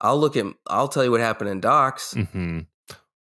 I'll 0.00 0.18
look 0.18 0.36
at. 0.36 0.46
I'll 0.68 0.88
tell 0.88 1.04
you 1.04 1.10
what 1.10 1.20
happened 1.20 1.50
in 1.50 1.60
Docs. 1.60 2.14
hmm 2.14 2.60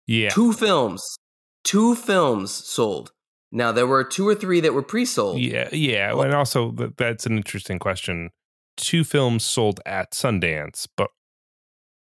Yeah. 0.08 0.30
Two 0.30 0.54
films, 0.54 1.18
two 1.64 1.96
films 1.96 2.52
sold. 2.52 3.12
Now 3.52 3.72
there 3.72 3.86
were 3.86 4.04
two 4.04 4.28
or 4.28 4.34
three 4.34 4.62
that 4.62 4.74
were 4.74 4.82
pre-sold. 4.82 5.40
Yeah, 5.40 5.70
yeah, 5.72 6.20
and 6.20 6.34
also 6.34 6.72
that's 6.98 7.28
an 7.28 7.38
interesting 7.38 7.78
question. 7.78 8.32
Two 8.78 9.04
films 9.04 9.44
sold 9.44 9.80
at 9.86 10.12
Sundance, 10.14 10.88
but 10.98 11.12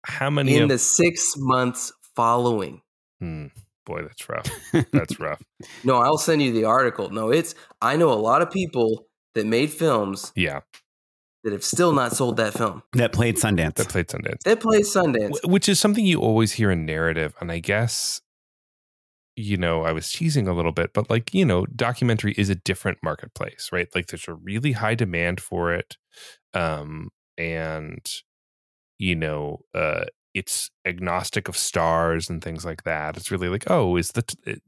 how 0.06 0.30
many 0.30 0.56
in 0.56 0.64
of 0.64 0.68
the 0.68 0.78
six 0.78 1.34
months 1.36 1.92
following. 2.14 2.80
Hmm, 3.20 3.46
boy, 3.84 4.02
that's 4.02 4.28
rough. 4.28 4.46
That's 4.92 5.18
rough. 5.20 5.42
No, 5.84 5.96
I'll 5.96 6.18
send 6.18 6.42
you 6.42 6.52
the 6.52 6.64
article. 6.64 7.10
No, 7.10 7.30
it's 7.30 7.54
I 7.80 7.96
know 7.96 8.12
a 8.12 8.14
lot 8.14 8.42
of 8.42 8.50
people 8.50 9.06
that 9.34 9.46
made 9.46 9.70
films 9.70 10.32
Yeah, 10.34 10.60
that 11.44 11.52
have 11.52 11.64
still 11.64 11.92
not 11.92 12.12
sold 12.16 12.36
that 12.38 12.52
film. 12.54 12.82
that 12.94 13.12
played 13.12 13.36
Sundance. 13.36 13.74
that 13.74 13.88
played 13.88 14.08
Sundance, 14.08 14.40
That 14.44 14.60
plays 14.60 14.94
Sundance. 14.94 15.38
Which 15.44 15.68
is 15.68 15.78
something 15.80 16.04
you 16.06 16.20
always 16.20 16.52
hear 16.52 16.70
in 16.70 16.84
narrative, 16.86 17.34
and 17.40 17.50
I 17.52 17.58
guess 17.58 18.20
you 19.34 19.56
know 19.58 19.82
I 19.82 19.92
was 19.92 20.10
teasing 20.10 20.48
a 20.48 20.54
little 20.54 20.72
bit, 20.72 20.92
but 20.94 21.08
like 21.10 21.32
you 21.34 21.44
know, 21.44 21.66
documentary 21.66 22.34
is 22.38 22.48
a 22.50 22.54
different 22.54 22.98
marketplace, 23.02 23.68
right? 23.72 23.88
Like 23.94 24.06
there's 24.08 24.28
a 24.28 24.34
really 24.34 24.72
high 24.72 24.94
demand 24.94 25.40
for 25.40 25.72
it, 25.72 25.96
um, 26.54 27.08
and 27.38 27.98
you 28.98 29.14
know, 29.14 29.60
uh, 29.74 30.04
it's 30.34 30.70
agnostic 30.86 31.48
of 31.48 31.56
stars 31.56 32.28
and 32.30 32.42
things 32.42 32.64
like 32.64 32.82
that. 32.84 33.16
It's 33.16 33.30
really 33.30 33.48
like, 33.48 33.64
oh, 33.70 33.96
is 33.96 34.12
the 34.12 34.22
t- 34.22 34.60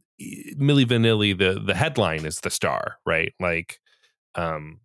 Milli 0.59 0.85
Vanilli 0.85 1.37
the 1.39 1.61
the 1.61 1.75
headline 1.75 2.25
is 2.27 2.41
the 2.41 2.51
star, 2.51 2.97
right? 3.07 3.33
Like, 3.39 3.79
um, 4.35 4.81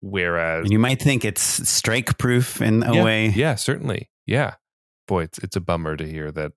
whereas 0.00 0.64
And 0.64 0.72
you 0.72 0.78
might 0.78 1.00
think 1.02 1.24
it's 1.24 1.42
strike 1.68 2.18
proof 2.18 2.60
in 2.60 2.82
a 2.82 2.94
yeah, 2.94 3.04
way. 3.04 3.26
yeah, 3.28 3.54
certainly, 3.54 4.10
yeah. 4.26 4.54
Boy, 5.08 5.24
it's 5.24 5.38
it's 5.38 5.56
a 5.56 5.60
bummer 5.60 5.96
to 5.96 6.06
hear 6.06 6.30
that 6.32 6.52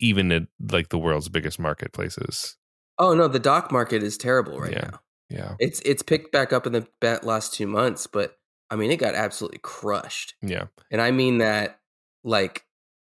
even 0.00 0.30
at 0.32 0.44
like 0.70 0.88
the 0.88 0.98
world's 0.98 1.28
biggest 1.28 1.58
marketplaces, 1.58 2.56
Oh 2.98 3.14
no, 3.14 3.28
the 3.28 3.38
doc 3.38 3.70
market 3.70 4.02
is 4.02 4.16
terrible 4.18 4.58
right 4.58 4.72
Yeah. 4.72 4.90
now. 4.92 5.00
yeah, 5.30 5.54
It's 5.60 5.80
it's 5.84 6.02
picked 6.02 6.32
back 6.32 6.52
up 6.52 6.66
in 6.66 6.72
the 6.72 6.86
last 7.22 7.54
two 7.54 7.66
months, 7.66 8.06
but 8.08 8.34
I 8.70 8.76
mean 8.76 8.90
it 8.90 8.96
got 8.98 9.14
absolutely 9.14 9.60
crushed. 9.62 10.34
yeah, 10.42 10.64
And 10.90 11.00
I 11.00 11.10
mean 11.10 11.38
that 11.38 11.80
like 12.24 12.64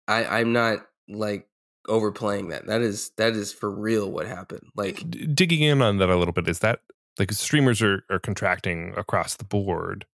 I 0.08 0.24
I'm 0.40 0.52
not 0.52 0.86
like 1.08 1.48
overplaying 1.88 2.48
that. 2.48 2.66
That 2.66 2.80
is 2.80 3.10
that 3.16 3.32
is 3.32 3.52
for 3.52 3.70
real 3.70 4.10
what 4.10 4.26
happened. 4.26 4.62
Eh, 4.64 4.70
like 4.74 5.10
D- 5.10 5.26
digging 5.26 5.62
in 5.62 5.82
on 5.82 5.98
that 5.98 6.08
a 6.10 6.16
little 6.16 6.32
bit 6.32 6.48
is 6.48 6.60
that 6.60 6.80
like 7.18 7.32
streamers 7.32 7.82
are 7.82 8.04
are 8.10 8.18
contracting 8.18 8.94
across 8.96 9.36
the 9.36 9.44
board, 9.44 10.06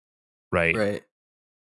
right? 0.52 0.76
right. 0.76 1.02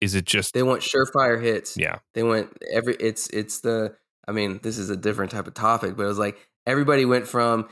Is 0.00 0.14
it 0.14 0.24
just 0.26 0.54
They 0.54 0.62
want 0.62 0.82
surefire 0.82 1.42
hits. 1.42 1.76
yeah, 1.76 1.98
They 2.14 2.22
want 2.22 2.56
every 2.72 2.94
it's 2.96 3.28
it's 3.30 3.60
the 3.60 3.96
I 4.26 4.32
mean, 4.32 4.60
this 4.62 4.76
is 4.78 4.90
a 4.90 4.96
different 4.96 5.30
type 5.30 5.46
of 5.46 5.54
topic, 5.54 5.96
but 5.96 6.02
it 6.02 6.06
was 6.08 6.18
like 6.18 6.36
everybody 6.66 7.04
went 7.06 7.26
from 7.26 7.68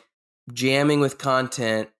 jamming 0.52 1.00
with 1.00 1.18
content 1.18 1.90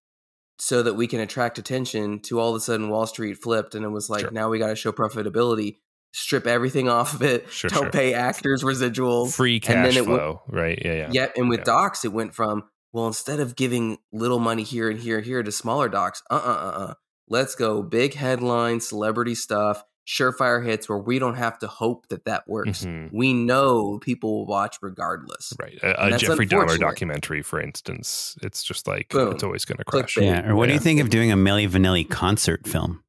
so 0.59 0.83
that 0.83 0.95
we 0.95 1.07
can 1.07 1.21
attract 1.21 1.59
attention 1.59 2.21
to 2.21 2.41
all 2.41 2.51
of 2.51 2.57
a 2.57 2.61
sudden 2.61 2.89
Wall 2.89 3.07
Street 3.07 3.35
flipped 3.35 3.75
and 3.75 3.85
it 3.85 3.89
was 3.89 4.09
like 4.09 4.23
Sure. 4.23 4.31
now 4.31 4.49
we 4.49 4.59
got 4.59 4.69
to 4.69 4.77
show 4.77 4.93
profitability, 4.93 5.77
strip 6.13 6.47
everything 6.47 6.89
off 6.97 7.15
of 7.15 7.23
it, 7.23 7.51
Sure, 7.51 7.69
don't 7.71 7.83
sure. 7.85 7.91
pay 7.91 8.15
actors 8.15 8.63
residuals. 8.65 9.35
free 9.35 9.61
and 9.67 9.85
then 9.85 9.93
cash 9.93 9.97
it 9.97 10.07
went- 10.07 10.21
flow, 10.21 10.43
right? 10.49 10.81
Yeah, 10.85 10.95
yeah, 10.95 11.09
Yep, 11.13 11.33
and 11.37 11.49
with 11.49 11.59
Yeah. 11.61 11.65
docs 11.65 12.05
it 12.05 12.13
went 12.13 12.35
from 12.35 12.65
well, 12.93 13.07
instead 13.09 13.41
of 13.41 13.57
giving 13.57 13.99
little 14.11 14.39
money 14.39 14.63
here 14.63 14.89
and 14.89 14.99
here 14.99 15.19
and 15.19 15.27
here 15.27 15.43
to 15.43 15.53
smaller 15.53 15.87
docs, 15.91 16.23
uh 16.31 16.35
uh 16.35 16.39
uh 16.39 16.79
uh, 16.91 16.95
let's 17.29 17.55
go 17.55 17.83
big 17.83 18.15
headline, 18.15 18.81
celebrity 18.81 19.35
stuff, 19.35 19.85
surefire 20.07 20.65
hits 20.65 20.89
where 20.89 20.99
we 20.99 21.19
don't 21.19 21.35
have 21.35 21.59
to 21.59 21.67
hope 21.67 22.07
that 22.09 22.25
that 22.27 22.47
works. 22.49 22.85
Mhm. 22.85 23.11
We 23.13 23.35
know 23.35 23.99
people 23.99 24.39
will 24.39 24.47
watch 24.47 24.77
regardless. 24.81 25.53
Right. 25.61 25.79
A, 25.83 26.15
a 26.15 26.19
Jeffrey 26.19 26.47
Dahmer 26.47 26.79
documentary, 26.79 27.43
for 27.43 27.61
instance, 27.61 28.37
it's 28.43 28.63
just 28.63 28.87
like 28.87 29.09
Boom. 29.09 29.33
it's 29.33 29.43
always 29.43 29.65
going 29.65 29.79
to 29.79 29.85
crash. 29.85 30.17
Yeah. 30.17 30.49
Or 30.49 30.55
what 30.55 30.67
do 30.69 30.75
you 30.75 30.79
think 30.81 31.01
of 31.01 31.11
doing 31.11 31.33
a 31.33 31.37
Milli 31.37 31.69
Vanilli 31.69 32.09
concert 32.09 32.67
film? 32.69 33.03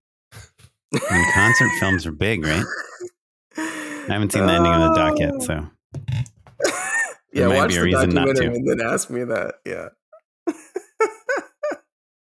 I 0.93 1.13
mean, 1.13 1.31
concert 1.33 1.69
films 1.79 2.05
are 2.07 2.11
big, 2.11 2.43
right? 2.45 2.65
I 3.57 4.13
haven't 4.13 4.31
seen 4.31 4.45
the 4.45 4.53
ending 4.53 4.71
of 4.73 4.79
the 4.81 4.95
doc 4.95 5.19
yet, 5.19 5.41
so 5.43 5.67
yeah, 7.33 7.47
might 7.47 7.57
watch 7.57 7.69
be 7.69 7.75
a 7.75 7.79
the 7.79 7.85
reason 7.85 8.09
not 8.11 8.27
documentary 8.27 8.49
to. 8.49 8.55
and 8.55 8.67
then 8.79 8.87
ask 8.87 9.09
me 9.09 9.23
that. 9.25 9.55
Yeah. 9.65 9.89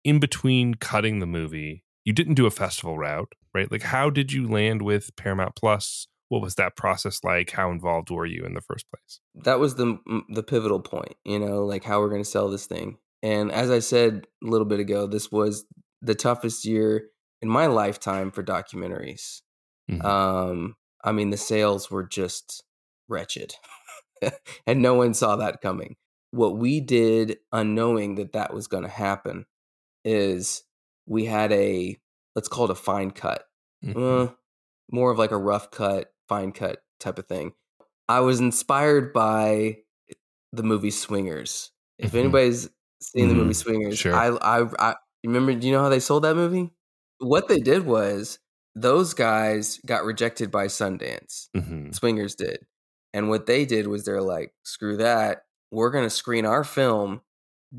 In 0.04 0.18
between 0.18 0.74
cutting 0.74 1.18
the 1.18 1.26
movie, 1.26 1.84
you 2.04 2.12
didn't 2.12 2.34
do 2.34 2.46
a 2.46 2.50
festival 2.50 2.96
route, 2.96 3.34
right? 3.58 3.72
Like, 3.72 3.82
how 3.82 4.10
did 4.10 4.32
you 4.32 4.48
land 4.48 4.82
with 4.82 5.14
Paramount 5.16 5.56
Plus? 5.56 6.06
What 6.28 6.42
was 6.42 6.56
that 6.56 6.76
process 6.76 7.24
like? 7.24 7.50
How 7.52 7.70
involved 7.70 8.10
were 8.10 8.26
you 8.26 8.44
in 8.44 8.54
the 8.54 8.60
first 8.60 8.86
place? 8.90 9.20
that 9.44 9.58
was 9.60 9.76
the 9.76 9.98
the 10.28 10.42
pivotal 10.42 10.80
point, 10.80 11.14
you 11.24 11.38
know, 11.38 11.64
like 11.64 11.84
how 11.84 12.00
we're 12.00 12.08
going 12.10 12.22
to 12.22 12.28
sell 12.30 12.48
this 12.48 12.66
thing. 12.66 12.98
And 13.22 13.50
as 13.50 13.70
I 13.70 13.78
said 13.78 14.26
a 14.44 14.46
little 14.46 14.66
bit 14.66 14.80
ago, 14.80 15.06
this 15.06 15.32
was 15.32 15.64
the 16.02 16.14
toughest 16.14 16.64
year 16.64 17.08
in 17.42 17.48
my 17.48 17.66
lifetime 17.66 18.30
for 18.30 18.42
documentaries. 18.42 19.40
Mhm. 19.90 20.04
Um, 20.04 20.76
I 21.02 21.12
mean, 21.12 21.30
the 21.30 21.36
sales 21.36 21.90
were 21.90 22.04
just 22.04 22.62
wretched, 23.08 23.54
and 24.66 24.82
no 24.82 24.94
one 24.94 25.14
saw 25.14 25.36
that 25.36 25.60
coming. 25.62 25.96
What 26.30 26.58
we 26.58 26.80
did, 26.80 27.38
unknowing 27.52 28.16
that 28.16 28.32
that 28.32 28.52
was 28.52 28.66
going 28.66 28.82
to 28.84 28.88
happen, 28.90 29.46
is 30.04 30.62
we 31.06 31.24
had 31.24 31.52
a 31.52 31.96
let's 32.36 32.48
call 32.48 32.66
it 32.66 32.70
a 32.70 32.74
fine 32.74 33.10
cut 33.10 33.44
Mhm. 33.84 34.28
uh, 34.28 34.32
more 34.92 35.10
of 35.12 35.18
like 35.18 35.32
a 35.32 35.38
rough 35.38 35.70
cut, 35.70 36.12
fine 36.28 36.52
cut 36.52 36.82
type 37.00 37.18
of 37.18 37.26
thing. 37.28 37.54
I 38.08 38.20
was 38.20 38.40
inspired 38.40 39.12
by 39.12 39.78
the 40.52 40.62
movie 40.64 40.90
Swingers. 40.92 41.72
If 41.98 42.12
Mhm. 42.12 42.18
anybody's 42.20 42.70
seen 43.02 43.28
the 43.28 43.34
movie 43.36 43.54
Mhm. 43.54 43.56
Swingers, 43.56 43.98
Sure. 43.98 44.14
I, 44.14 44.28
I, 44.36 44.90
I 44.92 44.96
remember. 45.24 45.54
Do 45.54 45.66
you 45.66 45.72
know 45.74 45.82
how 45.82 45.88
they 45.90 46.00
sold 46.00 46.24
that 46.24 46.36
movie? 46.36 46.72
What 47.20 47.48
they 47.48 47.58
did 47.60 47.86
was 47.86 48.38
those 48.76 49.14
guys 49.14 49.78
got 49.86 50.04
rejected 50.04 50.50
by 50.52 50.66
Sundance. 50.68 51.48
Mhm. 51.56 51.94
Swingers 51.94 52.34
did, 52.36 52.66
and 53.14 53.28
what 53.30 53.46
they 53.46 53.64
did 53.66 53.88
was 53.88 54.04
they're 54.04 54.22
like, 54.22 54.54
"Screw 54.64 54.96
that! 54.98 55.44
We're 55.72 55.90
gonna 55.90 56.10
screen 56.10 56.46
our 56.46 56.64
film 56.64 57.22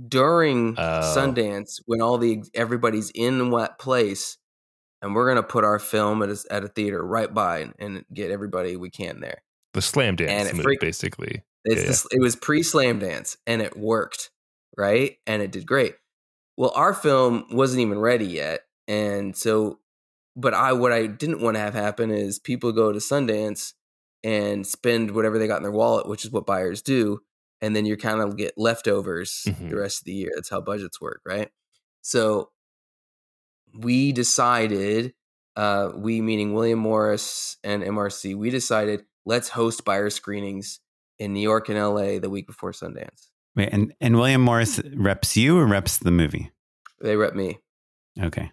during 0.10 0.76
Oh. 0.80 1.02
Sundance 1.16 1.82
when 1.88 2.02
all 2.02 2.18
the 2.20 2.43
everybody's 2.56 3.12
in 3.16 3.52
that 3.52 3.80
place." 3.80 4.38
And 5.02 5.16
we're 5.16 5.28
gonna 5.28 5.43
put 5.43 5.64
our 5.64 5.80
film 5.80 6.22
at 6.24 6.30
a, 6.30 6.38
at 6.52 6.64
a 6.64 6.68
theater 6.68 7.06
right 7.06 7.34
by 7.34 7.60
and, 7.60 7.74
and 7.80 8.06
get 8.14 8.32
everybody 8.32 8.76
we 8.76 8.89
can 8.89 9.22
there. 9.22 9.41
The 9.74 9.82
slam 9.82 10.10
And 10.10 10.18
dance 10.18 10.50
it 10.50 10.56
move, 10.56 10.64
freaked- 10.64 10.82
basically. 10.82 11.43
It's 11.66 11.82
Yeah, 11.82 11.88
this, 11.88 12.08
it 12.12 12.22
was 12.22 12.36
pre 12.36 12.62
Slamdance 12.62 13.36
and 13.45 13.62
it 13.62 13.78
worked, 13.78 14.32
right? 14.78 15.18
And 15.28 15.41
it 15.41 15.52
did 15.52 15.66
great. 15.66 15.95
Well, 16.58 16.72
our 16.76 16.93
film 16.93 17.45
wasn't 17.52 17.82
even 17.82 18.00
ready 18.00 18.26
yet, 18.26 18.62
and 18.88 19.36
so, 19.36 19.80
but 20.36 20.54
I 20.54 20.74
what 20.74 20.91
I 20.93 21.06
didn't 21.08 21.41
want 21.41 21.56
to 21.56 21.62
have 21.62 21.74
happen 21.74 22.12
is 22.12 22.39
people 22.39 22.72
go 22.72 22.91
to 22.91 23.00
Sundance 23.00 23.74
and 24.24 24.66
spend 24.68 25.12
whatever 25.12 25.38
they 25.39 25.47
got 25.47 25.58
in 25.58 25.64
their 25.64 25.72
wallet, 25.72 26.08
which 26.08 26.26
is 26.26 26.32
what 26.32 26.45
buyers 26.45 26.82
do, 26.82 27.22
and 27.62 27.76
then 27.76 27.86
you 27.86 27.95
kind 27.97 28.22
of 28.22 28.36
get 28.38 28.54
leftovers 28.58 29.43
Mhm. 29.47 29.70
the 29.70 29.76
rest 29.78 30.00
of 30.02 30.06
the 30.06 30.14
year. 30.14 30.32
That's 30.36 30.50
how 30.50 30.62
budgets 30.62 31.00
work, 31.00 31.22
right? 31.26 31.50
So 32.02 32.52
we 33.80 34.11
decided, 34.11 35.13
uh, 35.55 35.91
we 35.95 36.21
meaning 36.21 36.53
William 36.53 36.80
Morris 36.80 37.57
and 37.63 37.84
MRC, 37.84 38.36
we 38.36 38.49
decided 38.49 39.05
let's 39.25 39.49
host 39.49 39.86
buyer 39.86 40.09
screenings 40.09 40.80
in 41.17 41.34
New 41.34 41.41
York 41.41 41.69
and 41.69 41.77
LA 41.77 42.19
the 42.19 42.30
week 42.30 42.47
before 42.47 42.71
Sundance. 42.71 43.27
wait, 43.55 43.69
and 43.71 43.93
and 44.01 44.15
William 44.15 44.41
Morris 44.41 44.82
reps 44.95 45.36
you 45.38 45.57
or 45.57 45.65
reps 45.65 45.97
the 45.97 46.11
movie? 46.11 46.51
They 47.01 47.15
rep 47.15 47.34
me. 47.34 47.59
Okay. 48.19 48.51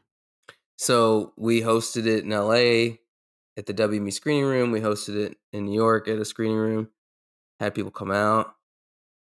So 0.79 1.33
we 1.37 1.63
hosted 1.63 2.07
it 2.07 2.25
in 2.25 2.31
LA 2.31 2.97
at 3.57 3.67
the 3.67 3.75
WME 3.75 4.13
screening 4.13 4.45
room. 4.45 4.71
We 4.71 4.81
hosted 4.81 5.17
it 5.17 5.39
in 5.53 5.65
New 5.65 5.75
York 5.75 6.07
at 6.09 6.19
a 6.19 6.25
screening 6.25 6.59
room. 6.59 6.89
Had 7.59 7.75
people 7.75 7.91
come 7.91 8.11
out. 8.11 8.55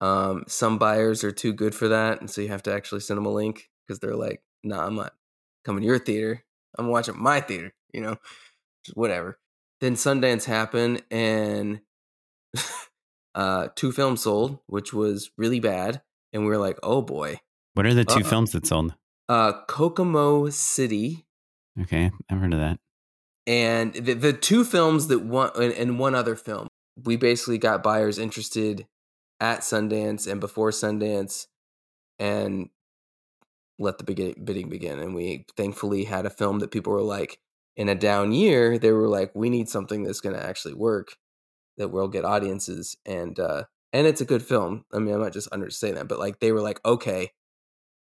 Um, 0.00 0.44
some 0.46 0.78
buyers 0.78 1.24
are 1.24 1.32
too 1.32 1.52
good 1.52 1.74
for 1.74 1.88
that, 1.88 2.20
and 2.20 2.30
so 2.30 2.40
you 2.40 2.48
have 2.48 2.62
to 2.64 2.72
actually 2.72 3.00
send 3.00 3.18
them 3.18 3.26
a 3.26 3.32
link 3.32 3.70
because 3.86 3.98
they're 3.98 4.16
like, 4.16 4.42
"Nah, 4.64 4.86
I'm 4.86 4.94
not 4.94 5.14
coming 5.64 5.82
to 5.82 5.86
your 5.86 5.98
theater. 5.98 6.44
I'm 6.78 6.88
watching 6.88 7.20
my 7.20 7.40
theater." 7.40 7.72
You 7.92 8.00
know, 8.02 8.16
just 8.84 8.96
whatever. 8.96 9.38
Then 9.80 9.94
Sundance 9.94 10.44
happened, 10.44 11.02
and 11.10 11.80
uh, 13.34 13.68
two 13.74 13.92
films 13.92 14.22
sold, 14.22 14.58
which 14.66 14.92
was 14.92 15.30
really 15.36 15.60
bad, 15.60 16.02
and 16.32 16.42
we 16.42 16.48
were 16.48 16.58
like, 16.58 16.78
"Oh 16.82 17.02
boy." 17.02 17.40
What 17.74 17.86
are 17.86 17.94
the 17.94 18.04
2 18.04 18.16
Uh-uh. 18.16 18.22
films 18.28 18.52
that 18.52 18.66
sold? 18.66 18.94
Uh, 19.30 19.52
Kokomo 19.66 20.50
City 20.50 21.24
Okay, 21.80 22.10
I've 22.30 22.38
heard 22.38 22.52
of 22.52 22.60
that. 22.60 22.78
and 23.46 23.94
the, 23.94 24.12
the 24.12 24.32
two 24.34 24.62
films 24.62 25.08
that 25.08 25.20
one 25.20 25.50
and, 25.54 25.72
and 25.72 25.98
one 25.98 26.14
other 26.14 26.36
film 26.36 26.68
we 27.02 27.16
basically 27.16 27.56
got 27.56 27.82
buyers 27.82 28.18
interested 28.18 28.86
at 29.40 29.60
sundance 29.60 30.30
and 30.30 30.38
before 30.38 30.68
sundance 30.70 31.46
and 32.18 32.68
let 33.78 33.98
the 33.98 34.04
bidding 34.04 34.68
begin 34.68 34.98
and 34.98 35.14
we 35.14 35.44
thankfully 35.56 36.04
had 36.04 36.26
a 36.26 36.30
film 36.30 36.58
that 36.58 36.70
people 36.70 36.92
were 36.92 37.02
like 37.02 37.38
in 37.76 37.88
a 37.88 37.94
down 37.94 38.32
year 38.32 38.78
they 38.78 38.92
were 38.92 39.08
like 39.08 39.30
we 39.34 39.48
need 39.48 39.68
something 39.68 40.02
that's 40.02 40.20
going 40.20 40.34
to 40.34 40.44
actually 40.44 40.74
work 40.74 41.16
that 41.78 41.88
will 41.88 42.08
get 42.08 42.24
audiences 42.24 42.96
and 43.06 43.40
uh 43.40 43.64
and 43.92 44.06
it's 44.06 44.20
a 44.20 44.26
good 44.26 44.42
film 44.42 44.84
i 44.92 44.98
mean 44.98 45.14
i'm 45.14 45.20
not 45.20 45.32
just 45.32 45.48
understaying 45.48 45.94
that 45.94 46.06
but 46.06 46.18
like 46.18 46.38
they 46.38 46.52
were 46.52 46.60
like 46.60 46.80
okay 46.84 47.30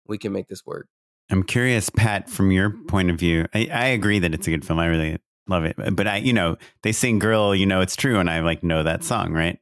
we 0.06 0.16
can 0.16 0.32
make 0.32 0.48
this 0.48 0.64
work 0.64 0.86
I'm 1.30 1.42
curious, 1.42 1.90
Pat, 1.90 2.30
from 2.30 2.50
your 2.50 2.70
point 2.70 3.10
of 3.10 3.18
view. 3.18 3.46
I, 3.54 3.68
I 3.70 3.86
agree 3.86 4.18
that 4.20 4.32
it's 4.32 4.46
a 4.46 4.50
good 4.50 4.64
film. 4.64 4.78
I 4.78 4.86
really 4.86 5.18
love 5.46 5.64
it. 5.64 5.76
But 5.94 6.06
I, 6.06 6.16
you 6.18 6.32
know, 6.32 6.56
they 6.82 6.92
sing 6.92 7.18
"Girl, 7.18 7.54
you 7.54 7.66
know 7.66 7.80
it's 7.80 7.96
true," 7.96 8.18
and 8.18 8.30
I 8.30 8.40
like 8.40 8.62
know 8.62 8.82
that 8.82 9.04
song, 9.04 9.32
right? 9.32 9.58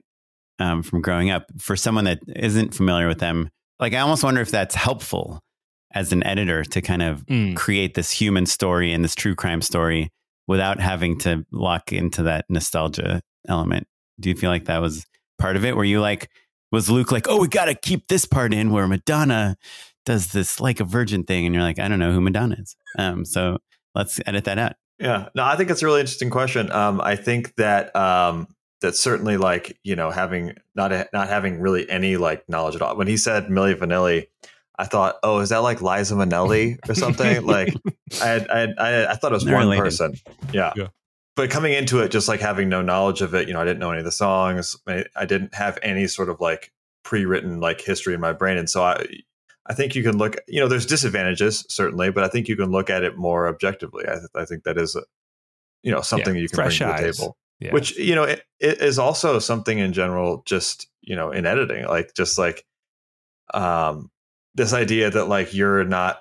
Um, 0.58 0.82
from 0.82 1.02
growing 1.02 1.30
up. 1.30 1.46
For 1.58 1.76
someone 1.76 2.04
that 2.04 2.20
isn't 2.28 2.74
familiar 2.74 3.08
with 3.08 3.18
them, 3.18 3.50
like 3.80 3.94
I 3.94 4.00
almost 4.00 4.22
wonder 4.22 4.40
if 4.40 4.50
that's 4.50 4.74
helpful 4.74 5.40
as 5.92 6.12
an 6.12 6.22
editor 6.24 6.64
to 6.64 6.80
kind 6.82 7.02
of 7.02 7.24
Mm. 7.26 7.56
create 7.56 7.94
this 7.94 8.10
human 8.10 8.46
story 8.46 8.92
and 8.92 9.02
this 9.04 9.14
true 9.14 9.34
crime 9.34 9.62
story 9.62 10.10
without 10.46 10.80
having 10.80 11.18
to 11.18 11.44
lock 11.52 11.92
into 11.92 12.22
that 12.24 12.44
nostalgia 12.48 13.20
element. 13.48 13.86
Do 14.20 14.28
you 14.28 14.34
feel 14.36 14.50
like 14.50 14.66
that 14.66 14.80
was 14.80 15.06
part 15.38 15.56
of 15.56 15.64
it? 15.64 15.76
Were 15.76 15.84
you 15.84 16.00
like, 16.00 16.30
was 16.72 16.90
Luke 16.90 17.12
like, 17.12 17.26
oh, 17.28 17.40
we 17.40 17.48
got 17.48 17.66
to 17.66 17.74
keep 17.74 18.08
this 18.08 18.24
part 18.24 18.52
in 18.52 18.70
where 18.70 18.86
Madonna 18.88 19.56
does 20.04 20.28
this 20.32 20.60
like 20.60 20.80
a 20.80 20.84
virgin 20.84 21.22
thing, 21.24 21.46
and 21.46 21.54
you're 21.54 21.64
like, 21.64 21.78
I 21.78 21.88
don't 21.88 21.98
know 21.98 22.12
who 22.12 22.20
Madonna 22.20 22.56
is. 22.58 22.76
Um, 22.98 23.24
so 23.24 23.58
let's 23.94 24.20
edit 24.26 24.44
that 24.44 24.58
out. 24.58 24.74
Yeah, 24.98 25.28
no, 25.34 25.44
I 25.44 25.56
think 25.56 25.70
it's 25.70 25.82
a 25.82 25.86
really 25.86 26.00
interesting 26.00 26.30
question. 26.30 26.70
Um, 26.72 27.00
I 27.00 27.16
think 27.16 27.54
that 27.56 27.94
um, 27.96 28.46
that 28.80 28.94
certainly 28.96 29.36
like 29.36 29.78
you 29.84 29.94
know 29.96 30.10
having 30.10 30.54
not 30.74 30.92
not 31.12 31.28
having 31.28 31.60
really 31.60 31.88
any 31.90 32.16
like 32.16 32.48
knowledge 32.48 32.74
at 32.76 32.82
all. 32.82 32.96
When 32.96 33.06
he 33.06 33.16
said 33.16 33.46
Milli 33.46 33.74
Vanilli, 33.74 34.26
I 34.78 34.84
thought, 34.84 35.16
oh, 35.22 35.38
is 35.38 35.48
that 35.50 35.58
like 35.58 35.80
Liza 35.80 36.14
Minnelli 36.14 36.78
or 36.88 36.94
something? 36.94 37.44
like 37.46 37.74
I, 38.20 38.26
had, 38.26 38.48
I, 38.48 38.58
had, 38.58 38.74
I 38.78 38.88
had- 38.88 39.06
I 39.06 39.14
thought 39.14 39.32
it 39.32 39.34
was 39.34 39.44
They're 39.44 39.54
one 39.54 39.64
related. 39.64 39.82
person. 39.84 40.14
Yeah. 40.52 40.72
Yeah. 40.76 40.88
But 41.34 41.50
coming 41.50 41.72
into 41.72 42.00
it, 42.00 42.10
just 42.10 42.28
like 42.28 42.40
having 42.40 42.68
no 42.68 42.80
knowledge 42.82 43.20
of 43.22 43.34
it, 43.34 43.46
you 43.48 43.54
know, 43.54 43.60
I 43.60 43.64
didn't 43.64 43.78
know 43.78 43.90
any 43.90 43.98
of 43.98 44.04
the 44.04 44.12
songs. 44.12 44.76
I, 44.86 45.04
I 45.14 45.26
didn't 45.26 45.54
have 45.54 45.78
any 45.82 46.06
sort 46.06 46.28
of 46.30 46.40
like 46.40 46.72
pre-written 47.04 47.60
like 47.60 47.80
history 47.80 48.14
in 48.14 48.20
my 48.20 48.32
brain, 48.32 48.56
and 48.56 48.68
so 48.70 48.82
I, 48.82 49.04
I 49.66 49.74
think 49.74 49.94
you 49.94 50.02
can 50.02 50.16
look. 50.16 50.36
You 50.48 50.60
know, 50.60 50.68
there's 50.68 50.86
disadvantages 50.86 51.66
certainly, 51.68 52.10
but 52.10 52.24
I 52.24 52.28
think 52.28 52.48
you 52.48 52.56
can 52.56 52.70
look 52.70 52.88
at 52.88 53.02
it 53.04 53.18
more 53.18 53.48
objectively. 53.48 54.04
I, 54.08 54.14
th- 54.14 54.26
I 54.34 54.44
think 54.46 54.64
that 54.64 54.78
is, 54.78 54.96
a, 54.96 55.02
you 55.82 55.92
know, 55.92 56.00
something 56.00 56.34
Yeah, 56.34 56.40
you 56.42 56.48
can 56.48 56.56
bring 56.56 56.64
fresh 56.68 56.78
to 56.78 56.86
the 56.86 57.12
table 57.12 57.36
Yeah. 57.60 57.72
which 57.72 57.96
you 57.98 58.14
know 58.14 58.24
it, 58.24 58.42
it 58.60 58.80
is 58.80 58.98
also 58.98 59.38
something 59.38 59.78
in 59.78 59.92
general 59.92 60.42
just 60.46 60.88
you 61.02 61.16
know 61.16 61.30
in 61.32 61.44
editing 61.46 61.84
like 61.86 62.12
just 62.14 62.38
like 62.38 62.64
um 63.54 64.10
this 64.56 64.72
idea 64.72 65.10
that 65.10 65.26
like 65.26 65.54
you're 65.54 65.84
not 65.84 66.18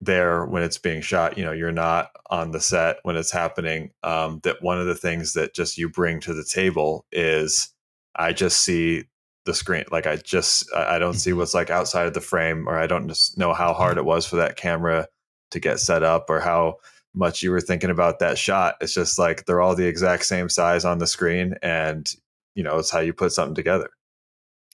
there 0.00 0.44
when 0.44 0.62
it's 0.62 0.76
being 0.78 1.00
shot 1.00 1.38
you 1.38 1.44
know 1.44 1.52
you're 1.52 1.72
not 1.72 2.10
on 2.28 2.50
the 2.50 2.60
set 2.60 2.98
when 3.02 3.16
it's 3.16 3.30
happening 3.30 3.90
um 4.02 4.40
that 4.42 4.60
one 4.60 4.78
of 4.78 4.86
the 4.86 4.94
things 4.94 5.32
that 5.32 5.54
just 5.54 5.78
you 5.78 5.88
bring 5.88 6.20
to 6.20 6.34
the 6.34 6.44
table 6.44 7.06
is 7.12 7.72
i 8.14 8.30
just 8.32 8.62
see 8.62 9.04
the 9.46 9.54
screen 9.54 9.84
like 9.90 10.06
i 10.06 10.16
just 10.16 10.70
i 10.74 10.96
I 10.96 10.98
don't 10.98 11.14
see 11.14 11.32
what's 11.32 11.54
like 11.54 11.70
outside 11.70 12.06
of 12.06 12.12
the 12.12 12.20
frame 12.20 12.68
or 12.68 12.76
i 12.78 12.86
don't 12.86 13.08
just 13.08 13.38
know 13.38 13.54
how 13.54 13.72
hard 13.72 13.96
it 13.96 14.04
was 14.04 14.26
for 14.26 14.36
that 14.36 14.56
camera 14.56 15.06
to 15.50 15.60
get 15.60 15.80
set 15.80 16.02
up 16.02 16.28
or 16.28 16.40
how 16.40 16.76
much 17.16 17.42
you 17.42 17.50
were 17.50 17.60
thinking 17.60 17.90
about 17.90 18.18
that 18.18 18.38
shot. 18.38 18.76
It's 18.80 18.94
just 18.94 19.18
like 19.18 19.46
they're 19.46 19.62
all 19.62 19.74
the 19.74 19.86
exact 19.86 20.26
same 20.26 20.48
size 20.48 20.84
on 20.84 20.98
the 20.98 21.06
screen, 21.06 21.54
and 21.62 22.08
you 22.54 22.62
know 22.62 22.78
it's 22.78 22.90
how 22.90 23.00
you 23.00 23.12
put 23.12 23.32
something 23.32 23.54
together. 23.54 23.90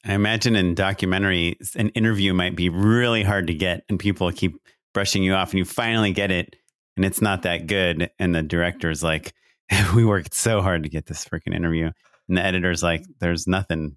I 0.04 0.14
imagine 0.14 0.56
in 0.56 0.74
documentary, 0.74 1.58
an 1.76 1.90
interview 1.90 2.34
might 2.34 2.56
be 2.56 2.68
really 2.68 3.22
hard 3.22 3.46
to 3.46 3.54
get, 3.54 3.84
and 3.88 3.98
people 3.98 4.30
keep 4.32 4.56
brushing 4.94 5.22
you 5.22 5.34
off, 5.34 5.50
and 5.50 5.58
you 5.58 5.64
finally 5.64 6.12
get 6.12 6.30
it, 6.30 6.56
and 6.96 7.04
it's 7.04 7.22
not 7.22 7.42
that 7.42 7.66
good. 7.66 8.10
And 8.18 8.34
the 8.34 8.42
director's 8.42 9.02
like, 9.02 9.32
"We 9.94 10.04
worked 10.04 10.34
so 10.34 10.60
hard 10.60 10.82
to 10.82 10.88
get 10.88 11.06
this 11.06 11.24
freaking 11.24 11.54
interview," 11.54 11.90
and 12.28 12.36
the 12.36 12.44
editor's 12.44 12.82
like, 12.82 13.04
"There's 13.20 13.46
nothing 13.46 13.96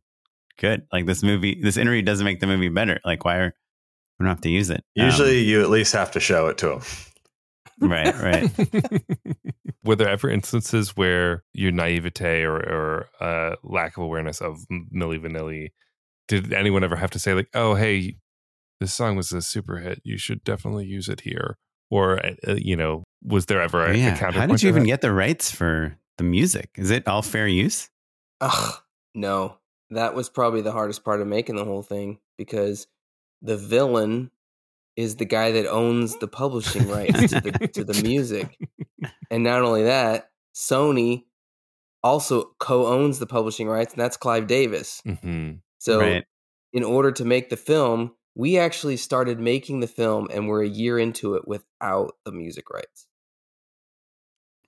good. 0.59 0.83
Like 0.93 1.05
this 1.07 1.23
movie, 1.23 1.59
this 1.61 1.77
interview 1.77 2.03
doesn't 2.03 2.25
make 2.25 2.39
the 2.39 2.47
movie 2.47 2.69
better. 2.69 2.99
Like 3.03 3.25
why 3.25 3.37
are 3.37 3.53
we 4.19 4.23
don't 4.23 4.29
have 4.29 4.41
to 4.41 4.49
use 4.49 4.69
it? 4.69 4.83
Usually, 4.93 5.39
um, 5.39 5.45
you 5.45 5.61
at 5.61 5.69
least 5.69 5.93
have 5.93 6.11
to 6.11 6.19
show 6.19 6.47
it 6.47 6.57
to 6.59 6.67
them." 6.67 6.81
right, 7.81 8.15
right. 8.21 8.49
Were 9.83 9.95
there 9.95 10.09
ever 10.09 10.29
instances 10.29 10.95
where 10.95 11.43
your 11.53 11.71
naivete 11.71 12.43
or, 12.43 12.55
or 12.55 13.09
uh, 13.19 13.55
lack 13.63 13.97
of 13.97 14.03
awareness 14.03 14.39
of 14.39 14.59
Milli 14.71 15.19
Vanilli 15.19 15.71
did 16.27 16.53
anyone 16.53 16.83
ever 16.83 16.95
have 16.95 17.11
to 17.11 17.19
say 17.19 17.33
like, 17.33 17.49
"Oh, 17.53 17.75
hey, 17.75 18.17
this 18.79 18.93
song 18.93 19.15
was 19.15 19.31
a 19.31 19.41
super 19.41 19.77
hit. 19.77 20.01
You 20.03 20.17
should 20.17 20.43
definitely 20.43 20.85
use 20.85 21.09
it 21.09 21.21
here," 21.21 21.57
or 21.89 22.25
uh, 22.25 22.35
uh 22.47 22.55
you 22.55 22.75
know, 22.75 23.03
was 23.23 23.45
there 23.47 23.61
ever 23.61 23.85
a, 23.85 23.97
yeah. 23.97 24.13
a 24.13 24.31
How 24.31 24.47
did 24.47 24.63
you 24.63 24.69
even 24.69 24.83
get 24.83 25.01
the 25.01 25.11
rights 25.11 25.51
for 25.51 25.97
the 26.17 26.23
music? 26.23 26.69
Is 26.75 26.91
it 26.91 27.07
all 27.07 27.21
fair 27.21 27.47
use? 27.47 27.89
Ugh, 28.41 28.75
no. 29.13 29.57
That 29.91 30.15
was 30.15 30.29
probably 30.29 30.61
the 30.61 30.71
hardest 30.71 31.03
part 31.03 31.21
of 31.21 31.27
making 31.27 31.55
the 31.55 31.65
whole 31.65 31.83
thing 31.83 32.19
because 32.37 32.87
the 33.41 33.57
villain 33.57 34.31
is 34.95 35.17
the 35.17 35.25
guy 35.25 35.51
that 35.51 35.67
owns 35.67 36.17
the 36.17 36.27
publishing 36.27 36.87
rights 36.87 37.31
to 37.31 37.41
the 37.41 37.69
to 37.73 37.83
the 37.83 38.01
music. 38.03 38.57
And 39.29 39.43
not 39.43 39.61
only 39.61 39.83
that, 39.83 40.29
Sony 40.55 41.25
also 42.03 42.51
co-owns 42.59 43.19
the 43.19 43.25
publishing 43.25 43.67
rights, 43.67 43.93
and 43.93 44.01
that's 44.01 44.17
Clive 44.17 44.47
Davis. 44.47 45.01
Mm-hmm. 45.05 45.53
So, 45.85 45.99
right. 45.99 46.25
in 46.73 46.83
order 46.83 47.11
to 47.11 47.23
make 47.23 47.51
the 47.51 47.57
film, 47.57 48.15
we 48.33 48.57
actually 48.57 48.97
started 48.97 49.39
making 49.39 49.81
the 49.81 49.87
film, 49.87 50.27
and 50.33 50.47
we're 50.47 50.63
a 50.63 50.67
year 50.67 50.97
into 50.97 51.35
it 51.35 51.47
without 51.47 52.15
the 52.25 52.31
music 52.31 52.71
rights. 52.71 53.05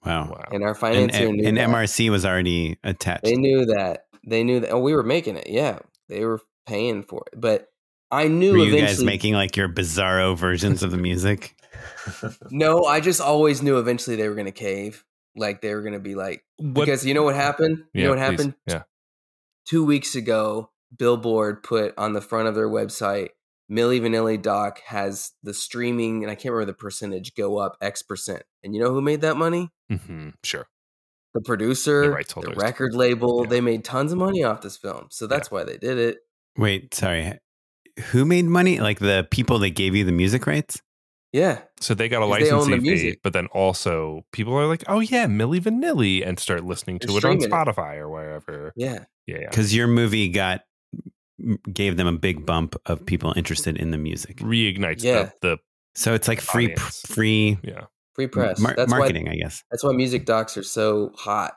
Wow! 0.05 0.30
wow. 0.30 0.43
And 0.51 0.63
our 0.63 0.76
financier 0.76 1.28
and, 1.28 1.41
and, 1.41 1.57
and 1.57 1.74
MRC 1.74 2.11
was 2.11 2.24
already 2.24 2.78
attached. 2.84 3.24
They 3.24 3.36
knew 3.36 3.65
that. 3.65 4.05
They 4.28 4.43
knew 4.43 4.59
that. 4.59 4.70
Oh, 4.70 4.80
we 4.80 4.93
were 4.93 5.01
making 5.01 5.38
it. 5.38 5.47
Yeah, 5.49 5.80
they 6.07 6.24
were 6.24 6.39
paying 6.68 7.01
for 7.01 7.24
it, 7.34 7.41
but 7.41 7.68
I 8.11 8.28
knew. 8.28 8.51
Were 8.51 8.59
you 8.59 8.80
guys 8.80 9.03
making 9.03 9.34
like 9.34 9.57
your 9.57 9.68
bizarro 9.68 10.38
versions 10.38 10.84
of 10.84 10.91
the 10.91 10.97
music? 10.97 11.55
no, 12.51 12.86
I 12.86 12.99
just 12.99 13.22
always 13.22 13.63
knew 13.63 13.80
eventually 13.80 14.18
they 14.18 14.30
were 14.30 14.36
going 14.36 14.45
to 14.45 14.51
cave. 14.51 15.03
Like 15.36 15.61
they 15.61 15.74
were 15.74 15.82
going 15.82 15.93
to 15.93 15.99
be 15.99 16.13
like 16.13 16.43
what? 16.57 16.86
because 16.86 17.03
you 17.07 17.15
know 17.15 17.24
what 17.24 17.34
happened. 17.34 17.86
You 17.91 18.03
know 18.03 18.09
what 18.11 18.20
please. 18.20 18.22
happened. 18.22 18.53
Yeah. 18.68 18.84
Two 19.65 19.84
weeks 19.84 20.13
ago, 20.13 20.70
Billboard 20.95 21.63
put 21.63 21.93
on 21.97 22.13
the 22.13 22.21
front 22.21 22.47
of 22.47 22.55
their 22.55 22.69
website, 22.69 23.29
Milli 23.71 23.99
Vanilli 23.99 24.41
Doc 24.41 24.81
has 24.85 25.33
the 25.43 25.53
streaming, 25.53 26.23
and 26.23 26.31
I 26.31 26.35
can't 26.35 26.53
remember 26.53 26.71
the 26.71 26.77
percentage, 26.77 27.35
go 27.35 27.57
up 27.57 27.77
X 27.81 28.01
percent. 28.01 28.43
And 28.63 28.73
you 28.73 28.81
know 28.81 28.91
who 28.91 29.01
made 29.01 29.21
that 29.21 29.38
money? 29.38 29.69
Mm-hmm, 29.91 30.29
sure. 30.43 30.67
The 31.33 31.41
producer, 31.41 32.09
the, 32.09 32.41
the 32.41 32.55
record 32.55 32.95
label, 32.95 33.43
yeah. 33.43 33.49
they 33.49 33.61
made 33.61 33.83
tons 33.83 34.11
of 34.11 34.17
money 34.17 34.43
off 34.43 34.61
this 34.61 34.77
film. 34.77 35.07
So 35.11 35.27
that's 35.27 35.49
yeah. 35.49 35.55
why 35.55 35.63
they 35.65 35.77
did 35.77 35.97
it. 35.97 36.19
Wait, 36.57 36.93
sorry. 36.93 37.38
Who 38.11 38.25
made 38.25 38.45
money? 38.45 38.79
Like 38.79 38.99
the 38.99 39.27
people 39.29 39.59
that 39.59 39.71
gave 39.71 39.95
you 39.95 40.05
the 40.05 40.11
music 40.11 40.47
rights? 40.47 40.81
Yeah. 41.33 41.59
So 41.81 41.93
they 41.93 42.07
got 42.09 42.21
a 42.21 42.25
licensing 42.25 42.81
fee, 42.81 43.17
but 43.21 43.33
then 43.33 43.47
also 43.47 44.25
people 44.31 44.53
are 44.53 44.65
like, 44.65 44.83
"Oh 44.88 45.01
yeah, 45.01 45.25
Milli 45.27 45.59
Vanilli," 45.59 46.25
and 46.25 46.39
start 46.39 46.63
listening 46.63 46.99
to 46.99 47.17
it 47.17 47.25
on 47.25 47.38
Spotify 47.39 47.95
it. 47.95 47.99
or 47.99 48.09
wherever. 48.09 48.71
Yeah, 48.75 49.05
yeah, 49.25 49.49
Because 49.49 49.75
your 49.75 49.88
movie 49.88 50.29
got 50.29 50.61
gave 51.71 51.97
them 51.97 52.07
a 52.07 52.17
big 52.17 52.45
bump 52.45 52.75
of 52.85 53.05
people 53.05 53.33
interested 53.35 53.77
in 53.77 53.91
the 53.91 53.97
music. 53.97 54.38
Reignites 54.38 55.03
yeah. 55.03 55.31
the, 55.41 55.49
the 55.49 55.57
so 55.95 56.13
it's 56.13 56.27
like 56.27 56.41
free 56.41 56.71
audience. 56.73 57.01
free 57.07 57.57
yeah 57.63 57.85
free 58.17 58.27
press. 58.27 58.59
Mar- 58.59 58.73
that's 58.75 58.89
marketing, 58.89 59.25
why, 59.27 59.33
I 59.33 59.35
guess. 59.35 59.63
That's 59.71 59.83
why 59.83 59.93
music 59.93 60.25
docs 60.25 60.57
are 60.57 60.63
so 60.63 61.11
hot. 61.15 61.53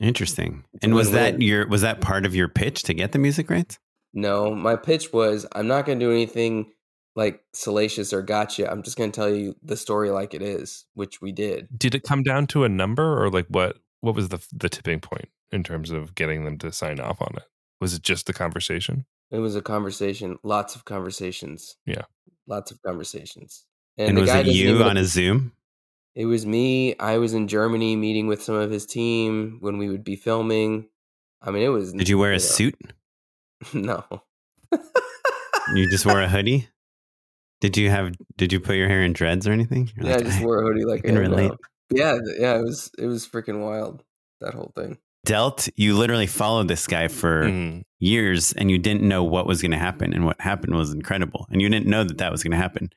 Interesting. 0.00 0.64
It's 0.74 0.84
and 0.84 0.94
was 0.94 1.10
that 1.12 1.40
your 1.40 1.68
was 1.68 1.82
that 1.82 2.00
part 2.00 2.24
of 2.24 2.34
your 2.34 2.48
pitch 2.48 2.84
to 2.84 2.94
get 2.94 3.12
the 3.12 3.18
music 3.18 3.50
rights? 3.50 3.78
No, 4.14 4.54
my 4.54 4.76
pitch 4.76 5.12
was 5.12 5.46
I'm 5.52 5.66
not 5.66 5.86
going 5.86 5.98
to 5.98 6.06
do 6.06 6.12
anything 6.12 6.72
like 7.14 7.40
salacious 7.52 8.12
or 8.12 8.22
gotcha. 8.22 8.70
I'm 8.70 8.82
just 8.82 8.96
going 8.96 9.10
to 9.10 9.16
tell 9.16 9.28
you 9.28 9.54
the 9.62 9.76
story 9.76 10.10
like 10.10 10.34
it 10.34 10.42
is, 10.42 10.86
which 10.94 11.20
we 11.20 11.32
did. 11.32 11.68
Did 11.76 11.94
it 11.94 12.04
come 12.04 12.22
down 12.22 12.46
to 12.48 12.64
a 12.64 12.68
number 12.68 13.22
or 13.22 13.30
like 13.30 13.46
what 13.48 13.76
what 14.00 14.14
was 14.14 14.28
the 14.28 14.44
the 14.52 14.68
tipping 14.68 15.00
point 15.00 15.28
in 15.50 15.62
terms 15.62 15.90
of 15.90 16.14
getting 16.14 16.44
them 16.44 16.58
to 16.58 16.72
sign 16.72 17.00
off 17.00 17.20
on 17.20 17.34
it? 17.36 17.44
Was 17.80 17.94
it 17.94 18.02
just 18.02 18.26
the 18.26 18.32
conversation? 18.32 19.04
It 19.30 19.38
was 19.38 19.56
a 19.56 19.62
conversation, 19.62 20.38
lots 20.42 20.74
of 20.74 20.84
conversations. 20.84 21.76
Yeah. 21.84 22.02
Lots 22.46 22.70
of 22.70 22.80
conversations. 22.82 23.64
And, 23.98 24.10
and 24.10 24.18
was 24.18 24.30
it 24.30 24.46
you 24.46 24.82
on 24.82 24.96
a 24.96 25.04
Zoom? 25.04 25.52
It 26.14 26.24
was 26.24 26.46
me. 26.46 26.96
I 26.98 27.18
was 27.18 27.34
in 27.34 27.46
Germany 27.46 27.94
meeting 27.94 28.26
with 28.26 28.42
some 28.42 28.54
of 28.54 28.70
his 28.70 28.86
team 28.86 29.58
when 29.60 29.78
we 29.78 29.88
would 29.88 30.02
be 30.02 30.16
filming. 30.16 30.88
I 31.42 31.50
mean, 31.50 31.62
it 31.62 31.68
was. 31.68 31.92
Did 31.92 32.08
you 32.08 32.18
wear 32.18 32.30
a 32.30 32.34
know, 32.34 32.38
suit? 32.38 32.74
No. 33.74 34.04
you 35.74 35.90
just 35.90 36.06
wore 36.06 36.22
a 36.22 36.28
hoodie? 36.30 36.68
Did 37.60 37.76
you 37.76 37.90
have 37.90 38.14
did 38.36 38.52
you 38.52 38.60
put 38.60 38.76
your 38.76 38.88
hair 38.88 39.02
in 39.02 39.12
dreads 39.12 39.46
or 39.48 39.52
anything? 39.52 39.90
You're 39.96 40.06
yeah, 40.06 40.16
like, 40.16 40.26
I 40.26 40.28
just 40.28 40.42
wore 40.42 40.62
a 40.62 40.64
hoodie 40.64 40.84
like 40.86 41.04
I 41.04 41.08
can 41.08 41.18
relate. 41.18 41.52
Yeah, 41.90 42.18
yeah, 42.38 42.56
it 42.56 42.62
was 42.62 42.90
it 42.98 43.06
was 43.06 43.26
freaking 43.26 43.60
wild 43.60 44.04
that 44.40 44.54
whole 44.54 44.72
thing. 44.76 44.98
Dealt, 45.24 45.68
you 45.74 45.96
literally 45.96 46.28
followed 46.28 46.68
this 46.68 46.86
guy 46.86 47.08
for 47.08 47.44
mm. 47.44 47.82
Years 48.00 48.52
and 48.52 48.70
you 48.70 48.78
didn't 48.78 49.02
know 49.02 49.24
what 49.24 49.46
was 49.46 49.60
going 49.60 49.72
to 49.72 49.78
happen 49.78 50.12
and 50.12 50.24
what 50.24 50.40
happened 50.40 50.74
was 50.74 50.92
incredible 50.92 51.46
and 51.50 51.60
you 51.60 51.68
didn't 51.68 51.86
know 51.86 52.04
that 52.04 52.18
that 52.18 52.32
was 52.32 52.42
going 52.42 52.52
to 52.52 52.56
happen. 52.56 52.90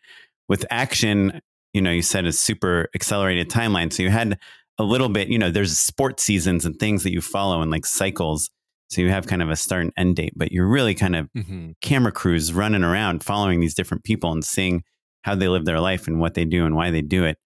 With 0.47 0.65
action, 0.69 1.41
you 1.73 1.81
know, 1.81 1.91
you 1.91 2.01
said 2.01 2.25
a 2.25 2.31
super 2.31 2.89
accelerated 2.93 3.49
timeline 3.49 3.91
so 3.91 4.03
you 4.03 4.09
had 4.09 4.37
a 4.77 4.83
little 4.83 5.09
bit, 5.09 5.27
you 5.27 5.39
know, 5.39 5.49
there's 5.49 5.77
sports 5.77 6.23
seasons 6.23 6.65
and 6.65 6.77
things 6.77 7.03
that 7.03 7.11
you 7.11 7.21
follow 7.21 7.61
and 7.61 7.71
like 7.71 7.85
cycles 7.85 8.49
so 8.91 8.99
you 8.99 9.09
have 9.09 9.25
kind 9.25 9.41
of 9.41 9.49
a 9.49 9.55
start 9.55 9.83
and 9.83 9.93
end 9.95 10.17
date, 10.17 10.33
but 10.35 10.51
you're 10.51 10.67
really 10.67 10.93
kind 10.93 11.15
of 11.15 11.29
mm-hmm. 11.31 11.71
camera 11.81 12.11
crews 12.11 12.51
running 12.51 12.83
around 12.83 13.23
following 13.23 13.61
these 13.61 13.73
different 13.73 14.03
people 14.03 14.33
and 14.33 14.43
seeing 14.43 14.83
how 15.21 15.33
they 15.33 15.47
live 15.47 15.63
their 15.63 15.79
life 15.79 16.07
and 16.07 16.19
what 16.19 16.33
they 16.33 16.43
do 16.43 16.65
and 16.65 16.75
why 16.75 16.91
they 16.91 17.01
do 17.01 17.23
it. 17.23 17.37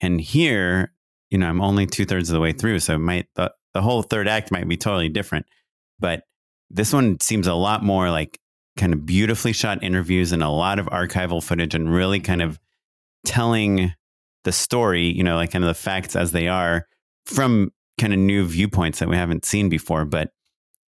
And 0.00 0.20
here, 0.20 0.92
you 1.30 1.38
know, 1.38 1.46
I'm 1.46 1.60
only 1.60 1.86
two 1.86 2.04
thirds 2.04 2.30
of 2.30 2.34
the 2.34 2.40
way 2.40 2.50
through. 2.50 2.80
So 2.80 2.98
might 2.98 3.28
the, 3.36 3.52
the 3.74 3.80
whole 3.80 4.02
third 4.02 4.26
act 4.26 4.50
might 4.50 4.68
be 4.68 4.76
totally 4.76 5.08
different. 5.08 5.46
But 6.00 6.24
this 6.72 6.92
one 6.92 7.20
seems 7.20 7.46
a 7.46 7.54
lot 7.54 7.84
more 7.84 8.10
like 8.10 8.38
kind 8.76 8.92
of 8.92 9.04
beautifully 9.04 9.52
shot 9.52 9.82
interviews 9.82 10.32
and 10.32 10.42
a 10.42 10.48
lot 10.48 10.78
of 10.78 10.86
archival 10.86 11.42
footage 11.42 11.74
and 11.74 11.92
really 11.92 12.20
kind 12.20 12.40
of 12.42 12.58
telling 13.26 13.92
the 14.44 14.52
story, 14.52 15.04
you 15.04 15.22
know, 15.22 15.36
like 15.36 15.52
kind 15.52 15.64
of 15.64 15.68
the 15.68 15.74
facts 15.74 16.16
as 16.16 16.32
they 16.32 16.48
are 16.48 16.86
from 17.26 17.70
kind 18.00 18.12
of 18.12 18.18
new 18.18 18.46
viewpoints 18.46 18.98
that 18.98 19.08
we 19.08 19.16
haven't 19.16 19.44
seen 19.44 19.68
before. 19.68 20.04
But 20.04 20.30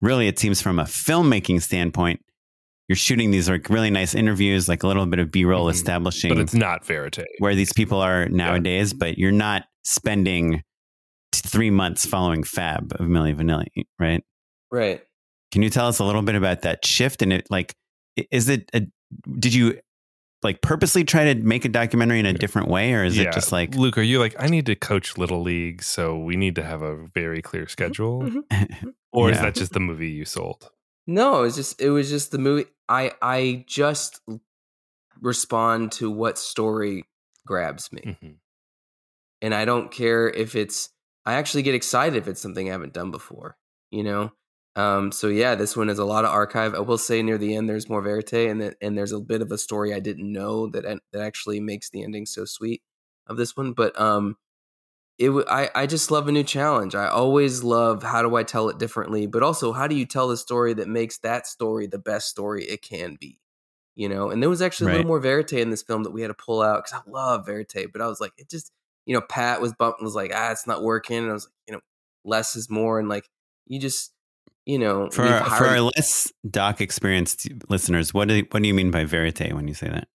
really, 0.01 0.29
it 0.29 0.39
seems 0.39 0.63
from 0.63 0.79
a 0.79 0.85
filmmaking 0.85 1.61
standpoint, 1.61 2.21
you're 2.89 2.97
shooting 2.97 3.31
these 3.31 3.49
like 3.49 3.69
really 3.69 3.91
nice 3.91 4.15
interviews, 4.15 4.69
like 4.69 4.83
a 4.83 4.87
little 4.87 5.07
bit 5.07 5.19
of 5.19 5.31
B 5.31 5.45
roll 5.45 5.65
mm-hmm. 5.65 5.75
establishing. 5.75 6.31
But 6.31 6.39
it's 6.39 6.55
not 6.55 6.87
verite. 6.87 7.27
Where 7.39 7.55
these 7.55 7.73
people 7.73 8.01
are 8.01 8.29
nowadays, 8.29 8.93
yeah. 8.93 8.99
but 9.01 9.19
you're 9.19 9.33
not 9.33 9.65
spending 9.85 10.63
three 11.33 11.71
months 11.71 12.07
following 12.07 12.45
Fab 12.45 12.93
of 12.99 13.07
Milli 13.07 13.35
Vanilli, 13.35 13.85
right? 13.99 14.23
Right. 14.71 15.03
Can 15.53 15.63
you 15.63 15.71
tell 15.71 15.87
us 15.87 15.99
a 15.99 16.05
little 16.05 16.23
bit 16.23 16.35
about 16.35 16.63
that 16.63 16.85
shift? 16.85 17.23
And 17.23 17.33
it 17.33 17.47
like, 17.51 17.77
is 18.31 18.49
it, 18.49 18.71
a, 18.75 18.87
did 19.39 19.55
you 19.55 19.79
like 20.43 20.61
purposely 20.61 21.05
try 21.05 21.33
to 21.33 21.41
make 21.41 21.65
a 21.65 21.69
documentary 21.69 22.19
in 22.19 22.27
a 22.27 22.33
different 22.33 22.69
way 22.69 22.95
or 22.95 23.05
is 23.05 23.17
yeah. 23.17 23.29
it 23.29 23.33
just 23.33 23.53
like 23.53 23.75
luke 23.75 23.97
are 23.97 24.03
you 24.03 24.19
like 24.19 24.35
i 24.39 24.47
need 24.47 24.67
to 24.67 24.75
coach 24.75 25.17
little 25.17 25.43
league 25.43 25.83
so 25.83 26.19
we 26.19 26.37
need 26.37 26.55
to 26.55 26.63
have 26.63 26.83
a 26.83 27.07
very 27.15 27.41
clear 27.41 27.69
schedule 27.69 28.23
mm-hmm. 28.23 28.89
or 29.13 29.29
yeah. 29.29 29.35
is 29.35 29.41
that 29.41 29.55
just 29.55 29.73
the 29.73 29.81
movie 29.81 30.11
you 30.11 30.25
sold 30.25 30.71
no 31.07 31.41
it 31.41 31.43
was 31.43 31.57
just 31.57 31.81
it 31.81 31.91
was 31.91 32.09
just 32.09 32.31
the 32.31 32.39
movie 32.39 32.69
i 32.89 33.13
i 33.23 33.65
just 33.67 34.21
respond 35.21 35.93
to 35.93 36.11
what 36.11 36.39
story 36.39 37.05
grabs 37.47 37.93
me 37.93 38.03
mm-hmm. 38.03 38.33
and 39.41 39.55
i 39.55 39.65
don't 39.65 39.91
care 39.91 40.29
if 40.29 40.57
it's 40.57 40.91
i 41.25 41.35
actually 41.35 41.63
get 41.63 41.75
excited 41.75 42.17
if 42.17 42.27
it's 42.27 42.41
something 42.41 42.69
i 42.69 42.73
haven't 42.73 42.93
done 42.93 43.11
before 43.11 43.57
you 43.91 44.03
know 44.03 44.33
um, 44.75 45.13
so 45.13 45.29
yeah, 45.29 45.55
this 45.55 45.77
one 45.77 45.91
is 45.91 45.99
a 45.99 46.05
lot 46.05 46.25
of 46.25 46.31
archive. 46.31 46.75
I 46.75 46.81
will 46.81 46.99
say 46.99 47.23
near 47.23 47.37
the 47.37 47.55
end 47.57 47.69
there's 47.69 47.91
more 47.91 48.01
verite, 48.01 48.51
and 48.51 48.61
that, 48.63 48.77
and 48.81 48.97
there's 48.97 49.13
a 49.13 49.21
bit 49.21 49.43
of 49.43 49.53
a 49.53 49.59
story 49.59 49.93
I 49.93 50.01
didn't 50.01 50.33
know 50.33 50.69
that 50.69 50.85
that 51.13 51.21
actually 51.21 51.61
makes 51.61 51.91
the 51.91 52.03
ending 52.03 52.25
so 52.25 52.45
sweet 52.47 52.83
of 53.27 53.37
this 53.37 53.55
one. 53.57 53.75
But 53.75 53.99
um, 54.01 54.37
it 55.19 55.31
I 55.49 55.71
I 55.75 55.87
just 55.87 56.11
love 56.11 56.27
a 56.27 56.33
new 56.33 56.43
challenge. 56.43 56.95
I 56.95 57.09
always 57.09 57.63
love 57.63 58.03
how 58.03 58.23
do 58.23 58.35
I 58.35 58.45
tell 58.45 58.71
it 58.71 58.79
differently, 58.79 59.27
but 59.27 59.43
also 59.43 59.73
how 59.73 59.87
do 59.87 59.95
you 59.95 60.07
tell 60.07 60.29
the 60.29 60.39
story 60.39 60.73
that 60.75 60.89
makes 60.89 61.19
that 61.19 61.47
story 61.47 61.87
the 61.87 61.99
best 61.99 62.29
story 62.29 62.65
it 62.65 62.81
can 62.81 63.17
be. 63.21 63.39
You 63.95 64.09
know, 64.09 64.31
and 64.31 64.43
there 64.43 64.49
was 64.49 64.63
actually 64.63 64.87
right. 64.87 64.95
a 64.95 64.97
little 64.99 65.09
more 65.09 65.21
verite 65.21 65.53
in 65.53 65.69
this 65.69 65.83
film 65.83 66.03
that 66.05 66.13
we 66.13 66.23
had 66.23 66.29
to 66.29 66.35
pull 66.35 66.63
out 66.63 66.85
because 66.85 67.03
I 67.07 67.11
love 67.11 67.45
verite, 67.45 67.93
but 67.93 68.01
I 68.01 68.07
was 68.07 68.23
like, 68.23 68.33
it 68.39 68.49
just, 68.49 68.73
you 69.05 69.13
know, 69.13 69.21
Pat 69.21 69.61
was 69.61 69.75
bumping, 69.75 70.03
was 70.03 70.15
like, 70.15 70.33
ah, 70.35 70.51
it's 70.51 70.67
not 70.67 70.83
working, 70.83 71.19
and 71.19 71.29
I 71.29 71.35
was 71.35 71.45
like, 71.45 71.53
you 71.67 71.75
know, 71.75 71.81
less 72.25 72.57
is 72.57 72.71
more, 72.71 72.99
and 72.99 73.11
like, 73.11 73.29
you 73.67 73.79
just 73.79 74.13
you 74.67 74.79
know, 74.79 75.11
For 75.11 75.23
our, 75.25 75.45
for 75.51 75.67
our 75.67 75.81
less 75.81 76.33
doc 76.49 76.81
experienced 76.81 77.49
listeners, 77.69 78.15
what 78.15 78.29
do 78.29 78.35
you, 78.35 78.47
what 78.51 78.63
do 78.63 78.69
you 78.69 78.75
mean 78.75 78.91
by 78.91 79.05
verite 79.05 79.53
when 79.55 79.69
you 79.69 79.75
say 79.75 79.89
that? 79.89 80.09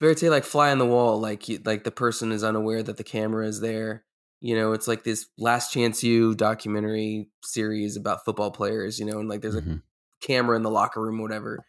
Verite 0.00 0.24
like 0.24 0.44
fly 0.44 0.70
on 0.70 0.78
the 0.78 0.86
wall, 0.86 1.18
like 1.18 1.48
you, 1.48 1.58
like 1.64 1.84
the 1.84 1.90
person 1.90 2.30
is 2.32 2.44
unaware 2.44 2.82
that 2.82 2.98
the 2.98 3.04
camera 3.04 3.46
is 3.46 3.60
there. 3.60 4.04
You 4.40 4.54
know, 4.54 4.72
it's 4.72 4.86
like 4.86 5.04
this 5.04 5.26
Last 5.38 5.72
Chance 5.72 6.02
U 6.02 6.34
documentary 6.34 7.30
series 7.42 7.96
about 7.96 8.24
football 8.24 8.50
players. 8.50 8.98
You 8.98 9.06
know, 9.06 9.18
and 9.18 9.28
like 9.28 9.40
there's 9.40 9.56
Mhm. 9.56 9.78
a 9.78 9.82
camera 10.20 10.56
in 10.56 10.62
the 10.62 10.70
locker 10.70 11.00
room, 11.00 11.22
whatever. 11.22 11.64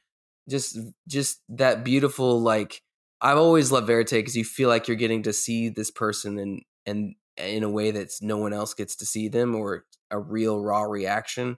Just 0.50 0.78
just 1.08 1.42
that 1.50 1.86
beautiful 1.86 2.42
like 2.42 2.82
I've 3.22 3.38
always 3.38 3.72
loved 3.72 3.88
Verite 3.88 4.10
because 4.12 4.36
you 4.36 4.44
feel 4.44 4.68
like 4.70 4.88
you're 4.88 4.98
getting 4.98 5.24
to 5.24 5.34
see 5.34 5.70
this 5.70 5.90
person 5.92 6.38
and 6.38 6.62
and 6.86 7.16
in 7.38 7.64
a 7.64 7.70
way 7.70 7.92
that's 7.92 8.22
no 8.22 8.38
one 8.38 8.52
else 8.52 8.74
gets 8.74 8.96
to 8.98 9.06
see 9.06 9.30
them 9.30 9.56
or 9.56 9.86
a 10.12 10.20
real 10.20 10.60
raw 10.60 10.82
reaction. 10.82 11.58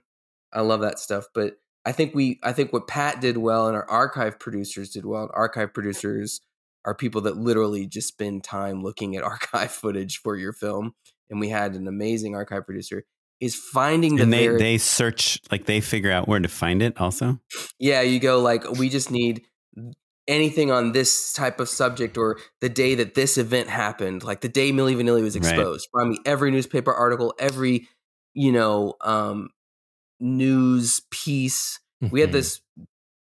I 0.52 0.60
love 0.62 0.80
that 0.80 0.98
stuff, 0.98 1.26
but 1.34 1.56
I 1.84 1.92
think 1.92 2.14
we 2.14 2.38
I 2.42 2.52
think 2.52 2.72
what 2.72 2.88
Pat 2.88 3.20
did 3.20 3.38
well 3.38 3.66
and 3.66 3.76
our 3.76 3.88
archive 3.88 4.38
producers 4.38 4.90
did 4.90 5.06
well. 5.06 5.22
And 5.22 5.30
archive 5.34 5.72
producers 5.72 6.40
are 6.84 6.94
people 6.94 7.20
that 7.22 7.36
literally 7.36 7.86
just 7.86 8.08
spend 8.08 8.44
time 8.44 8.82
looking 8.82 9.16
at 9.16 9.22
archive 9.34 9.70
footage 9.70 10.18
for 10.18 10.36
your 10.36 10.52
film. 10.52 10.94
And 11.30 11.40
we 11.40 11.48
had 11.48 11.74
an 11.74 11.86
amazing 11.86 12.34
archive 12.34 12.66
producer. 12.66 13.04
Is 13.40 13.54
finding 13.54 14.16
the 14.16 14.24
And 14.24 14.32
they, 14.32 14.46
they 14.48 14.76
search, 14.76 15.40
like 15.50 15.64
they 15.64 15.80
figure 15.80 16.10
out 16.10 16.28
where 16.28 16.40
to 16.40 16.48
find 16.48 16.82
it 16.82 17.00
also? 17.00 17.40
yeah, 17.78 18.02
you 18.02 18.20
go 18.20 18.40
like 18.40 18.68
we 18.72 18.90
just 18.90 19.10
need 19.10 19.46
anything 20.28 20.70
on 20.70 20.92
this 20.92 21.32
type 21.32 21.58
of 21.58 21.68
subject 21.68 22.18
or 22.18 22.38
the 22.60 22.68
day 22.68 22.94
that 22.96 23.14
this 23.14 23.38
event 23.38 23.68
happened, 23.68 24.22
like 24.22 24.42
the 24.42 24.48
day 24.48 24.72
Milli 24.72 24.94
Vanilli 24.94 25.22
was 25.22 25.36
Right. 25.36 25.44
exposed. 25.44 25.88
Find 25.92 26.10
me 26.10 26.18
every 26.26 26.50
newspaper 26.50 26.92
article, 26.92 27.34
every 27.38 27.88
you 28.34 28.52
know 28.52 28.94
um, 29.00 29.48
news 30.20 31.00
piece. 31.10 31.80
We 32.10 32.20
had 32.20 32.30
Mhm. 32.30 32.32
this 32.32 32.60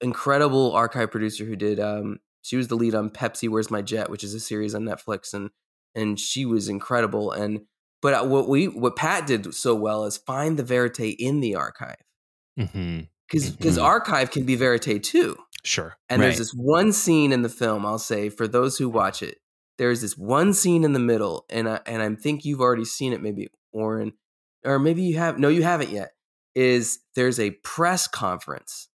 incredible 0.01 0.71
archive 0.73 1.11
producer 1.11 1.45
who 1.45 1.55
did. 1.55 1.79
Um, 1.79 2.19
she 2.41 2.55
was 2.57 2.67
the 2.67 2.75
lead 2.75 2.95
on 2.95 3.09
Pepsi 3.09 3.49
Where's 3.49 3.69
My 3.71 3.81
Jet, 3.81 4.09
which 4.09 4.23
is 4.23 4.33
a 4.33 4.39
series 4.39 4.73
on 4.75 4.83
Netflix, 4.83 5.33
and 5.33 5.49
and 5.93 6.19
she 6.19 6.45
was 6.45 6.69
incredible. 6.69 7.31
And 7.31 7.61
but 8.01 8.27
what 8.27 8.47
we 8.47 8.67
what 8.67 8.95
Pat 8.95 9.27
did 9.27 9.53
so 9.53 9.75
well 9.75 10.05
is 10.05 10.17
find 10.17 10.57
the 10.57 10.63
verite 10.63 11.15
in 11.19 11.39
the 11.41 11.55
archive 11.55 11.97
Mhm. 12.57 13.09
because 13.29 13.51
because 13.51 13.77
Mhm. 13.77 13.83
archive 13.83 14.31
can 14.31 14.45
be 14.45 14.55
verite 14.55 15.03
too. 15.03 15.37
Sure. 15.63 15.95
And 16.09 16.21
there's 16.21 16.39
this 16.39 16.53
one 16.55 16.91
scene 16.91 17.31
in 17.31 17.43
the 17.43 17.49
film, 17.49 17.85
I'll 17.85 17.99
say, 17.99 18.29
for 18.29 18.47
those 18.47 18.79
who 18.79 18.89
watch 18.89 19.21
it, 19.21 19.37
there's 19.77 20.01
this 20.01 20.17
one 20.17 20.53
scene 20.53 20.83
in 20.83 20.93
the 20.93 20.99
middle, 20.99 21.45
and 21.49 21.69
I 21.69 21.81
and 21.85 22.01
I 22.01 22.15
think 22.15 22.45
you've 22.45 22.61
already 22.61 22.85
seen 22.85 23.13
it, 23.13 23.21
maybe 23.21 23.49
Oren, 23.71 24.13
or 24.65 24.79
maybe 24.79 25.03
you 25.03 25.17
have. 25.17 25.37
No, 25.37 25.49
you 25.49 25.61
haven't 25.63 25.91
yet. 25.91 26.13
Is 26.55 26.99
there's 27.15 27.39
a 27.39 27.51
press 27.51 28.07
conference 28.07 28.89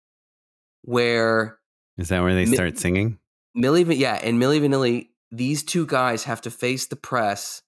where 0.81 1.57
Is 1.97 2.09
that 2.09 2.21
where 2.21 2.33
they 2.35 2.45
Mi- 2.45 2.55
start 2.55 2.77
singing? 2.77 3.19
Milli, 3.57 3.97
yeah, 3.97 4.15
and 4.21 4.41
Milli 4.41 4.59
Vanilli, 4.59 5.09
these 5.31 5.63
two 5.63 5.85
guys 5.85 6.25
have 6.25 6.41
to 6.41 6.51
face 6.51 6.85
the 6.87 6.95
press 6.97 7.61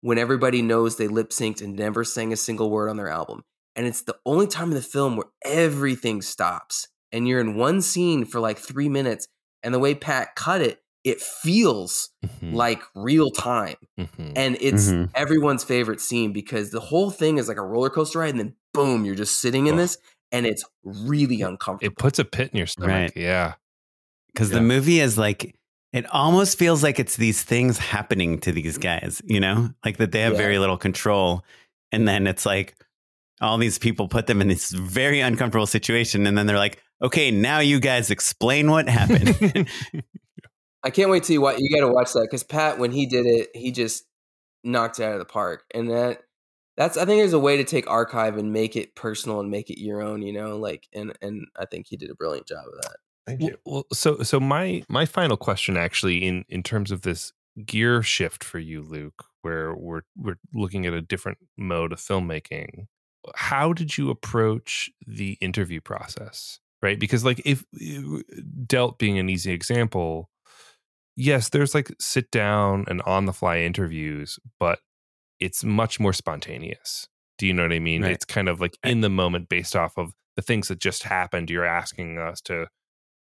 when 0.00 0.18
everybody 0.18 0.62
knows 0.62 0.96
they 0.96 1.08
lip 1.08 1.30
synced 1.30 1.62
and 1.62 1.76
never 1.76 2.04
sang 2.04 2.32
a 2.32 2.36
single 2.36 2.70
word 2.70 2.88
on 2.88 2.96
their 2.96 3.08
album. 3.08 3.42
And 3.74 3.86
it's 3.86 4.02
the 4.02 4.16
only 4.24 4.46
time 4.46 4.68
in 4.68 4.74
the 4.74 4.80
film 4.82 5.16
where 5.16 5.26
everything 5.44 6.22
stops 6.22 6.88
and 7.12 7.28
you're 7.28 7.40
in 7.40 7.56
one 7.56 7.82
scene 7.82 8.24
for 8.24 8.40
like 8.40 8.58
three 8.58 8.88
minutes. 8.88 9.28
And 9.62 9.74
the 9.74 9.78
way 9.78 9.94
Pat 9.94 10.34
cut 10.34 10.62
it, 10.62 10.82
it 11.04 11.20
feels 11.20 12.08
Mhm. 12.24 12.54
like 12.54 12.82
real 12.94 13.30
time. 13.30 13.76
Mhm. 13.98 14.32
And 14.34 14.56
it's 14.60 14.88
Mhm. 14.88 15.10
everyone's 15.14 15.64
favorite 15.64 16.00
scene 16.00 16.32
because 16.32 16.70
the 16.70 16.80
whole 16.80 17.10
thing 17.10 17.36
is 17.38 17.48
like 17.48 17.58
a 17.58 17.62
roller 17.66 17.90
coaster 17.90 18.20
ride. 18.20 18.30
And 18.30 18.40
then 18.40 18.54
boom, 18.76 19.04
you're 19.04 19.14
just 19.16 19.40
sitting 19.40 19.66
in 19.66 19.74
Ugh. 19.74 19.80
this 19.80 19.98
and 20.32 20.46
it's 20.46 20.64
really 20.84 21.42
uncomfortable. 21.42 21.92
it 21.92 21.98
puts 21.98 22.18
a 22.18 22.24
pit 22.24 22.50
in 22.52 22.58
your 22.58 22.66
stomach. 22.66 22.90
Right. 22.90 23.12
Yeah. 23.16 23.54
Because 24.32 24.50
Yeah. 24.50 24.56
the 24.56 24.62
movie 24.62 25.00
is 25.00 25.16
like, 25.18 25.54
it 25.92 26.04
almost 26.12 26.58
feels 26.58 26.82
like 26.82 26.98
it's 27.00 27.16
these 27.16 27.42
things 27.42 27.78
happening 27.78 28.38
to 28.40 28.52
these 28.52 28.76
guys, 28.78 29.22
you 29.24 29.40
know, 29.40 29.70
like 29.84 29.96
that 29.96 30.12
they 30.12 30.20
have 30.20 30.32
Yeah. 30.34 30.38
very 30.38 30.58
little 30.58 30.76
control. 30.78 31.44
And 31.92 32.06
then 32.06 32.26
it's 32.26 32.44
like 32.44 32.76
all 33.40 33.58
these 33.58 33.78
people 33.78 34.08
put 34.08 34.26
them 34.26 34.40
in 34.40 34.48
this 34.48 34.70
very 34.70 35.20
uncomfortable 35.20 35.66
situation. 35.66 36.26
And 36.26 36.36
then 36.36 36.46
they're 36.46 36.56
like, 36.58 36.82
okay, 37.02 37.30
now 37.30 37.60
you 37.60 37.80
guys 37.80 38.10
explain 38.10 38.70
what 38.70 38.88
happened. 38.88 39.68
I 40.82 40.90
can't 40.90 41.10
wait 41.10 41.24
to 41.24 41.32
you 41.32 41.40
watch. 41.40 41.56
You 41.58 41.74
got 41.74 41.86
to 41.86 41.92
watch 41.92 42.12
that 42.12 42.22
because 42.30 42.44
Pat, 42.44 42.78
when 42.78 42.92
he 42.92 43.06
did 43.06 43.26
it, 43.26 43.50
he 43.54 43.72
just 43.72 44.04
knocked 44.62 45.00
it 45.00 45.04
out 45.04 45.12
of 45.14 45.18
the 45.18 45.24
park. 45.24 45.64
And 45.74 45.90
that 45.90 46.20
that's 46.76 46.96
I 46.96 47.04
think 47.04 47.20
there's 47.20 47.32
a 47.32 47.38
way 47.38 47.56
to 47.56 47.64
take 47.64 47.88
archive 47.88 48.36
and 48.36 48.52
make 48.52 48.76
it 48.76 48.94
personal 48.94 49.40
and 49.40 49.50
make 49.50 49.70
it 49.70 49.80
your 49.80 50.02
own. 50.02 50.22
You 50.22 50.32
know, 50.32 50.56
like 50.56 50.88
and 50.92 51.16
and 51.22 51.46
I 51.58 51.64
think 51.64 51.86
he 51.88 51.96
did 51.96 52.10
a 52.10 52.14
brilliant 52.14 52.46
job 52.46 52.64
of 52.66 52.82
that. 52.82 52.96
Thank 53.26 53.42
you. 53.42 53.56
well, 53.64 53.86
so 53.92 54.22
so 54.22 54.38
my 54.38 54.82
my 54.88 55.04
final 55.04 55.36
question 55.36 55.76
actually 55.76 56.24
in 56.24 56.44
in 56.48 56.62
terms 56.62 56.90
of 56.90 57.02
this 57.02 57.32
gear 57.64 58.02
shift 58.02 58.44
for 58.44 58.58
you, 58.58 58.82
Luke, 58.82 59.24
where 59.42 59.74
we're 59.74 60.02
we're 60.16 60.38
looking 60.52 60.86
at 60.86 60.92
a 60.92 61.02
different 61.02 61.38
mode 61.56 61.92
of 61.92 61.98
filmmaking. 61.98 62.86
How 63.34 63.72
did 63.72 63.98
you 63.98 64.10
approach 64.10 64.90
the 65.06 65.36
interview 65.40 65.80
process? 65.80 66.60
Right, 66.82 67.00
because 67.00 67.24
like 67.24 67.40
if 67.44 67.64
uh, 67.74 68.22
Dealt 68.66 68.98
being 68.98 69.18
an 69.18 69.30
easy 69.30 69.50
example, 69.50 70.30
yes, 71.16 71.48
there's 71.48 71.74
like 71.74 71.90
sit 71.98 72.30
down 72.30 72.84
and 72.86 73.02
on 73.02 73.24
the 73.24 73.32
fly 73.32 73.60
interviews, 73.60 74.38
but 74.60 74.78
it's 75.40 75.64
much 75.64 76.00
more 76.00 76.12
spontaneous. 76.12 77.08
Do 77.38 77.46
you 77.46 77.52
know 77.52 77.62
what 77.62 77.72
I 77.72 77.78
mean? 77.78 78.02
Right. 78.02 78.12
It's 78.12 78.24
kind 78.24 78.48
of 78.48 78.60
like 78.60 78.78
in 78.82 79.00
the 79.02 79.10
moment 79.10 79.48
based 79.48 79.76
off 79.76 79.98
of 79.98 80.12
the 80.36 80.42
things 80.42 80.68
that 80.68 80.78
just 80.78 81.02
happened. 81.02 81.50
You're 81.50 81.64
asking 81.64 82.18
us 82.18 82.40
to 82.42 82.66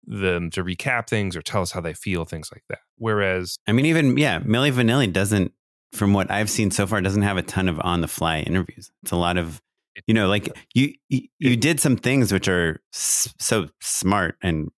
them 0.05 0.49
to 0.51 0.63
recap 0.63 1.09
things 1.09 1.35
or 1.35 1.41
tell 1.41 1.61
us 1.61 1.71
how 1.71 1.81
they 1.81 1.93
feel, 1.93 2.23
things 2.23 2.49
like 2.53 2.63
that. 2.69 2.79
Whereas, 2.97 3.57
I 3.67 3.73
mean, 3.73 3.85
even, 3.85 4.17
yeah, 4.17 4.39
Milli 4.39 4.71
Vanilli 4.71 5.11
doesn't, 5.11 5.51
from 5.91 6.13
what 6.13 6.31
I've 6.31 6.49
seen 6.49 6.71
so 6.71 6.87
far, 6.87 7.01
doesn't 7.01 7.21
have 7.21 7.37
a 7.37 7.41
ton 7.41 7.67
of 7.67 7.79
on 7.81 8.01
the 8.01 8.07
fly 8.07 8.39
interviews. 8.39 8.91
It's 9.03 9.11
a 9.11 9.17
lot 9.17 9.37
of, 9.37 9.61
you 10.05 10.13
know, 10.13 10.27
like 10.27 10.55
you, 10.73 10.93
you, 11.09 11.27
you 11.39 11.57
did 11.57 11.79
some 11.79 11.97
things 11.97 12.31
which 12.31 12.47
are 12.47 12.81
s- 12.93 13.33
so 13.39 13.67
smart 13.81 14.35
and 14.41 14.69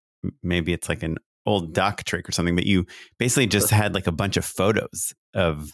maybe 0.42 0.74
it's 0.74 0.90
like 0.90 1.04
an 1.04 1.18
old 1.46 1.74
doc 1.74 2.04
trick 2.04 2.28
or 2.28 2.32
something, 2.32 2.56
but 2.56 2.66
you 2.66 2.86
basically 3.18 3.48
just 3.48 3.70
had 3.70 3.94
like 3.94 4.08
a 4.08 4.12
bunch 4.12 4.38
of 4.38 4.46
photos 4.46 5.14
of 5.34 5.74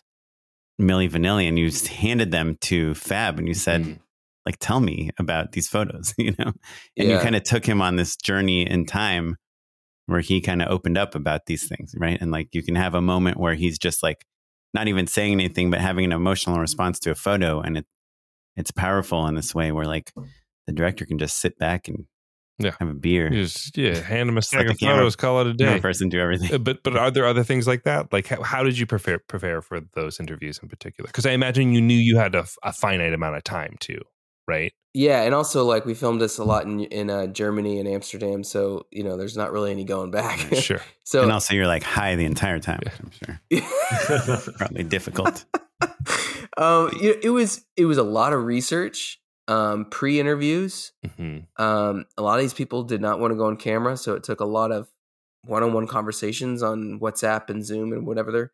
Milli 0.82 1.10
Vanilli 1.10 1.48
and 1.48 1.58
you 1.58 1.72
handed 1.90 2.32
them 2.32 2.58
to 2.62 2.94
Fab 2.96 3.40
and 3.40 3.48
you 3.48 3.54
said, 3.54 3.82
Mhm. 3.84 4.00
like, 4.46 4.58
tell 4.60 4.80
me 4.80 5.10
about 5.18 5.54
these 5.54 5.68
photos, 5.68 6.14
you 6.18 6.36
know? 6.38 6.52
And 6.98 7.10
you 7.10 7.18
kind 7.20 7.36
of 7.36 7.44
took 7.44 7.66
him 7.66 7.82
on 7.82 7.96
this 7.96 8.16
journey 8.16 8.70
in 8.70 8.86
time 8.86 9.38
where 10.08 10.20
he 10.20 10.40
kind 10.42 10.62
of 10.62 10.68
opened 10.70 10.98
up 10.98 11.16
about 11.16 11.46
these 11.48 11.68
things, 11.68 11.94
right? 11.98 12.20
And 12.22 12.30
like 12.32 12.50
you 12.54 12.62
can 12.62 12.76
have 12.76 12.94
a 12.94 13.02
moment 13.02 13.40
where 13.40 13.56
he's 13.56 13.80
just 13.80 14.04
like 14.04 14.26
not 14.74 14.88
even 14.88 15.08
saying 15.08 15.34
anything, 15.34 15.72
but 15.72 15.80
having 15.82 16.06
an 16.06 16.12
emotional 16.12 16.60
response 16.60 17.00
to 17.00 17.12
a 17.12 17.16
photo. 17.16 17.62
And 17.62 17.78
it, 17.78 17.86
it's 18.56 18.72
powerful 18.72 19.26
in 19.28 19.36
this 19.36 19.56
way 19.56 19.72
where 19.72 19.86
like 19.86 20.12
the 20.68 20.74
director 20.74 21.06
can 21.06 21.18
just 21.18 21.40
sit 21.40 21.58
back 21.58 21.88
and 21.88 22.06
Yeah. 22.58 22.72
have 22.80 22.90
a 22.90 22.94
beer. 22.94 23.32
you 23.34 23.44
just 23.44 23.78
yeah, 23.78 23.96
hand 23.96 24.30
them 24.30 24.38
a 24.38 24.42
stack 24.42 24.68
of 24.68 24.78
photos, 24.80 25.16
call 25.16 25.42
it 25.42 25.48
a 25.48 25.50
Have 25.50 25.58
day. 25.58 25.78
a 25.78 25.82
person 25.82 26.10
do 26.10 26.20
everything. 26.20 26.54
Uh, 26.54 26.58
But 26.58 26.84
but 26.84 26.96
are 26.96 27.12
there 27.12 27.26
other 27.26 27.44
things 27.44 27.68
like 27.68 27.84
that? 27.84 28.14
Like 28.14 28.28
how, 28.28 28.42
how 28.44 28.64
did 28.64 28.78
you 28.78 28.86
prepare 28.86 29.20
prepare 29.20 29.62
for 29.62 29.82
those 29.94 30.20
interviews 30.20 30.60
in 30.64 30.70
particular? 30.70 31.08
Because 31.08 31.26
I 31.26 31.32
imagine 31.32 31.74
you 31.74 31.82
knew 31.82 31.98
you 31.98 32.18
had 32.18 32.34
a, 32.36 32.46
a, 32.64 32.72
finite 32.72 33.14
amount 33.14 33.36
of 33.36 33.44
time 33.44 33.76
too, 33.80 34.02
right? 34.48 34.72
Yeah, 34.94 35.24
and 35.24 35.36
also 35.36 35.66
like 35.66 35.86
we 35.86 35.94
filmed 35.94 36.22
this 36.22 36.38
a 36.38 36.46
lot 36.46 36.64
in 36.64 36.80
in 36.80 37.10
uh, 37.10 37.28
Germany 37.28 37.80
and 37.82 37.90
Amsterdam, 37.90 38.46
so 38.46 38.86
you 38.92 39.04
know 39.04 39.18
there's 39.18 39.36
not 39.36 39.52
really 39.52 39.72
any 39.72 39.84
going 39.84 40.10
back. 40.12 40.40
Sure. 40.56 40.80
so 41.04 41.24
and 41.24 41.34
also 41.34 41.54
you're 41.54 41.68
like 41.68 41.84
high 41.84 42.16
the 42.16 42.24
entire 42.26 42.60
time, 42.60 42.80
Yeah. 42.86 42.94
I'm 43.04 43.12
sure. 43.12 44.38
Probably 44.58 44.84
difficult. 44.84 45.44
um, 46.58 46.92
you 47.02 47.10
know, 47.14 47.20
it 47.22 47.30
was 47.32 47.66
it 47.76 47.84
was 47.86 47.98
a 47.98 48.04
lot 48.04 48.32
of 48.32 48.44
research, 48.46 49.20
um, 49.48 49.86
pre-interviews. 49.86 50.92
hmm 51.18 51.40
Um, 51.58 52.06
a 52.18 52.22
lot 52.22 52.36
of 52.36 52.42
these 52.42 52.54
people 52.54 52.84
did 52.84 53.02
not 53.02 53.20
want 53.20 53.32
to 53.32 53.36
go 53.36 53.46
on 53.46 53.58
camera, 53.58 53.98
so 53.98 54.14
it 54.14 54.24
took 54.24 54.40
a 54.40 54.46
lot 54.46 54.72
of 54.72 54.88
one-on-one 55.46 55.88
conversations 55.88 56.64
on 56.64 57.00
WhatsApp 57.00 57.50
and 57.50 57.64
Zoom 57.64 57.94
and 57.94 58.08
whatever. 58.08 58.52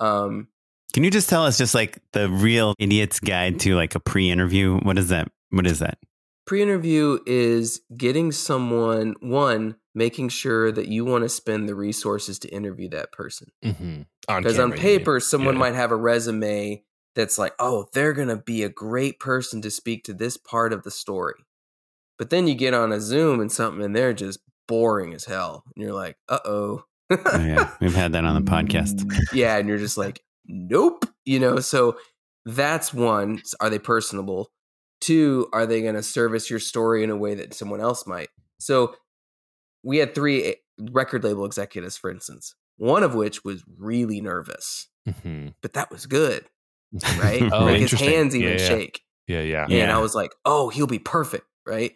Um, 0.00 0.48
Can 0.92 1.04
you 1.04 1.10
just 1.10 1.28
tell 1.28 1.44
us 1.44 1.56
just 1.56 1.74
like 1.74 1.98
the 2.12 2.28
real 2.28 2.74
idiot's 2.78 3.18
guide 3.20 3.60
to 3.60 3.74
like 3.74 3.94
a 3.94 4.00
pre-interview? 4.00 4.78
What 4.80 4.98
is 4.98 5.08
that? 5.08 5.28
What 5.50 5.66
is 5.66 5.78
that? 5.78 5.98
pre-interview 6.46 7.18
is 7.24 7.80
getting 7.96 8.30
someone 8.30 9.14
one 9.20 9.76
making 9.94 10.28
sure 10.28 10.70
that 10.70 10.88
you 10.88 11.02
want 11.02 11.22
to 11.24 11.28
spend 11.30 11.66
the 11.66 11.74
resources 11.74 12.38
to 12.38 12.48
interview 12.50 12.86
that 12.90 13.10
person. 13.12 13.48
On 13.64 14.04
Because 14.28 14.58
on 14.58 14.64
camera, 14.64 14.64
you 14.64 14.70
mean. 14.70 14.98
paper, 14.98 15.20
someone 15.20 15.54
Yeah. 15.54 15.60
might 15.60 15.74
have 15.74 15.90
a 15.90 15.96
resume 15.96 16.84
that's 17.14 17.38
like, 17.38 17.54
oh, 17.58 17.86
they're 17.92 18.12
going 18.12 18.28
to 18.28 18.36
be 18.36 18.62
a 18.62 18.68
great 18.68 19.18
person 19.20 19.62
to 19.62 19.70
speak 19.70 20.04
to 20.04 20.14
this 20.14 20.36
part 20.36 20.72
of 20.72 20.82
the 20.82 20.90
story. 20.90 21.34
But 22.18 22.30
then 22.30 22.46
you 22.46 22.54
get 22.54 22.74
on 22.74 22.92
a 22.92 23.00
Zoom 23.00 23.40
and 23.40 23.50
something, 23.50 23.84
and 23.84 23.94
they're 23.94 24.12
just 24.12 24.40
boring 24.68 25.14
as 25.14 25.24
hell. 25.24 25.64
And 25.74 25.84
you're 25.84 25.94
like, 25.94 26.16
uh 26.28 26.38
oh. 26.44 26.84
Yeah, 27.10 27.70
we've 27.80 27.94
had 27.94 28.12
that 28.12 28.24
on 28.24 28.34
the 28.34 28.50
podcast. 28.50 29.04
yeah. 29.32 29.56
And 29.56 29.68
you're 29.68 29.78
just 29.78 29.98
like, 29.98 30.22
nope. 30.46 31.04
You 31.24 31.38
know, 31.40 31.60
so 31.60 31.96
that's 32.44 32.92
one. 32.94 33.40
Are 33.60 33.70
they 33.70 33.78
personable? 33.78 34.50
Two, 35.00 35.48
are 35.52 35.66
they 35.66 35.82
going 35.82 35.94
to 35.96 36.02
service 36.02 36.48
your 36.48 36.58
story 36.60 37.02
in 37.04 37.10
a 37.10 37.16
way 37.16 37.34
that 37.34 37.52
someone 37.54 37.80
else 37.80 38.06
might? 38.06 38.28
So 38.58 38.94
we 39.82 39.98
had 39.98 40.14
three 40.14 40.44
eh, 40.44 40.54
record 40.92 41.24
label 41.24 41.44
executives, 41.44 41.96
for 41.98 42.10
instance, 42.10 42.54
one 42.78 43.02
of 43.02 43.14
which 43.14 43.44
was 43.44 43.62
really 43.78 44.20
nervous, 44.20 44.88
Mm-hmm. 45.06 45.48
but 45.60 45.74
that 45.74 45.90
was 45.90 46.06
good, 46.06 46.46
right? 47.18 47.42
Oh, 47.52 47.64
like 47.64 47.80
his 47.80 47.92
hands 47.92 48.34
even 48.36 48.58
yeah. 48.58 48.68
shake. 48.68 49.00
Yeah, 49.26 49.40
yeah. 49.40 49.64
And 49.64 49.72
Yeah. 49.72 49.96
I 49.96 50.00
was 50.00 50.14
like, 50.14 50.32
oh, 50.44 50.68
he'll 50.68 50.86
be 50.86 50.98
perfect, 50.98 51.46
right? 51.66 51.92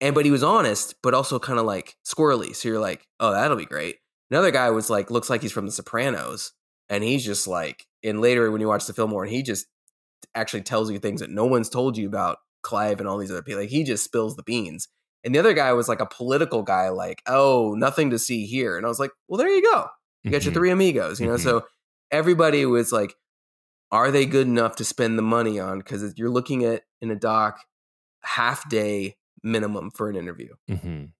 And 0.00 0.14
but 0.14 0.24
he 0.24 0.30
was 0.30 0.42
honest, 0.42 0.94
but 1.02 1.14
also 1.14 1.38
kind 1.38 1.58
of 1.58 1.64
like 1.66 1.96
squirrely. 2.06 2.54
So 2.54 2.68
you're 2.68 2.80
like, 2.80 3.06
oh, 3.20 3.32
that'll 3.32 3.56
be 3.56 3.64
great. 3.66 3.96
Another 4.30 4.50
guy 4.50 4.70
was 4.70 4.90
like, 4.90 5.10
looks 5.10 5.30
like 5.30 5.42
he's 5.42 5.52
from 5.52 5.66
The 5.66 5.72
Sopranos, 5.72 6.52
and 6.88 7.02
he's 7.04 7.24
just 7.24 7.46
like, 7.46 7.86
and 8.02 8.20
later 8.20 8.50
when 8.50 8.60
you 8.60 8.68
watch 8.68 8.86
the 8.86 8.92
film 8.92 9.10
more, 9.10 9.24
and 9.24 9.32
he 9.32 9.42
just 9.42 9.66
actually 10.34 10.62
tells 10.62 10.90
you 10.90 10.98
things 10.98 11.20
that 11.20 11.30
no 11.30 11.46
one's 11.46 11.68
told 11.68 11.96
you 11.96 12.06
about 12.06 12.38
Clive 12.62 12.98
and 13.00 13.08
all 13.08 13.18
these 13.18 13.30
other 13.30 13.42
people. 13.42 13.60
Like 13.60 13.70
he 13.70 13.84
just 13.84 14.04
spills 14.04 14.36
the 14.36 14.42
beans. 14.42 14.88
And 15.24 15.34
the 15.34 15.38
other 15.38 15.54
guy 15.54 15.72
was 15.72 15.88
like 15.88 16.00
a 16.00 16.06
political 16.06 16.62
guy, 16.62 16.88
like, 16.90 17.20
oh, 17.26 17.74
nothing 17.76 18.10
to 18.10 18.18
see 18.18 18.46
here. 18.46 18.76
And 18.76 18.84
I 18.84 18.88
was 18.88 18.98
like, 19.00 19.10
well, 19.28 19.38
there 19.38 19.48
you 19.48 19.62
go. 19.62 19.86
You 20.22 20.30
got 20.30 20.44
your 20.44 20.52
Mhm. 20.52 20.56
three 20.56 20.70
amigos, 20.70 21.20
you 21.20 21.26
know? 21.26 21.34
Mhm. 21.34 21.40
So 21.40 21.64
everybody 22.10 22.64
was 22.66 22.92
like, 22.92 23.14
are 23.90 24.10
they 24.10 24.26
good 24.26 24.46
enough 24.46 24.76
to 24.76 24.84
spend 24.84 25.18
the 25.18 25.22
money 25.22 25.58
on? 25.58 25.78
Because 25.78 26.14
you're 26.16 26.30
looking 26.30 26.64
at 26.64 26.84
in 27.00 27.10
a 27.10 27.16
doc, 27.16 27.60
half 28.22 28.68
day 28.68 29.16
minimum 29.42 29.90
for 29.90 30.08
an 30.08 30.16
interview. 30.16 30.54
Mhm. 30.68 31.12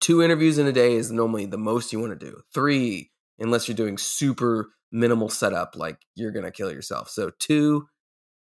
Two 0.00 0.22
interviews 0.22 0.58
in 0.58 0.66
a 0.66 0.72
day 0.72 0.94
is 0.94 1.10
normally 1.12 1.46
the 1.46 1.58
most 1.58 1.92
you 1.92 2.00
want 2.00 2.18
to 2.18 2.26
do. 2.26 2.40
Three, 2.52 3.12
unless 3.38 3.68
you're 3.68 3.76
doing 3.76 3.98
super 3.98 4.74
minimal 4.90 5.28
setup, 5.28 5.76
like 5.76 6.04
you're 6.14 6.32
gonna 6.32 6.50
kill 6.50 6.72
yourself. 6.72 7.08
So 7.10 7.30
two, 7.38 7.88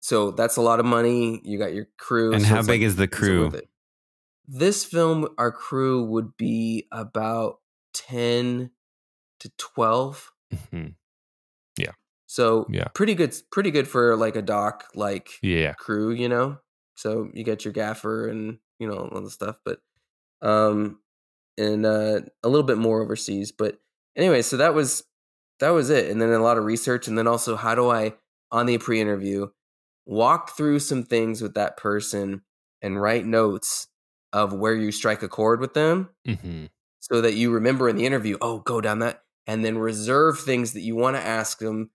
so 0.00 0.30
that's 0.30 0.56
a 0.56 0.62
lot 0.62 0.80
of 0.80 0.86
money. 0.86 1.40
You 1.44 1.58
got 1.58 1.74
your 1.74 1.88
crew. 1.98 2.32
And 2.32 2.42
so 2.42 2.48
how 2.48 2.62
big 2.62 2.80
like, 2.80 2.82
is 2.82 2.96
the 2.96 3.08
crew? 3.08 3.52
This 4.46 4.84
film, 4.84 5.28
our 5.36 5.52
crew 5.52 6.04
would 6.04 6.36
be 6.36 6.86
about 6.90 7.60
ten 7.92 8.70
to 9.40 9.50
twelve. 9.58 10.32
Mhm. 10.54 10.94
So 12.28 12.68
Yeah. 12.68 12.88
pretty 12.94 13.16
good, 13.16 13.36
pretty 13.52 13.72
good 13.72 13.88
for 13.88 14.16
like 14.16 14.36
a 14.36 14.42
doc 14.42 14.86
like 14.96 15.42
Yeah. 15.42 15.74
crew, 15.78 16.12
you 16.12 16.28
know. 16.30 16.60
So 16.96 17.30
you 17.34 17.44
get 17.44 17.64
your 17.66 17.74
gaffer 17.74 18.28
and 18.28 18.60
you 18.80 18.88
know 18.88 18.98
all 19.12 19.22
the 19.22 19.30
stuff, 19.30 19.58
but 19.64 19.80
um, 20.42 21.00
and 21.58 21.86
uh, 21.86 22.22
a 22.42 22.48
little 22.48 22.66
bit 22.66 22.78
more 22.78 23.02
overseas. 23.02 23.52
But 23.52 23.80
anyway, 24.16 24.42
so 24.42 24.56
that 24.58 24.74
was 24.74 25.04
that 25.60 25.70
was 25.70 25.90
it, 25.90 26.10
and 26.10 26.20
then 26.22 26.30
a 26.32 26.40
lot 26.40 26.58
of 26.58 26.64
research, 26.64 27.08
and 27.08 27.18
then 27.18 27.26
also 27.28 27.56
how 27.56 27.74
do 27.74 27.90
I 27.90 28.14
on 28.52 28.66
the 28.66 28.78
pre-interview 28.78 29.48
walk 30.06 30.56
through 30.56 30.80
some 30.80 31.04
things 31.04 31.42
with 31.42 31.54
that 31.54 31.76
person 31.76 32.42
and 32.82 33.00
write 33.00 33.26
notes 33.26 33.88
of 34.32 34.52
where 34.54 34.74
you 34.74 34.92
strike 34.92 35.22
a 35.22 35.28
chord 35.28 35.60
with 35.60 35.74
them 35.74 36.10
hmm 36.26 36.66
so 37.00 37.20
that 37.20 37.34
you 37.34 37.50
remember 37.52 37.88
in 37.88 37.96
the 37.96 38.06
interview, 38.06 38.36
oh, 38.40 38.60
go 38.60 38.80
down 38.80 38.98
that, 39.00 39.24
and 39.46 39.64
then 39.64 39.78
reserve 39.78 40.38
things 40.40 40.72
that 40.72 40.80
you 40.80 40.96
want 40.96 41.16
to 41.16 41.22
ask 41.22 41.58
them 41.58 41.90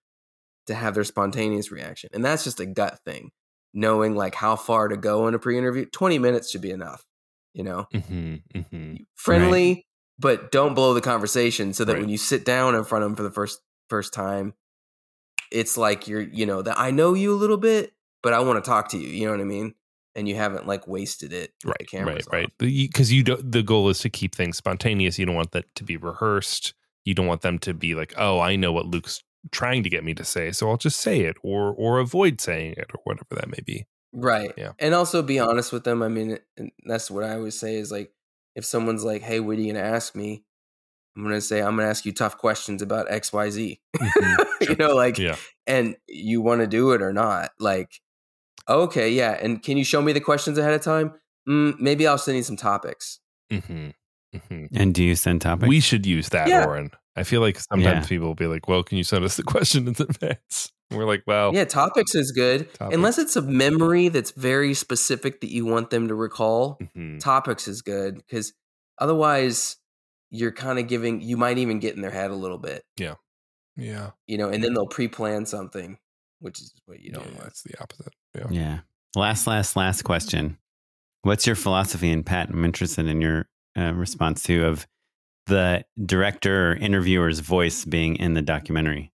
to 0.67 0.73
have 0.73 0.95
their 0.95 1.03
spontaneous 1.03 1.71
reaction. 1.71 2.09
And 2.13 2.23
that's 2.23 2.43
just 2.43 2.59
a 2.59 2.65
gut 2.65 2.99
thing, 3.05 3.31
knowing 3.73 4.15
like 4.15 4.35
how 4.35 4.55
far 4.55 4.87
to 4.87 4.97
go 4.97 5.27
in 5.27 5.33
a 5.33 5.39
pre 5.39 5.57
interview. 5.57 5.85
20 5.85 6.19
minutes 6.19 6.49
should 6.51 6.61
be 6.61 6.71
enough, 6.71 7.03
you 7.53 7.63
know, 7.63 7.87
hmm 7.91 8.35
hmm 8.55 8.95
friendly, 9.15 9.85
but 10.19 10.51
don't 10.51 10.73
blow 10.73 10.93
the 10.93 11.01
conversation 11.01 11.73
so 11.73 11.85
that 11.85 11.93
Right. 11.93 11.99
when 12.01 12.09
you 12.09 12.17
sit 12.17 12.45
down 12.45 12.75
in 12.75 12.83
front 12.83 13.03
of 13.03 13.09
them 13.09 13.15
for 13.15 13.23
the 13.23 13.31
first 13.31 13.61
first 13.89 14.13
time, 14.13 14.53
it's 15.51 15.77
like 15.77 16.07
you're, 16.07 16.21
you 16.21 16.45
know, 16.45 16.61
that 16.61 16.79
I 16.79 16.91
know 16.91 17.13
you 17.13 17.33
a 17.33 17.35
little 17.35 17.57
bit, 17.57 17.93
but 18.21 18.33
I 18.33 18.39
want 18.39 18.63
to 18.63 18.67
talk 18.67 18.89
to 18.89 18.97
you. 18.97 19.07
You 19.07 19.25
know 19.25 19.31
what 19.31 19.41
I 19.41 19.45
mean? 19.45 19.75
And 20.15 20.27
you 20.27 20.35
haven't 20.35 20.67
like 20.67 20.87
wasted 20.87 21.33
it. 21.33 21.53
with 21.63 21.75
the 21.79 21.97
Right, 21.97 22.15
right, 22.15 22.25
right. 22.31 22.51
Because 22.57 23.11
you, 23.11 23.23
don't. 23.23 23.51
The 23.51 23.63
goal 23.63 23.89
is 23.89 23.99
to 23.99 24.09
keep 24.09 24.35
things 24.35 24.57
spontaneous. 24.57 25.17
You 25.17 25.25
don't 25.25 25.35
want 25.35 25.51
that 25.51 25.73
to 25.75 25.83
be 25.83 25.97
rehearsed. 25.97 26.73
You 27.03 27.13
don't 27.13 27.27
want 27.27 27.41
them 27.41 27.59
to 27.59 27.73
be 27.73 27.95
like, 27.95 28.13
"Oh, 28.15 28.39
I 28.39 28.55
know 28.55 28.71
what 28.71 28.85
Luke's 28.85 29.23
trying 29.51 29.83
to 29.83 29.89
get 29.89 30.03
me 30.03 30.13
to 30.15 30.23
say, 30.23 30.51
so 30.51 30.69
I'll 30.69 30.77
just 30.77 30.99
say 30.99 31.21
it," 31.21 31.37
or 31.43 31.73
or 31.73 31.99
avoid 31.99 32.39
saying 32.41 32.75
it, 32.77 32.91
or 32.93 33.01
whatever 33.03 33.35
that 33.35 33.49
may 33.49 33.59
be. 33.65 33.85
Right. 34.13 34.51
Yeah. 34.57 34.73
And 34.79 34.93
also 34.93 35.21
be 35.23 35.39
honest 35.39 35.73
with 35.73 35.83
them. 35.85 36.03
I 36.03 36.07
mean, 36.07 36.37
that's 36.85 37.09
what 37.09 37.23
I 37.23 37.33
always 37.33 37.57
say 37.59 37.75
is 37.75 37.91
like, 37.91 38.11
if 38.55 38.63
someone's 38.63 39.03
like, 39.03 39.23
hey, 39.23 39.39
what 39.39 39.57
are 39.57 39.61
you 39.61 39.73
going 39.73 39.83
to 39.83 39.89
ask 39.89 40.15
me? 40.15 40.43
I'm 41.17 41.23
going 41.23 41.33
to 41.33 41.41
say, 41.41 41.59
I'm 41.61 41.75
going 41.75 41.85
to 41.85 41.89
ask 41.89 42.05
you 42.05 42.11
tough 42.11 42.37
questions 42.37 42.83
about 42.83 43.11
X, 43.11 43.33
Y, 43.33 43.49
Z. 43.49 43.81
Mhm. 43.97 44.45
you 44.69 44.75
know, 44.75 44.93
like, 44.95 45.17
Yeah. 45.17 45.35
and 45.65 45.95
you 46.07 46.41
want 46.41 46.61
to 46.61 46.67
do 46.67 46.91
it 46.91 47.01
or 47.01 47.11
not. 47.11 47.51
Like, 47.59 48.01
okay, 48.69 49.09
yeah. 49.09 49.31
And 49.41 49.63
can 49.63 49.77
you 49.77 49.83
show 49.83 50.01
me 50.01 50.13
the 50.13 50.19
questions 50.21 50.59
ahead 50.59 50.73
of 50.75 50.81
time? 50.81 51.13
Mm, 51.49 51.79
maybe 51.79 52.05
I'll 52.07 52.17
send 52.19 52.37
you 52.37 52.43
some 52.43 52.55
topics. 52.57 53.19
hmm 53.51 53.89
hmm 54.49 54.65
And 54.73 54.93
do 54.93 55.03
you 55.03 55.15
send 55.15 55.41
topics? 55.41 55.67
We 55.67 55.79
should 55.79 56.05
use 56.05 56.29
that, 56.29 56.47
Yeah. 56.47 56.65
Oren. 56.65 56.91
I 57.15 57.23
feel 57.23 57.41
like 57.41 57.59
sometimes 57.59 58.05
Yeah. 58.05 58.07
people 58.09 58.27
will 58.27 58.35
be 58.35 58.47
like, 58.47 58.67
"Well, 58.67 58.81
can 58.83 58.97
you 58.97 59.03
send 59.03 59.23
us 59.23 59.35
the 59.37 59.43
question 59.53 59.87
in 59.87 59.95
advance?" 59.99 60.71
And 60.89 60.97
we're 60.99 61.05
like, 61.05 61.23
"Well, 61.27 61.53
Yeah, 61.53 61.65
topics 61.65 62.15
is 62.15 62.31
good. 62.31 62.73
Topics. 62.73 62.95
Unless 62.95 63.19
it's 63.19 63.35
a 63.35 63.41
memory 63.41 64.07
that's 64.09 64.31
very 64.31 64.73
specific 64.73 65.41
that 65.41 65.51
you 65.51 65.65
want 65.65 65.89
them 65.91 66.07
to 66.07 66.15
recall. 66.15 66.79
mhm. 66.95 67.19
topics 67.19 67.67
is 67.67 67.81
good 67.81 68.15
because 68.17 68.53
otherwise 68.99 69.77
you're 70.31 70.51
kind 70.51 70.79
of 70.79 70.87
giving 70.87 71.21
you 71.21 71.37
might 71.37 71.57
even 71.59 71.79
get 71.79 71.95
in 71.95 72.01
their 72.01 72.11
head 72.11 72.31
a 72.31 72.35
little 72.35 72.57
bit 72.57 72.83
Yeah, 72.97 73.15
yeah, 73.75 74.11
you 74.27 74.37
know 74.37 74.49
and 74.49 74.63
then 74.63 74.73
they'll 74.73 74.87
pre-plan 74.87 75.45
something 75.45 75.97
which 76.39 76.59
is 76.59 76.73
what 76.85 76.99
you 76.99 77.11
don't 77.11 77.25
yeah, 77.31 77.37
want 77.37 77.47
it's 77.47 77.61
the 77.63 77.79
opposite. 77.81 78.13
Yeah. 78.35 78.47
Yeah. 78.49 78.79
Last, 79.15 79.45
last, 79.47 79.75
last 79.75 80.01
question. 80.03 80.57
What's 81.21 81.45
your 81.47 81.55
philosophy? 81.55 82.11
And 82.11 82.25
Pat, 82.25 82.49
I'm 82.49 82.65
interested 82.65 83.05
in 83.07 83.21
your 83.21 83.47
uh, 83.77 83.93
response 83.93 84.43
to 84.43 84.65
of 84.65 84.85
the 85.47 85.83
director 86.05 86.71
or 86.71 86.75
interviewer's 86.75 87.39
voice 87.39 87.85
being 87.85 88.15
in 88.17 88.33
the 88.33 88.41
documentary. 88.41 89.11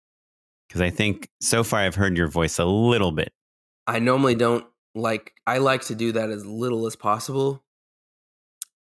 Because 0.67 0.81
I 0.81 0.89
think 0.89 1.29
so 1.41 1.63
far 1.63 1.79
I've 1.81 1.95
heard 1.95 2.17
your 2.17 2.27
voice 2.27 2.59
a 2.59 2.65
little 2.65 3.11
bit. 3.11 3.31
i 3.87 3.99
normally 3.99 4.35
don't 4.35 4.65
like 4.95 5.33
i 5.45 5.59
like 5.59 5.81
to 5.83 5.95
do 5.95 6.11
that 6.11 6.29
as 6.29 6.45
little 6.45 6.85
as 6.87 6.95
possible 6.97 7.63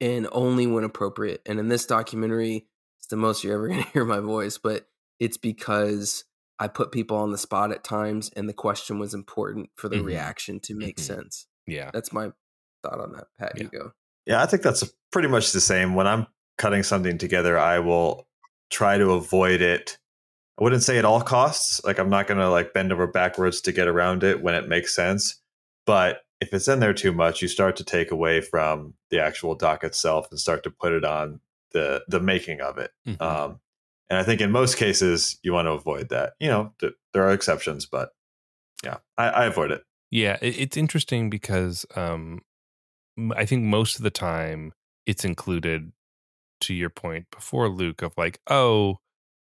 and 0.01 0.27
only 0.33 0.67
when 0.67 0.85
appropriate 0.85 1.41
and 1.47 1.59
in 1.59 1.69
this 1.69 1.87
documentary 1.87 2.67
it's 2.99 3.07
the 3.09 3.17
most 3.17 3.43
you're 3.45 3.55
ever 3.55 3.69
going 3.73 3.83
to 3.83 3.89
hear 3.91 4.05
my 4.05 4.21
voice 4.21 4.59
but 4.59 4.87
it's 5.21 5.37
because 5.37 6.25
i 6.59 6.67
put 6.69 6.93
people 6.93 7.17
on 7.17 7.31
the 7.33 7.39
spot 7.39 7.71
at 7.73 7.85
times 7.85 8.31
and 8.37 8.49
the 8.49 8.53
question 8.53 8.99
was 8.99 9.15
important 9.15 9.71
for 9.77 9.89
the 9.89 9.97
Mhm. 9.97 10.05
reaction 10.05 10.61
to 10.61 10.75
make 10.75 10.97
Mhm. 10.97 11.01
sense 11.07 11.47
Yeah. 11.67 11.91
that's 11.93 12.13
my 12.13 12.33
thought 12.83 13.01
on 13.01 13.13
that 13.13 13.29
pat 13.39 13.59
you 13.59 13.69
go 13.69 13.93
Yeah, 14.27 14.43
I 14.43 14.47
think 14.47 14.63
that's 14.63 14.85
pretty 15.11 15.29
much 15.29 15.53
the 15.53 15.61
same. 15.61 15.95
When 15.95 16.07
I'm 16.07 16.27
cutting 16.59 16.83
something 16.83 17.19
together, 17.19 17.59
I 17.59 17.79
will 17.79 18.27
try 18.71 18.99
to 18.99 19.13
avoid 19.13 19.61
it. 19.61 19.99
I 20.61 20.65
wouldn't 20.65 20.83
say 20.83 20.99
at 20.99 21.05
all 21.05 21.21
costs. 21.21 21.83
Like 21.85 21.99
I'm 21.99 22.11
not 22.11 22.27
going 22.27 22.39
to 22.39 22.51
like 22.51 22.73
bend 22.73 22.93
over 22.93 23.07
backwards 23.07 23.61
to 23.63 23.73
get 23.73 23.89
around 23.89 24.23
it 24.23 24.43
when 24.43 24.55
it 24.55 24.69
makes 24.69 24.95
sense. 24.95 25.41
But 25.87 26.21
if 26.41 26.53
it's 26.53 26.69
in 26.69 26.81
there 26.81 26.95
too 26.95 27.13
much, 27.13 27.43
you 27.43 27.49
start 27.49 27.77
to 27.77 27.85
take 27.85 28.11
away 28.11 28.41
from 28.41 28.95
the 29.11 29.21
actual 29.21 29.55
doc 29.55 29.85
itself 29.85 30.29
and 30.31 30.39
start 30.39 30.63
to 30.65 30.71
put 30.71 30.93
it 30.93 31.05
on 31.05 31.41
the 31.73 32.03
the 32.09 32.21
making 32.21 32.61
of 32.61 32.79
it. 32.79 32.91
Mhm. 33.07 33.21
Um, 33.21 33.61
and 34.11 34.19
I 34.19 34.25
think 34.25 34.41
in 34.41 34.51
most 34.51 34.77
cases 34.77 35.39
you 35.43 35.53
want 35.53 35.67
to 35.67 35.73
avoid 35.73 36.11
that. 36.11 36.35
You 36.39 36.49
know, 36.49 36.75
th- 36.81 36.93
there 37.15 37.23
are 37.23 37.33
exceptions, 37.33 37.87
but 37.87 38.11
yeah, 38.85 38.99
I, 39.17 39.29
I 39.29 39.45
avoid 39.47 39.71
it. 39.71 39.83
Yeah, 40.11 40.37
it, 40.43 40.61
it's 40.61 40.77
interesting 40.77 41.31
because 41.31 41.87
um, 41.97 42.43
I 43.35 43.45
think 43.47 43.65
most 43.65 43.97
of 43.97 44.03
the 44.03 44.11
time 44.11 44.73
it's 45.07 45.25
included. 45.25 45.93
To 46.63 46.75
your 46.75 46.91
point 46.91 47.27
before, 47.33 47.69
Luke, 47.69 48.03
of 48.03 48.13
like, 48.17 48.39
oh, 48.49 48.99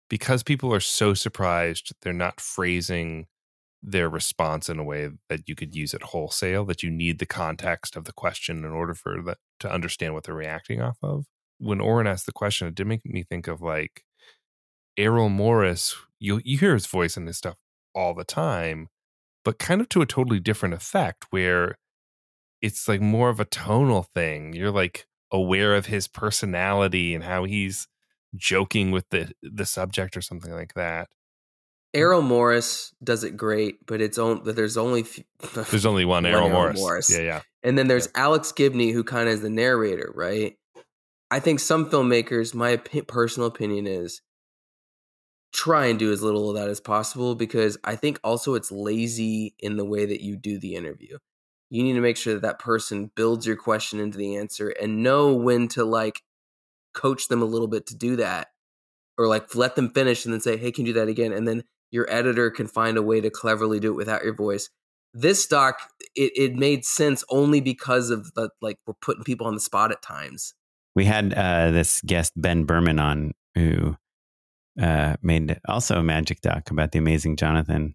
because 0.09 0.43
people 0.43 0.73
are 0.73 0.81
so 0.81 1.13
surprised, 1.13 1.93
they're 2.01 2.13
not 2.15 2.41
phrasing 2.41 3.27
their 3.83 4.09
response 4.09 4.71
in 4.71 4.79
a 4.79 4.85
way 4.85 5.11
that 5.29 5.47
you 5.47 5.55
could 5.55 5.75
use 5.75 5.93
it 5.93 6.03
wholesale. 6.03 6.65
That 6.65 6.83
you 6.83 6.91
need 6.91 7.19
the 7.19 7.27
context 7.27 7.97
of 7.97 8.07
the 8.07 8.13
question 8.13 8.65
in 8.65 8.71
order 8.71 8.95
for 8.95 9.21
that 9.25 9.37
to 9.61 9.71
understand 9.71 10.15
what 10.15 10.25
they're 10.25 10.35
reacting 10.35 10.81
off 10.81 10.97
of. 11.03 11.27
When 11.59 11.83
Oren 11.83 12.07
asked 12.07 12.25
the 12.27 12.33
question, 12.33 12.67
it 12.67 12.75
did 12.75 12.87
make 12.87 13.05
me 13.05 13.25
think 13.25 13.47
of 13.47 13.61
like 13.61 14.05
Errol 14.97 15.29
Morris. 15.29 15.95
You 16.19 16.41
you 16.45 16.59
hear 16.59 16.75
his 16.75 16.87
voice 16.87 17.17
in 17.17 17.27
this 17.27 17.39
stuff 17.39 17.57
all 17.95 18.15
the 18.15 18.25
time, 18.25 18.89
but 19.45 19.59
kind 19.59 19.81
of 19.83 19.89
to 19.91 20.03
a 20.03 20.07
totally 20.07 20.41
different 20.41 20.75
effect 20.75 21.27
where 21.31 21.77
it's 22.63 22.89
like 22.89 23.01
more 23.01 23.29
of 23.29 23.41
a 23.41 23.45
tonal 23.45 24.05
thing. 24.15 24.55
You're 24.55 24.71
like 24.71 25.07
aware 25.31 25.75
of 25.75 25.87
his 25.87 26.09
personality 26.09 27.15
and 27.15 27.25
how 27.25 27.45
he's 27.45 27.89
joking 28.35 28.91
with 28.91 29.09
the 29.11 29.33
the 29.43 29.67
subject 29.67 30.17
or 30.17 30.23
something 30.23 30.53
like 30.53 30.75
that. 30.75 31.09
Errol 31.95 32.23
Morris 32.23 32.95
does 33.05 33.23
it 33.23 33.37
great, 33.37 33.85
but 33.87 34.01
it's 34.01 34.17
on. 34.17 34.43
But 34.45 34.57
there's 34.57 34.77
only 34.77 35.05
There's 35.55 35.85
only 35.85 36.05
one 36.05 36.25
Errol 36.25 36.47
Errol 36.47 36.51
Morris. 36.51 36.81
Morris. 36.81 37.11
Yeah, 37.11 37.23
yeah. 37.23 37.41
and 37.63 37.77
then 37.77 37.89
there's 37.89 38.09
Alex 38.15 38.53
Gibney 38.53 38.93
who 38.93 39.05
kind 39.05 39.29
of 39.29 39.35
is 39.35 39.43
the 39.43 39.51
narrator, 39.51 40.11
right? 40.15 40.57
I 41.31 41.41
think 41.41 41.61
some 41.61 41.91
filmmakers, 41.91 42.55
my 42.55 42.77
opi- 42.77 43.07
personal 43.07 43.49
opinion 43.49 43.87
is, 43.87 44.21
try 45.53 45.87
and 45.87 45.99
do 45.99 46.13
as 46.13 46.23
little 46.23 46.51
of 46.51 46.57
that 46.57 46.69
as 46.69 46.81
possible 46.81 47.35
because 47.35 47.79
I 47.85 47.97
think 47.97 48.21
also 48.23 48.55
it's 48.55 48.71
lazy 48.71 49.55
in 49.59 49.77
the 49.77 49.85
way 49.85 50.05
that 50.05 50.23
you 50.23 50.37
do 50.37 50.59
the 50.59 50.75
interview. 50.75 51.19
You 51.73 51.83
need 51.83 51.95
to 51.95 52.03
make 52.03 52.19
sure 52.19 52.35
that 52.35 52.43
that 52.43 52.59
person 52.59 53.11
builds 53.17 53.47
your 53.47 53.57
question 53.57 53.99
into 53.99 54.19
the 54.19 54.37
answer 54.37 54.69
and 54.69 55.03
know 55.03 55.33
when 55.33 55.69
to 55.69 55.87
like 55.87 56.21
coach 56.93 57.29
them 57.29 57.41
a 57.41 57.47
little 57.47 57.67
bit 57.67 57.87
to 57.87 57.97
do 57.97 58.17
that 58.17 58.49
or 59.17 59.27
like 59.27 59.55
let 59.55 59.75
them 59.75 59.89
finish 59.89 60.27
and 60.27 60.35
then 60.35 60.43
say 60.43 60.59
hey 60.59 60.71
can 60.71 60.85
you 60.85 60.93
do 60.93 61.01
that 61.01 61.09
again? 61.09 61.33
And 61.33 61.49
then 61.49 61.65
your 61.91 62.07
editor 62.13 62.51
can 62.51 62.67
find 62.67 62.99
a 62.99 63.03
way 63.03 63.23
to 63.23 63.31
cleverly 63.31 63.81
do 63.81 63.91
it 63.91 63.97
without 63.97 64.23
your 64.23 64.35
voice. 64.35 64.69
This 65.15 65.47
doc 65.47 65.81
it, 66.15 66.33
it 66.37 66.57
made 66.57 66.85
sense 66.85 67.25
only 67.31 67.63
because 67.63 68.11
of 68.11 68.35
the 68.35 68.51
like 68.61 68.77
we're 68.87 68.93
putting 69.01 69.25
people 69.25 69.47
on 69.47 69.55
the 69.55 69.61
spot 69.61 69.93
at 69.93 70.03
times. 70.03 70.53
We 70.95 71.07
had 71.07 71.33
uh, 71.33 71.71
this 71.71 72.03
guest 72.03 72.35
Ben 72.37 72.65
Berman 72.65 72.99
on 72.99 73.33
who 73.55 73.97
uh, 74.79 75.17
made 75.23 75.59
also 75.67 75.99
a 75.99 76.03
magic 76.03 76.43
doc 76.43 76.71
about 76.71 76.93
the 76.93 76.99
amazing 76.99 77.37
Johnathan 77.37 77.95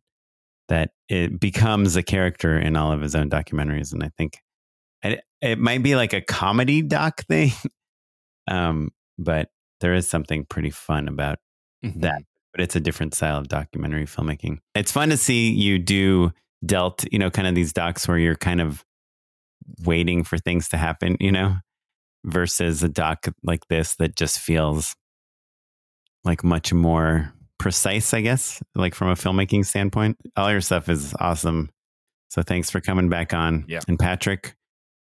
that 0.70 0.92
it 1.10 1.40
becomes 1.40 1.96
a 1.96 2.04
character 2.04 2.58
in 2.58 2.76
all 2.76 2.92
of 2.92 3.02
his 3.02 3.16
own 3.16 3.30
documentaries, 3.30 3.94
and 3.94 4.04
I 4.04 4.10
think 4.18 4.40
it, 5.04 5.22
it 5.42 5.60
might 5.60 5.84
be 5.84 5.96
like 5.96 6.14
a 6.14 6.22
comedy 6.22 6.82
doc 6.82 7.22
thing, 7.28 7.52
um, 8.48 8.90
but 9.18 9.50
there 9.80 9.94
is 9.94 10.10
something 10.10 10.46
pretty 10.46 10.70
fun 10.72 11.08
about 11.08 11.40
Mm-hmm. 11.86 12.00
that. 12.02 12.24
But 12.54 12.62
it's 12.62 12.76
a 12.76 12.80
different 12.80 13.14
style 13.14 13.38
of 13.38 13.50
documentary 13.50 14.06
filmmaking. 14.06 14.58
It's 14.74 14.92
fun 14.92 15.10
to 15.10 15.18
see 15.18 15.52
you 15.52 15.78
do 15.78 16.32
dealt, 16.66 17.06
you 17.12 17.20
know, 17.20 17.30
kind 17.30 17.48
of 17.48 17.54
these 17.54 17.72
docs 17.72 18.08
where 18.08 18.18
you're 18.18 18.36
kind 18.36 18.62
of 18.62 18.84
waiting 19.84 20.24
for 20.24 20.40
things 20.40 20.70
to 20.70 20.78
happen, 20.78 21.18
you 21.20 21.32
know, 21.32 21.58
versus 22.26 22.82
a 22.82 22.90
doc 22.90 23.28
like 23.44 23.68
this 23.68 23.96
that 23.98 24.16
just 24.16 24.40
feels 24.40 24.96
like 26.24 26.44
much 26.44 26.74
more 26.74 27.32
precise, 27.60 28.14
I 28.14 28.22
guess, 28.22 28.62
like 28.76 28.94
from 28.96 29.10
a 29.10 29.16
filmmaking 29.16 29.66
standpoint. 29.66 30.18
All 30.36 30.52
your 30.52 30.62
stuff 30.62 30.90
is 30.90 31.14
awesome. 31.20 31.70
So 32.30 32.42
thanks 32.44 32.70
for 32.70 32.80
coming 32.82 33.10
back 33.10 33.34
on. 33.34 33.66
Yeah. 33.68 33.80
And 33.88 33.98
Patrick, 33.98 34.56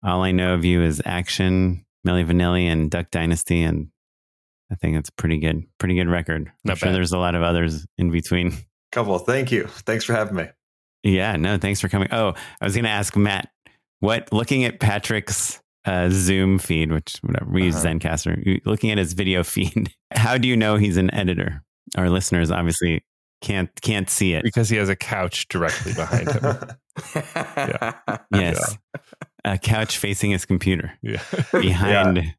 all 0.04 0.24
I 0.24 0.32
know 0.32 0.54
of 0.54 0.64
you 0.64 0.82
is 0.82 1.02
action, 1.06 1.86
Milli 2.08 2.26
Vanilli, 2.26 2.66
and 2.66 2.90
Duck 2.90 3.12
Dynasty, 3.12 3.64
and 3.64 3.90
I 4.72 4.76
think 4.76 4.96
it's 4.98 5.10
pretty 5.10 5.40
good, 5.40 5.64
pretty 5.80 5.96
good 5.96 6.08
record. 6.08 6.52
I'm 6.68 6.76
sure 6.76 6.88
bad. 6.90 6.96
there's 6.96 7.12
a 7.12 7.18
lot 7.18 7.36
of 7.36 7.42
others 7.44 7.86
in 7.98 8.12
between. 8.12 8.54
Couple. 8.92 9.18
Thank 9.20 9.52
you. 9.52 9.66
Thanks 9.68 10.04
for 10.06 10.14
having 10.14 10.36
me. 10.36 10.48
Yeah, 11.04 11.36
no, 11.36 11.58
thanks 11.58 11.80
for 11.82 11.90
coming. 11.90 12.10
Oh, 12.12 12.34
I 12.62 12.66
was 12.66 12.74
going 12.76 12.86
to 12.86 12.90
ask 12.92 13.16
Matt, 13.16 13.50
what 14.00 14.32
looking 14.34 14.64
at 14.66 14.80
Patrick's 14.80 15.60
uh, 15.86 16.10
Zoom 16.12 16.60
feed, 16.60 16.92
which 16.92 17.18
whatever 17.22 17.50
we 17.52 17.64
use 17.66 17.76
Uh-huh. 17.78 17.88
Zencastr, 17.96 18.46
you- 18.46 18.62
looking 18.66 18.92
at 18.92 18.98
his 18.98 19.14
video 19.14 19.44
feed, 19.44 19.94
how 20.12 20.38
do 20.38 20.48
you 20.48 20.56
know 20.58 20.76
he's 20.78 20.98
an 20.98 21.14
editor? 21.14 21.64
Our 21.98 22.10
listeners 22.10 22.52
obviously 22.52 23.04
can't 23.42 23.70
can't 23.82 24.10
see 24.10 24.34
it. 24.34 24.44
because 24.44 24.70
he 24.70 24.78
has 24.78 24.90
a 24.90 24.96
couch 24.96 25.48
directly 25.48 25.94
behind 25.94 26.30
him. 26.32 26.58
yeah. 27.16 27.94
Yes, 28.34 28.78
a 29.46 29.58
couch 29.58 29.98
facing 29.98 30.32
his 30.32 30.46
computer 30.46 30.92
yeah. 31.02 31.22
behind 31.54 32.18
the 32.18 32.34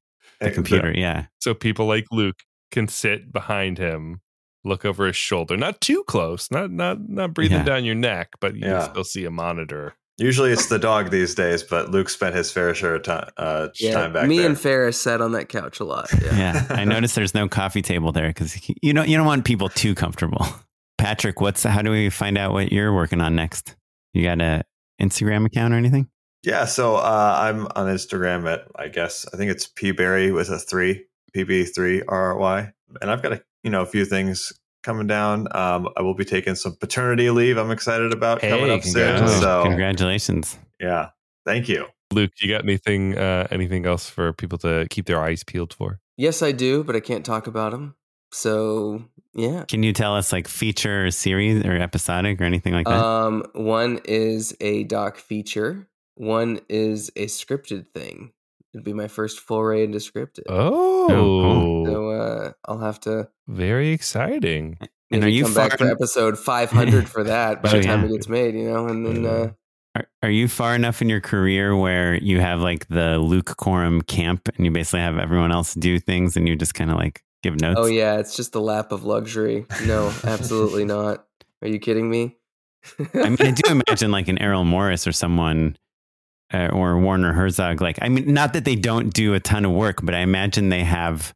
And 0.47 0.55
computer. 0.55 0.93
Yeah, 0.95 1.27
So 1.41 1.55
people 1.55 1.87
like 1.87 2.05
Luke 2.11 2.41
can 2.71 2.87
sit 2.89 3.33
behind 3.33 3.79
him, 3.79 4.21
look 4.65 4.85
over 4.85 5.07
his 5.07 5.17
shoulder, 5.17 5.57
not 5.57 5.81
too 5.81 6.05
close, 6.05 6.51
not 6.51 6.71
not 6.71 7.09
not 7.09 7.33
breathing 7.35 7.59
Yeah. 7.59 7.65
down 7.65 7.85
your 7.85 7.95
neck, 7.95 8.29
but 8.41 8.55
you 8.55 8.67
Yeah. 8.67 8.81
can 8.85 8.91
still 8.91 9.05
see 9.05 9.25
a 9.25 9.31
monitor. 9.31 9.95
Usually 10.21 10.53
it's 10.53 10.66
the 10.66 10.79
dog 10.79 11.11
these 11.11 11.35
days, 11.35 11.62
but 11.62 11.91
Luke 11.91 12.11
spent 12.11 12.35
his 12.35 12.53
fair 12.53 12.75
share 12.75 12.97
of 12.97 13.05
time, 13.05 13.31
uh, 13.39 13.68
yeah 13.81 13.95
time 13.95 14.12
back 14.12 14.29
me 14.29 14.39
there. 14.39 14.47
and 14.47 14.61
ferris 14.61 15.01
sat 15.01 15.23
on 15.23 15.33
that 15.33 15.49
couch 15.49 15.81
a 15.81 15.85
lot 15.85 16.09
yeah, 16.23 16.37
yeah. 16.37 16.66
I 16.68 16.85
noticed 16.95 17.14
there's 17.14 17.35
no 17.35 17.49
coffee 17.49 17.81
table 17.81 18.12
there 18.12 18.29
because 18.29 18.61
you 18.83 18.93
don't 18.93 19.09
you 19.09 19.16
don't 19.16 19.27
want 19.27 19.47
people 19.47 19.71
too 19.71 19.95
comfortable. 19.95 20.47
Patrick, 20.99 21.41
what's 21.41 21.62
how 21.62 21.81
do 21.81 21.91
we 21.91 22.11
find 22.11 22.37
out 22.37 22.53
what 22.53 22.71
you're 22.71 22.95
working 22.95 23.23
on 23.23 23.35
next? 23.35 23.75
You 24.12 24.23
got 24.25 24.41
a 24.43 24.62
Instagram 25.01 25.47
account 25.47 25.73
or 25.73 25.79
anything? 25.79 26.09
Yeah, 26.43 26.66
so 26.66 26.97
uh, 26.97 27.37
I'm 27.41 27.66
on 27.75 27.87
Instagram 27.87 28.47
at 28.51 28.66
I 28.77 28.89
guess 28.89 29.27
I 29.33 29.39
think 29.39 29.51
it's 29.51 29.66
pberry 29.66 30.35
with 30.35 30.51
a 30.51 30.59
three 30.59 31.07
pb 31.35 31.75
three 31.75 32.03
r 32.07 32.33
r 32.33 32.37
y, 32.37 32.73
and 33.01 33.11
I've 33.11 33.23
got 33.23 33.33
a 33.33 33.43
you 33.62 33.71
know 33.71 33.81
a 33.81 33.87
few 33.87 34.05
things 34.05 34.53
coming 34.83 35.07
down. 35.07 35.47
Um, 35.53 35.89
I 35.97 36.03
will 36.03 36.14
be 36.14 36.24
taking 36.24 36.55
some 36.55 36.76
paternity 36.81 37.31
leave. 37.31 37.57
I'm 37.57 37.70
excited 37.70 38.12
about 38.12 38.41
coming 38.41 38.66
Hey, 38.66 38.74
up 38.74 38.83
soon. 38.83 38.93
congratulations. 38.95 39.41
So 39.41 39.62
Congratulations. 39.62 40.59
yeah, 40.81 41.09
thank 41.45 41.68
you. 41.68 41.87
Luke, 42.12 42.33
you 42.41 42.49
got 42.49 42.64
anything 42.64 43.16
uh, 43.16 43.47
anything 43.51 43.87
else 43.87 44.09
for 44.11 44.33
people 44.33 44.59
to 44.59 44.87
keep 44.91 45.07
their 45.07 45.20
eyes 45.20 45.45
peeled 45.45 45.72
for? 45.74 46.01
yes 46.16 46.43
i 46.43 46.53
do 46.53 46.85
but 46.85 46.95
i 46.95 47.01
can't 47.01 47.24
talk 47.24 47.47
about 47.47 47.72
them 47.72 47.95
so 48.31 49.03
yeah 49.35 49.64
Can 49.68 49.83
you 49.83 49.93
tell 49.95 50.14
us 50.16 50.33
like 50.35 50.49
feature 50.49 51.07
or 51.07 51.11
series 51.11 51.64
or 51.64 51.72
episodic 51.72 52.39
or 52.41 52.45
anything 52.45 52.74
like 52.74 52.87
that? 52.87 53.03
Um, 53.03 53.45
one 53.55 54.01
is 54.05 54.55
a 54.61 54.85
doc 54.85 55.16
feature. 55.16 55.89
One 56.16 56.61
is 56.68 57.11
a 57.16 57.24
scripted 57.26 57.87
thing. 57.95 58.33
It'd 58.75 58.85
be 58.85 58.93
my 58.93 59.09
first 59.09 59.41
foray 59.41 59.85
into 59.85 59.99
scripted. 59.99 60.45
Oh. 60.49 61.85
So 61.87 62.11
uh, 62.11 62.53
I'll 62.66 62.79
have 62.79 63.01
to 63.01 63.29
very 63.49 63.91
exciting. 63.91 64.79
and 65.11 65.25
are 65.25 65.29
you 65.29 65.45
come 65.45 65.53
far 65.55 65.68
back 65.71 65.79
for 65.79 65.91
episode 65.91 66.39
500 66.39 67.09
for 67.09 67.25
that 67.25 67.62
by 67.62 67.71
Oh, 67.71 67.73
the 67.79 67.83
time 67.83 68.01
yeah. 68.01 68.07
it 68.07 68.12
gets 68.12 68.29
made, 68.29 68.55
you 68.55 68.71
know, 68.71 68.87
and 68.87 69.05
then 69.05 69.27
uh, 69.27 69.51
are, 69.97 70.07
are 70.23 70.31
you 70.31 70.47
far 70.47 70.75
enough 70.77 71.03
in 71.03 71.09
your 71.09 71.21
career 71.21 71.77
where 71.77 72.14
you 72.14 72.39
have 72.41 72.61
like 72.61 72.87
the 72.89 73.18
Luke 73.18 73.57
Korem 73.59 74.07
camp 74.07 74.49
and 74.57 74.64
you 74.64 74.71
basically 74.71 75.01
have 75.01 75.18
everyone 75.18 75.51
else 75.51 75.75
do 75.75 75.99
things 75.99 76.37
and 76.37 76.47
you 76.47 76.55
just 76.55 76.75
kind 76.75 76.91
of 76.93 76.97
like 76.97 77.25
give 77.43 77.61
notes? 77.61 77.81
oh 77.83 77.87
yeah, 77.87 78.18
it's 78.18 78.37
just 78.37 78.53
the 78.53 78.61
lap 78.61 78.93
of 78.93 79.03
luxury. 79.05 79.66
No, 79.87 80.12
absolutely 80.25 80.85
not. 80.97 81.27
Are 81.62 81.68
you 81.68 81.81
kidding 81.81 82.09
me? 82.09 82.37
I 83.14 83.29
mean, 83.31 83.37
I 83.41 83.51
do 83.51 83.62
imagine 83.85 84.11
like 84.12 84.29
an 84.29 84.39
Errol 84.39 84.64
Morris 84.64 85.07
or 85.07 85.12
someone 85.12 85.77
uh, 86.53 86.69
or 86.73 86.99
Werner 86.99 87.33
Herzog. 87.33 87.81
Like, 87.81 87.99
I 88.03 88.09
mean, 88.09 88.33
not 88.33 88.53
that 88.55 88.65
they 88.65 88.77
don't 88.77 89.13
do 89.13 89.35
a 89.35 89.41
ton 89.41 89.65
of 89.65 89.73
work, 89.73 90.01
but 90.03 90.15
I 90.15 90.21
imagine 90.21 90.69
they 90.69 90.85
have 90.85 91.35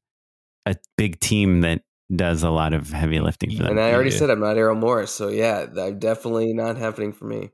a 0.66 0.76
big 0.96 1.20
team 1.20 1.60
that 1.62 1.82
does 2.14 2.42
a 2.42 2.50
lot 2.50 2.72
of 2.72 2.90
heavy 2.90 3.20
lifting 3.20 3.50
for 3.56 3.62
them. 3.62 3.72
and 3.72 3.80
I 3.80 3.92
already 3.92 4.10
said 4.10 4.30
I'm 4.30 4.40
not 4.40 4.56
Errol 4.56 4.74
Morris, 4.76 5.10
so 5.10 5.28
yeah, 5.28 5.64
that 5.64 5.98
definitely 5.98 6.52
not 6.52 6.76
happening 6.76 7.12
for 7.12 7.24
me. 7.24 7.50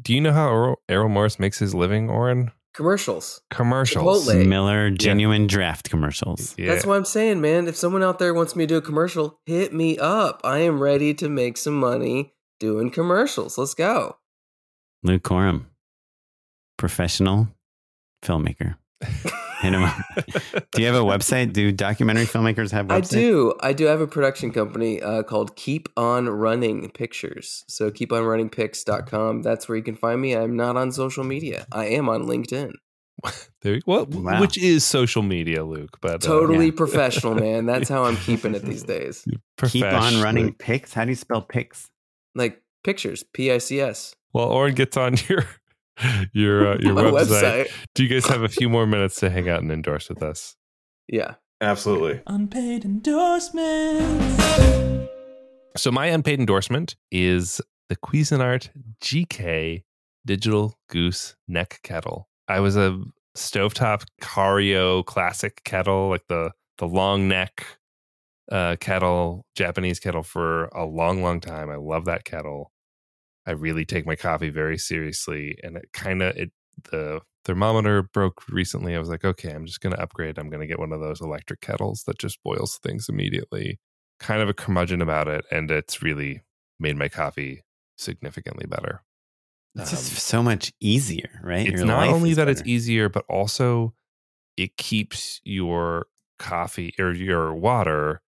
Do 0.00 0.14
you 0.14 0.20
know 0.20 0.32
how 0.32 0.48
Errol, 0.48 0.82
Errol 0.88 1.08
Morris 1.08 1.38
makes 1.38 1.58
his 1.58 1.74
living, 1.74 2.08
Oren? 2.08 2.50
Commercials. 2.74 3.42
Commercials. 3.50 4.26
Chipotle. 4.26 4.46
Miller 4.46 4.90
genuine 4.90 5.46
draft 5.46 5.90
commercials. 5.90 6.54
Yeah. 6.56 6.68
That's 6.68 6.86
what 6.86 6.96
I'm 6.96 7.04
saying, 7.04 7.40
man. 7.42 7.68
If 7.68 7.76
someone 7.76 8.02
out 8.02 8.18
there 8.18 8.32
wants 8.32 8.56
me 8.56 8.64
to 8.64 8.68
do 8.68 8.76
a 8.78 8.82
commercial, 8.82 9.38
hit 9.44 9.74
me 9.74 9.98
up. 9.98 10.40
I 10.42 10.58
am 10.60 10.80
ready 10.80 11.12
to 11.14 11.28
make 11.28 11.58
some 11.58 11.74
money 11.74 12.32
doing 12.58 12.90
commercials. 12.90 13.58
Let's 13.58 13.74
go. 13.74 14.16
Luke 15.02 15.22
Korem, 15.22 15.66
professional 16.76 17.48
filmmaker. 18.22 18.76
Hit 19.60 19.74
him 19.74 19.82
up. 19.84 19.96
Do 20.72 20.80
you 20.82 20.86
have 20.86 20.94
a 20.96 21.04
website? 21.04 21.52
Do 21.52 21.70
documentary 21.72 22.24
filmmakers 22.24 22.70
have 22.72 22.86
websites? 22.86 23.16
I 23.16 23.20
do. 23.20 23.54
I 23.60 23.72
do 23.72 23.84
have 23.86 24.00
a 24.00 24.06
production 24.06 24.52
company 24.52 25.00
uh, 25.00 25.22
called 25.22 25.54
Keep 25.56 25.88
On 25.96 26.28
Running 26.28 26.90
Pictures. 26.90 27.64
So 27.68 27.90
keeponrunningpics.com. 27.90 29.42
That's 29.42 29.68
where 29.68 29.76
you 29.76 29.82
can 29.84 29.94
find 29.96 30.20
me. 30.20 30.34
I'm 30.36 30.56
not 30.56 30.76
on 30.76 30.92
social 30.92 31.24
media. 31.24 31.66
I 31.72 31.86
am 31.86 32.08
on 32.08 32.24
LinkedIn. 32.24 32.72
There, 33.62 33.80
well, 33.86 34.06
Wow. 34.06 34.40
which 34.40 34.58
is 34.58 34.84
social 34.84 35.22
media, 35.22 35.64
Luke, 35.64 35.98
but 36.00 36.14
uh, 36.14 36.18
Totally 36.18 36.66
yeah. 36.66 36.72
professional, 36.76 37.34
man. 37.34 37.66
That's 37.66 37.88
how 37.88 38.04
I'm 38.04 38.16
keeping 38.16 38.54
it 38.54 38.62
these 38.64 38.82
days. 38.82 39.24
Keep 39.64 39.84
on 39.84 40.20
running 40.20 40.54
pics. 40.54 40.92
How 40.92 41.04
do 41.04 41.10
you 41.10 41.16
spell 41.16 41.42
pics? 41.42 41.88
Like 42.34 42.62
pictures, 42.82 43.22
P 43.32 43.52
I 43.52 43.58
C 43.58 43.80
S. 43.80 44.16
Well, 44.32 44.46
Oren 44.48 44.74
gets 44.74 44.96
on 44.96 45.14
your 45.28 45.44
your 46.32 46.72
uh, 46.72 46.78
your 46.80 46.94
website. 47.12 47.66
website. 47.66 47.72
Do 47.94 48.02
you 48.02 48.08
guys 48.08 48.26
have 48.26 48.42
a 48.42 48.48
few 48.48 48.68
more 48.68 48.86
minutes 48.86 49.16
to 49.20 49.30
hang 49.30 49.48
out 49.48 49.62
and 49.62 49.70
endorse 49.70 50.08
with 50.08 50.22
us? 50.22 50.56
Yeah. 51.08 51.34
Absolutely. 51.62 52.20
Unpaid 52.26 52.84
endorsements. 52.84 54.44
So 55.76 55.92
my 55.92 56.06
unpaid 56.06 56.40
endorsement 56.40 56.96
is 57.12 57.60
the 57.88 57.94
Cuisinart 57.94 58.70
GK 59.00 59.84
Digital 60.26 60.74
Goose 60.88 61.36
Neck 61.46 61.78
Kettle. 61.84 62.28
I 62.48 62.58
was 62.58 62.76
a 62.76 63.00
stovetop 63.36 64.04
Hario 64.20 65.04
classic 65.06 65.62
kettle, 65.64 66.08
like 66.08 66.26
the 66.28 66.50
the 66.78 66.88
long 66.88 67.28
neck 67.28 67.64
uh, 68.50 68.74
kettle, 68.80 69.46
Japanese 69.54 70.00
kettle 70.00 70.24
for 70.24 70.64
a 70.66 70.84
long, 70.84 71.22
long 71.22 71.38
time. 71.40 71.70
I 71.70 71.76
love 71.76 72.06
that 72.06 72.24
kettle. 72.24 72.71
I 73.46 73.52
really 73.52 73.84
take 73.84 74.06
my 74.06 74.16
coffee 74.16 74.50
very 74.50 74.78
seriously, 74.78 75.58
and 75.62 75.76
it 75.76 75.92
kind 75.92 76.22
of 76.22 76.36
it 76.36 76.52
the 76.90 77.20
thermometer 77.44 78.02
broke 78.02 78.48
recently. 78.48 78.94
I 78.94 78.98
was 78.98 79.08
like, 79.08 79.24
okay, 79.24 79.52
I'm 79.52 79.66
just 79.66 79.80
going 79.80 79.94
to 79.94 80.00
upgrade. 80.02 80.38
I'm 80.38 80.48
going 80.50 80.60
to 80.60 80.66
get 80.66 80.78
one 80.78 80.92
of 80.92 81.00
those 81.00 81.20
electric 81.20 81.60
kettles 81.60 82.04
that 82.06 82.18
just 82.18 82.42
boils 82.42 82.78
things 82.78 83.08
immediately. 83.08 83.80
Kind 84.20 84.42
of 84.42 84.48
a 84.48 84.54
curmudgeon 84.54 85.02
about 85.02 85.28
it, 85.28 85.44
and 85.50 85.70
it's 85.70 86.02
really 86.02 86.42
made 86.78 86.96
my 86.96 87.08
coffee 87.08 87.62
significantly 87.96 88.66
better. 88.66 89.02
It's 89.74 89.92
Um, 89.92 89.96
just 89.96 90.12
so 90.18 90.42
much 90.42 90.72
easier, 90.80 91.40
right? 91.42 91.66
it's 91.66 91.82
Your 91.82 91.86
not 91.86 92.08
only 92.08 92.34
that 92.34 92.48
it's 92.48 92.62
easier, 92.64 93.08
but 93.08 93.24
also 93.28 93.94
it 94.56 94.76
keeps 94.78 95.40
your 95.44 96.06
coffee 96.38 96.94
or 96.98 97.12
your 97.14 97.54
water 97.54 98.21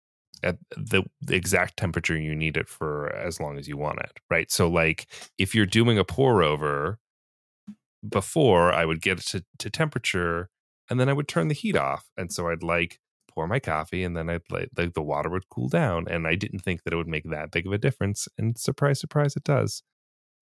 at 0.45 0.59
the, 0.77 1.03
the 1.21 1.35
exact 1.35 1.77
temperature 1.77 2.17
you 2.17 2.35
need 2.35 2.57
it 2.57 2.69
for 2.69 3.15
as 3.15 3.41
long 3.41 3.59
as 3.59 3.67
you 3.67 3.77
want 3.77 4.01
it, 4.01 4.21
right? 4.31 4.51
So, 4.51 4.69
like 4.69 5.07
if 5.39 5.55
you're 5.55 5.67
doing 5.67 5.99
a 5.99 6.05
pour 6.05 6.43
over, 6.43 6.99
before 8.09 8.73
I 8.73 8.85
would 8.85 9.01
get 9.01 9.19
it 9.19 9.27
to, 9.27 9.45
to 9.59 9.71
temperature 9.71 10.51
and 10.91 11.01
then 11.01 11.09
I 11.09 11.13
would 11.13 11.29
turn 11.29 11.49
the 11.49 11.55
heat 11.55 11.77
off. 11.77 12.11
And 12.17 12.33
so 12.33 12.49
I'd 12.49 12.63
like 12.63 13.01
pour 13.31 13.47
my 13.47 13.59
coffee 13.59 14.05
and 14.05 14.17
then 14.17 14.29
I'd 14.29 14.43
like, 14.51 14.69
like 14.77 14.95
the 14.95 15.03
water 15.03 15.31
would 15.31 15.49
cool 15.49 15.69
down. 15.69 16.07
And 16.09 16.27
I 16.27 16.35
didn't 16.35 16.61
think 16.61 16.83
that 16.83 16.93
it 16.93 16.97
would 16.97 17.09
make 17.09 17.29
that 17.31 17.51
big 17.51 17.67
of 17.67 17.73
a 17.73 17.79
difference. 17.79 18.29
And 18.39 18.59
surprise, 18.59 19.01
surprise, 19.01 19.37
it 19.37 19.45
does. 19.45 19.83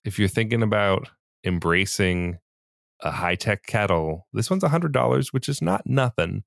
If 0.05 0.19
you're 0.19 0.29
thinking 0.29 0.63
about 0.63 1.09
embracing 1.45 2.39
a 3.01 3.13
high 3.13 3.37
tech 3.37 3.65
kettle, 3.67 4.27
this 4.33 4.51
one's 4.51 4.65
$100, 4.65 5.33
which 5.33 5.49
is 5.49 5.63
not 5.63 5.87
nothing, 5.87 6.43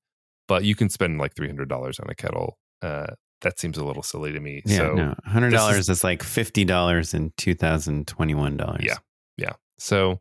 but 0.46 0.64
you 0.64 0.74
can 0.74 0.90
spend 0.90 1.18
like 1.18 1.34
$300 1.34 1.72
on 1.72 2.10
a 2.10 2.14
kettle. 2.14 2.58
Uh, 2.82 3.06
that 3.42 3.58
seems 3.58 3.76
a 3.78 3.84
little 3.84 4.02
silly 4.02 4.32
to 4.32 4.40
me. 4.40 4.62
Yeah, 4.64 4.76
so 4.78 4.94
no, 4.94 5.14
hundred 5.24 5.50
dollars 5.50 5.78
is- 5.78 5.88
is, 5.88 6.04
like 6.04 6.22
fifty 6.22 6.64
dollars 6.64 7.14
in 7.14 7.32
two 7.36 7.54
thousand 7.54 8.06
twenty 8.08 8.34
one 8.34 8.56
dollars. 8.56 8.84
Yeah. 8.84 8.96
Yeah. 9.36 9.52
So 9.78 10.20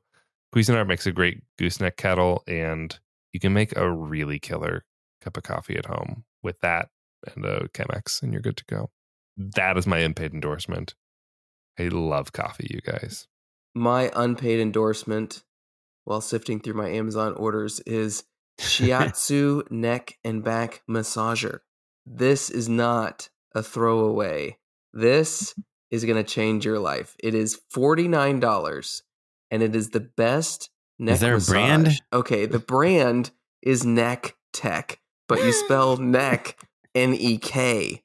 Cuisinart 0.54 0.88
makes 0.88 1.06
a 1.08 1.12
great 1.12 1.42
gooseneck 1.58 1.98
kettle, 1.98 2.44
and 2.48 2.98
you 3.32 3.40
can 3.40 3.54
make 3.54 3.76
a 3.76 3.90
really 3.92 4.40
killer 4.40 4.86
cup 5.22 5.38
of 5.38 5.44
coffee 5.44 5.78
at 5.78 5.86
home 5.86 6.24
with 6.44 6.60
that 6.62 6.90
and 7.36 7.46
a 7.46 7.68
Chemex, 7.70 8.22
and 8.22 8.32
you're 8.34 8.42
good 8.42 8.58
to 8.58 8.66
go. 8.66 8.90
That 9.38 9.78
is 9.78 9.88
my 9.88 10.00
unpaid 10.00 10.34
endorsement. 10.34 10.94
I 11.80 11.84
love 11.90 12.32
coffee, 12.32 12.68
you 12.70 12.80
guys. 12.82 13.28
My 13.74 14.10
unpaid 14.16 14.60
endorsement 14.62 15.44
while 16.06 16.22
sifting 16.22 16.60
through 16.62 16.76
my 16.76 16.90
Amazon 16.90 17.34
orders 17.34 17.80
is 17.82 18.24
Shiatsu 18.62 19.70
neck 19.72 20.18
and 20.24 20.44
back 20.44 20.84
massager. 20.90 21.60
This 22.06 22.50
is 22.50 22.70
not 22.70 23.30
a 23.54 23.64
throwaway. 23.64 24.58
This 24.94 25.56
is 25.92 26.06
going 26.06 26.24
to 26.24 26.30
change 26.30 26.66
your 26.66 26.80
life. 26.80 27.16
It 27.24 27.34
is 27.34 27.60
$49 27.74 29.02
and 29.52 29.64
it 29.64 29.76
is 29.76 29.90
the 29.90 30.00
best 30.00 30.70
neck 31.00 31.16
Is 31.16 31.20
there 31.22 31.34
a 31.34 31.38
massage. 31.38 31.50
brand? 31.54 32.02
Okay, 32.14 32.46
the 32.46 32.60
brand 32.60 33.32
is 33.62 33.86
Neck 33.86 34.36
Tech, 34.54 35.00
but 35.28 35.40
you 35.44 35.52
spell 35.52 35.98
neck 36.18 36.58
N 36.94 37.14
E 37.14 37.38
K 37.38 38.04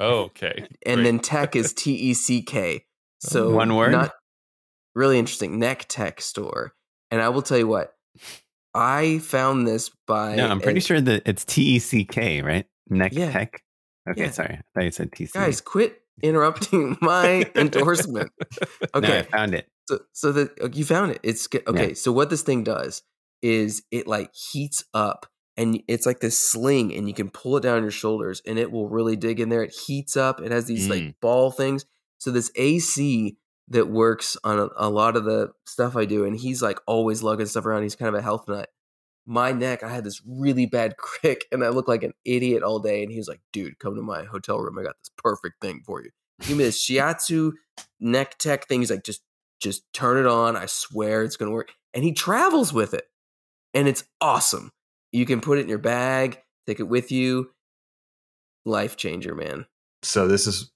okay. 0.00 0.66
and 0.84 1.04
then 1.06 1.18
tech 1.20 1.54
is 1.54 1.72
T 1.76 1.94
E 1.94 2.14
C 2.14 2.42
K. 2.42 2.84
So 3.20 3.50
One 3.50 3.74
word? 3.76 3.92
Not 3.92 4.12
really 4.94 5.18
interesting. 5.18 5.58
Nekteck 5.60 6.20
store, 6.20 6.72
and 7.10 7.20
I 7.22 7.28
will 7.30 7.42
tell 7.42 7.58
you 7.58 7.68
what. 7.68 7.94
I 8.74 9.18
found 9.18 9.66
this 9.68 9.90
by 10.06 10.34
No, 10.34 10.48
I'm 10.48 10.60
pretty 10.60 10.78
an- 10.78 10.82
sure 10.84 11.00
that 11.00 11.22
it's 11.26 11.44
T 11.44 11.62
E 11.76 11.78
C 11.78 12.04
K, 12.04 12.42
right? 12.42 12.66
Neck 12.88 13.12
Yeah. 13.14 13.30
Tech. 13.32 13.62
Okay, 14.08 14.22
Yeah. 14.24 14.30
sorry. 14.30 14.54
I 14.54 14.62
thought 14.74 14.84
you 14.84 14.90
said 14.90 15.12
T 15.12 15.26
C. 15.26 15.32
guys 15.34 15.60
quit 15.60 16.00
interrupting 16.22 16.96
my 17.02 17.50
endorsement. 17.54 18.30
No, 18.94 19.00
I 19.18 19.22
found 19.22 19.54
it. 19.54 19.66
so 19.88 19.98
so 20.12 20.32
that 20.32 20.60
uh, 20.62 20.68
you 20.72 20.84
found 20.84 21.12
it. 21.12 21.20
It's 21.22 21.46
good. 21.46 21.66
Okay, 21.66 21.88
Yeah. 21.88 21.94
so 21.94 22.12
what 22.12 22.30
this 22.30 22.42
thing 22.42 22.62
does 22.64 23.02
is 23.42 23.82
it 23.90 24.06
like 24.06 24.30
heats 24.34 24.84
up 24.94 25.26
and 25.56 25.82
it's 25.88 26.06
like 26.06 26.20
this 26.20 26.38
sling 26.38 26.94
and 26.94 27.08
you 27.08 27.14
can 27.14 27.30
pull 27.30 27.56
it 27.56 27.62
down 27.62 27.82
your 27.82 27.90
shoulders 27.90 28.40
and 28.46 28.58
it 28.58 28.70
will 28.72 28.88
really 28.88 29.16
dig 29.16 29.40
in 29.40 29.48
there. 29.48 29.62
It 29.62 29.74
heats 29.86 30.16
up. 30.16 30.40
It 30.40 30.50
has 30.52 30.66
these 30.66 30.86
Mm. 30.86 30.90
like 30.90 31.20
ball 31.20 31.50
things. 31.50 31.84
So 32.18 32.30
this 32.30 32.50
AC 32.56 33.36
that 33.68 33.88
works 33.88 34.36
on 34.44 34.58
a, 34.58 34.68
a 34.76 34.88
lot 34.90 35.16
of 35.16 35.24
the 35.24 35.50
stuff 35.66 35.96
I 35.96 36.04
do 36.04 36.24
and 36.24 36.36
he's 36.38 36.62
like 36.62 36.78
always 36.86 37.22
lugging 37.22 37.46
stuff 37.46 37.66
around. 37.66 37.82
He's 37.82 37.96
kind 37.96 38.08
of 38.08 38.14
a 38.14 38.22
health 38.22 38.46
nut. 38.48 38.68
My 39.26 39.52
neck, 39.52 39.82
I 39.82 39.88
had 39.88 40.04
this 40.04 40.20
really 40.26 40.66
bad 40.66 40.96
crick 40.98 41.46
and 41.50 41.64
I 41.64 41.68
looked 41.68 41.88
like 41.88 42.02
an 42.02 42.12
idiot 42.24 42.62
all 42.62 42.78
day. 42.78 43.02
And 43.02 43.10
he 43.10 43.18
was 43.18 43.28
like, 43.28 43.40
dude, 43.52 43.78
come 43.78 43.94
to 43.96 44.02
my 44.02 44.24
hotel 44.24 44.58
room. 44.58 44.78
I 44.78 44.82
got 44.82 44.96
this 44.98 45.10
perfect 45.16 45.60
thing 45.60 45.82
for 45.84 46.02
you. 46.02 46.10
Give 46.40 46.56
me 46.56 46.64
this 46.64 46.84
shiatsu 46.84 47.52
Nekteck 48.02 48.64
thing. 48.64 48.80
He's 48.80 48.90
like, 48.90 49.04
just 49.04 49.22
just 49.60 49.84
turn 49.92 50.18
it 50.18 50.26
on. 50.26 50.56
I 50.56 50.66
swear 50.66 51.22
it's 51.22 51.36
gonna 51.36 51.52
work. 51.52 51.72
And 51.94 52.04
he 52.04 52.12
travels 52.12 52.72
with 52.72 52.92
it. 52.92 53.08
And 53.72 53.88
it's 53.88 54.04
awesome. 54.20 54.70
You 55.12 55.26
can 55.26 55.40
put 55.40 55.58
it 55.58 55.62
in 55.62 55.68
your 55.68 55.78
bag, 55.78 56.42
take 56.66 56.80
it 56.80 56.88
with 56.88 57.12
you. 57.12 57.50
Life 58.64 58.96
changer, 58.96 59.34
man. 59.34 59.66
So 60.02 60.28
this 60.28 60.46
is 60.46 60.70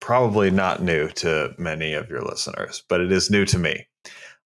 probably 0.00 0.50
not 0.50 0.82
new 0.82 1.08
to 1.08 1.54
many 1.58 1.94
of 1.94 2.10
your 2.10 2.22
listeners, 2.22 2.82
but 2.88 3.00
it 3.00 3.12
is 3.12 3.30
new 3.30 3.44
to 3.46 3.58
me. 3.58 3.86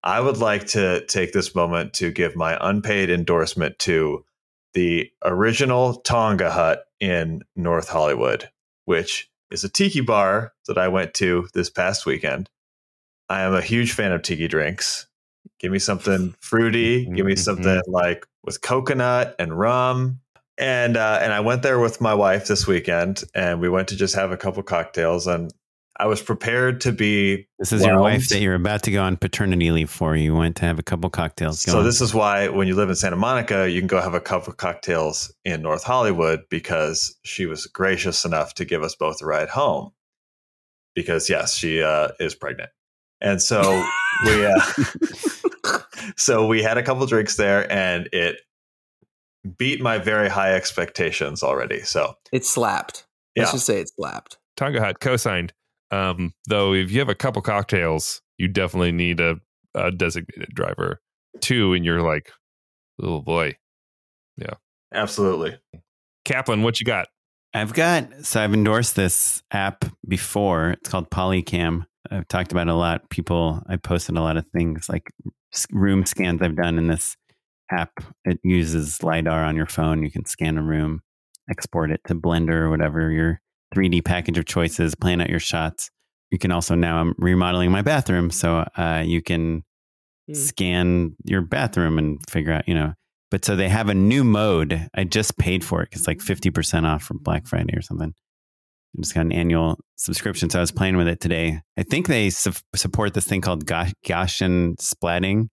I 0.06 0.20
would 0.20 0.36
like 0.38 0.68
to 0.68 1.04
take 1.06 1.32
this 1.32 1.52
moment 1.52 1.92
to 1.94 2.12
give 2.12 2.36
my 2.36 2.56
unpaid 2.60 3.10
endorsement 3.10 3.76
to 3.80 4.24
the 4.72 5.10
original 5.24 5.94
Tonga 5.96 6.48
Hut 6.48 6.84
in 7.00 7.42
North 7.56 7.88
Hollywood, 7.88 8.48
which 8.84 9.28
is 9.50 9.64
a 9.64 9.68
tiki 9.68 10.02
bar 10.02 10.52
that 10.68 10.78
I 10.78 10.86
went 10.86 11.12
to 11.14 11.48
this 11.54 11.70
past 11.70 12.06
weekend. 12.06 12.48
I 13.28 13.40
am 13.40 13.52
a 13.52 13.60
huge 13.60 13.92
fan 13.94 14.12
of 14.12 14.22
tiki 14.22 14.46
drinks. 14.46 15.08
Give 15.58 15.72
me 15.72 15.80
something 15.80 16.36
fruity, 16.40 17.06
give 17.06 17.26
me 17.26 17.34
Mhm. 17.34 17.38
something 17.38 17.82
like 17.88 18.26
with 18.44 18.62
coconut 18.62 19.34
and 19.40 19.58
rum 19.58 20.20
and 20.56 20.96
uh, 20.96 21.18
and 21.20 21.32
I 21.32 21.40
went 21.40 21.64
there 21.64 21.80
with 21.80 22.00
my 22.00 22.14
wife 22.14 22.46
this 22.46 22.64
weekend, 22.66 23.24
and 23.34 23.60
we 23.60 23.68
went 23.68 23.88
to 23.88 23.96
just 23.96 24.14
have 24.14 24.30
a 24.30 24.36
couple 24.36 24.62
cocktails, 24.62 25.26
and 25.26 25.52
I 25.98 26.06
was 26.06 26.20
prepared 26.20 26.80
to 26.82 26.92
be. 26.92 27.46
This 27.58 27.72
is 27.72 27.84
your 27.84 27.98
wife 28.00 28.28
that 28.28 28.40
you're 28.40 28.54
about 28.54 28.82
to 28.82 28.90
go 28.90 29.02
on 29.02 29.16
paternity 29.16 29.70
leave 29.70 29.88
for. 29.90 30.14
You 30.14 30.34
went 30.34 30.56
to 30.56 30.66
have 30.66 30.78
a 30.78 30.82
couple 30.82 31.08
cocktails. 31.08 31.64
Go 31.64 31.72
So 31.72 31.78
on. 31.78 31.84
this 31.84 32.00
is 32.00 32.12
why 32.14 32.48
when 32.48 32.68
you 32.68 32.74
live 32.74 32.90
in 32.90 32.96
Santa 32.96 33.16
Monica, 33.16 33.70
you 33.70 33.80
can 33.80 33.86
go 33.86 34.00
have 34.00 34.12
a 34.14 34.20
couple 34.20 34.52
cocktails 34.52 35.32
in 35.44 35.62
North 35.62 35.84
Hollywood 35.84 36.42
because 36.50 37.16
she 37.24 37.46
was 37.46 37.66
gracious 37.66 38.24
enough 38.24 38.54
to 38.54 38.64
give 38.64 38.82
us 38.82 38.94
both 38.94 39.22
a 39.22 39.26
ride 39.26 39.48
home. 39.48 39.92
Because 40.94 41.28
yes, 41.30 41.54
she 41.54 41.82
uh, 41.82 42.08
is 42.20 42.34
pregnant, 42.34 42.70
and 43.20 43.40
so 43.42 43.60
we 44.26 44.46
uh, 44.46 44.60
so 46.16 46.46
we 46.46 46.62
had 46.62 46.78
a 46.78 46.82
couple 46.82 47.04
drinks 47.06 47.36
there, 47.36 47.70
and 47.70 48.08
it 48.12 48.36
beat 49.58 49.80
my 49.80 49.98
very 49.98 50.28
high 50.28 50.54
expectations 50.54 51.42
already. 51.42 51.80
So 51.82 52.14
It 52.32 52.44
slapped. 52.44 53.06
Let's 53.36 53.48
Yeah. 53.50 53.52
just 53.52 53.66
say 53.66 53.80
it 53.80 53.88
slapped. 53.94 54.38
Tonga 54.56 54.80
Hut 54.80 55.00
co-signed. 55.00 55.52
Um, 55.90 56.32
though, 56.48 56.72
if 56.72 56.90
you 56.90 56.98
have 56.98 57.08
a 57.08 57.14
couple 57.14 57.42
cocktails, 57.42 58.20
you 58.38 58.48
definitely 58.48 58.92
need 58.92 59.20
a, 59.20 59.36
a 59.74 59.90
designated 59.90 60.50
driver. 60.54 61.00
Two, 61.40 61.74
and 61.74 61.84
you're 61.84 62.02
like, 62.02 62.30
oh 63.02 63.20
boy, 63.20 63.56
yeah, 64.36 64.54
absolutely. 64.92 65.58
Kaplan, 66.24 66.62
what 66.62 66.80
you 66.80 66.86
got? 66.86 67.08
I've 67.54 67.72
got 67.72 68.08
so 68.22 68.42
I've 68.42 68.52
endorsed 68.52 68.96
this 68.96 69.42
app 69.50 69.84
before. 70.06 70.70
It's 70.72 70.88
called 70.88 71.10
Polycam. 71.10 71.86
I've 72.10 72.28
talked 72.28 72.52
about 72.52 72.68
it 72.68 72.72
a 72.72 72.74
lot. 72.74 73.08
People, 73.10 73.62
I 73.68 73.76
posted 73.76 74.16
a 74.16 74.20
lot 74.20 74.36
of 74.36 74.46
things 74.48 74.88
like 74.88 75.10
room 75.70 76.04
scans 76.06 76.42
I've 76.42 76.56
done 76.56 76.78
in 76.78 76.86
this 76.86 77.16
app. 77.70 77.92
It 78.24 78.38
uses 78.44 79.02
lidar 79.02 79.44
on 79.44 79.56
your 79.56 79.66
phone. 79.66 80.02
You 80.02 80.10
can 80.10 80.24
scan 80.24 80.58
a 80.58 80.62
room, 80.62 81.00
export 81.50 81.90
it 81.90 82.00
to 82.06 82.14
Blender 82.14 82.62
or 82.62 82.70
whatever 82.70 83.10
your 83.10 83.40
3D 83.74 84.04
package 84.04 84.38
of 84.38 84.44
choices, 84.46 84.94
plan 84.94 85.20
out 85.20 85.30
your 85.30 85.40
shots. 85.40 85.90
You 86.30 86.38
can 86.38 86.50
also 86.52 86.74
now 86.74 86.98
I'm 86.98 87.14
remodeling 87.18 87.70
my 87.70 87.82
bathroom, 87.82 88.30
so 88.30 88.66
uh, 88.76 89.02
you 89.06 89.22
can 89.22 89.62
Hmm. 90.28 90.34
scan 90.34 91.16
your 91.24 91.40
bathroom 91.40 91.98
and 91.98 92.18
figure 92.28 92.52
out, 92.52 92.66
you 92.66 92.74
know. 92.74 92.94
But 93.30 93.44
so 93.44 93.54
they 93.54 93.68
have 93.68 93.88
a 93.88 93.94
new 93.94 94.24
mode. 94.24 94.88
I 94.92 95.04
just 95.04 95.38
paid 95.38 95.64
for 95.64 95.82
it. 95.82 95.90
It's 95.92 96.08
like 96.08 96.18
50% 96.18 96.84
off 96.84 97.04
from 97.04 97.18
Black 97.18 97.46
Friday 97.46 97.76
or 97.76 97.80
something. 97.82 98.12
I 98.12 99.00
just 99.00 99.14
got 99.14 99.20
an 99.20 99.30
annual 99.32 99.78
subscription. 99.94 100.50
So 100.50 100.58
I 100.58 100.62
was 100.62 100.72
playing 100.72 100.96
with 100.96 101.06
it 101.06 101.20
today. 101.20 101.60
I 101.76 101.84
think 101.84 102.08
they 102.08 102.30
su- 102.30 102.52
support 102.74 103.14
this 103.14 103.24
thing 103.26 103.40
called 103.40 103.66
Ga- 103.66 103.92
Gaussian 104.04 104.74
splatting, 104.78 105.46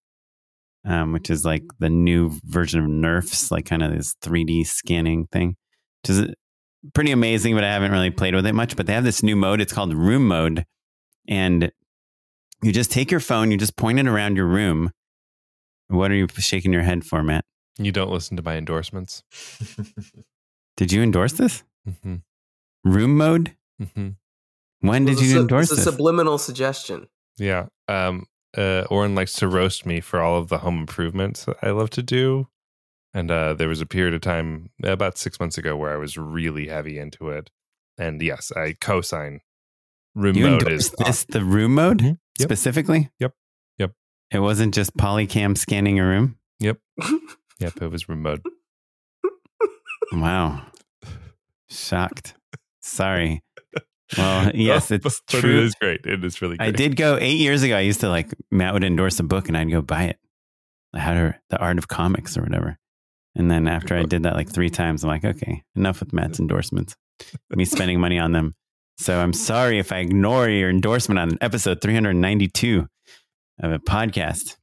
um, 0.85 1.13
which 1.13 1.29
is 1.29 1.45
like 1.45 1.63
the 1.77 1.89
new 1.89 2.31
version 2.45 2.79
of 2.83 2.89
Nerfs, 2.89 3.51
like 3.51 3.65
kind 3.65 3.83
of 3.83 3.91
this 3.95 4.15
3D 4.23 4.65
scanning 4.65 5.27
thing, 5.31 5.55
which 6.01 6.09
is 6.17 6.33
pretty 6.93 7.11
amazing, 7.11 7.55
but 7.55 7.63
I 7.63 7.71
haven't 7.71 7.91
really 7.91 8.11
played 8.11 8.35
with 8.35 8.45
it 8.45 8.53
much. 8.53 8.75
But 8.75 8.85
they 8.85 8.93
have 8.93 9.03
this 9.03 9.23
new 9.23 9.35
mode. 9.35 9.61
It's 9.61 9.73
called 9.73 9.93
Room 9.93 10.27
Mode. 10.27 10.65
And 11.27 11.71
you 12.61 12.71
just 12.71 12.91
take 12.91 13.11
your 13.11 13.19
phone, 13.19 13.51
you 13.51 13.57
just 13.57 13.75
point 13.75 13.99
it 13.99 14.07
around 14.07 14.35
your 14.35 14.45
room. 14.45 14.91
What 15.87 16.11
are 16.11 16.15
you 16.15 16.27
shaking 16.37 16.73
your 16.73 16.81
head 16.81 17.03
for, 17.03 17.23
Matt? 17.23 17.45
You 17.77 17.91
don't 17.91 18.11
listen 18.11 18.37
to 18.37 18.43
my 18.43 18.55
endorsements. 18.55 19.23
Did 20.77 20.91
you 20.91 21.01
endorse 21.01 21.33
this? 21.33 21.63
Mm-hmm. 21.87 22.15
Room 22.83 23.17
mode? 23.17 23.55
Mm-hmm. 23.81 24.09
When 24.81 25.05
did 25.05 25.19
you 25.19 25.31
su- 25.31 25.39
endorse 25.41 25.71
it's 25.71 25.85
a 25.85 25.91
subliminal 25.91 26.37
suggestion. 26.37 27.07
Yeah. 27.37 27.67
Um, 27.87 28.25
uh, 28.57 28.83
Oren 28.89 29.15
likes 29.15 29.33
to 29.33 29.47
roast 29.47 29.85
me 29.85 30.01
for 30.01 30.19
all 30.19 30.37
of 30.37 30.49
the 30.49 30.59
home 30.59 30.79
improvements 30.79 31.45
that 31.45 31.57
I 31.61 31.71
love 31.71 31.89
to 31.91 32.03
do. 32.03 32.47
And 33.13 33.29
uh, 33.29 33.53
there 33.53 33.67
was 33.67 33.79
a 33.81 33.85
period 33.85 34.13
of 34.15 34.21
time 34.21 34.69
about 34.83 35.17
six 35.17 35.39
months 35.39 35.57
ago 35.57 35.75
where 35.77 35.93
I 35.93 35.97
was 35.97 36.17
really 36.17 36.67
heavy 36.67 36.97
into 36.97 37.29
it. 37.29 37.49
And 37.97 38.21
yes, 38.21 38.51
I 38.55 38.75
co-sign. 38.79 39.41
Room 40.15 40.35
you 40.35 40.45
mode 40.45 40.67
is 40.71 40.91
this, 40.91 41.23
the 41.25 41.43
room 41.43 41.75
mode 41.75 41.99
Mhm. 41.99 42.17
Yep. 42.39 42.47
specifically? 42.47 43.09
Yep. 43.19 43.33
Yep. 43.77 43.91
It 44.31 44.39
wasn't 44.39 44.73
just 44.73 44.95
polycam 44.97 45.55
scanning 45.57 45.99
a 45.99 46.05
room? 46.05 46.37
Yep, 46.59 46.77
yep. 47.59 47.73
it 47.81 47.91
was 47.91 48.07
room 48.09 48.21
mode. 48.23 48.41
Wow. 50.11 50.65
Shocked. 51.69 52.35
Sorry. 52.81 53.41
Well, 54.17 54.51
yes, 54.55 54.91
it's 54.91 55.03
but 55.03 55.39
true. 55.39 55.57
It 55.59 55.63
is 55.63 55.75
great. 55.75 56.05
It 56.05 56.23
is 56.23 56.41
really 56.41 56.57
great. 56.57 56.67
I 56.67 56.71
did 56.71 56.95
go 56.95 57.17
eight 57.19 57.39
years 57.39 57.63
ago. 57.63 57.75
I 57.75 57.81
used 57.81 58.01
to 58.01 58.09
like, 58.09 58.33
Matt 58.51 58.73
would 58.73 58.83
endorse 58.83 59.19
a 59.19 59.23
book 59.23 59.47
and 59.47 59.57
I'd 59.57 59.71
go 59.71 59.81
buy 59.81 60.03
it. 60.05 60.19
how 60.95 61.13
to 61.13 61.35
the 61.49 61.57
art 61.57 61.77
of 61.77 61.87
comics 61.87 62.37
or 62.37 62.41
whatever. 62.43 62.77
And 63.35 63.49
then 63.49 63.67
after 63.67 63.95
I 63.95 64.03
did 64.03 64.23
that 64.23 64.35
like 64.35 64.49
three 64.49 64.69
times, 64.69 65.03
I'm 65.03 65.09
like, 65.09 65.25
okay, 65.25 65.63
enough 65.75 65.99
with 65.99 66.13
Matt's 66.13 66.39
endorsements. 66.39 66.95
Me 67.49 67.65
spending 67.65 67.99
money 67.99 68.19
on 68.19 68.31
them. 68.31 68.55
So 68.97 69.19
I'm 69.19 69.33
sorry 69.33 69.79
if 69.79 69.91
I 69.91 69.97
ignore 69.97 70.47
your 70.49 70.69
endorsement 70.69 71.19
on 71.19 71.37
episode 71.41 71.81
392 71.81 72.87
of 73.61 73.71
a 73.71 73.79
podcast, 73.79 74.57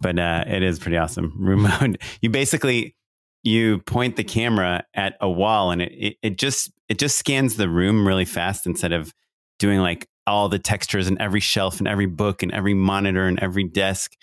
but 0.00 0.18
uh, 0.18 0.44
it 0.46 0.62
is 0.62 0.78
pretty 0.78 0.96
awesome. 0.96 1.34
Room 1.38 1.62
mode. 1.62 2.00
You 2.22 2.30
basically 2.30 2.96
you 3.42 3.78
point 3.80 4.16
the 4.16 4.24
camera 4.24 4.84
at 4.94 5.16
a 5.20 5.30
wall, 5.30 5.70
and 5.70 5.82
it, 5.82 5.92
it 5.92 6.16
it 6.22 6.38
just 6.38 6.72
it 6.88 6.98
just 6.98 7.18
scans 7.18 7.56
the 7.56 7.68
room 7.68 8.06
really 8.06 8.24
fast 8.24 8.66
instead 8.66 8.92
of 8.92 9.12
doing 9.58 9.80
like 9.80 10.06
all 10.26 10.48
the 10.48 10.58
textures 10.58 11.08
and 11.08 11.18
every 11.20 11.40
shelf 11.40 11.78
and 11.78 11.88
every 11.88 12.06
book 12.06 12.42
and 12.42 12.52
every 12.52 12.74
monitor 12.74 13.26
and 13.26 13.38
every 13.40 13.64
desk. 13.64 14.14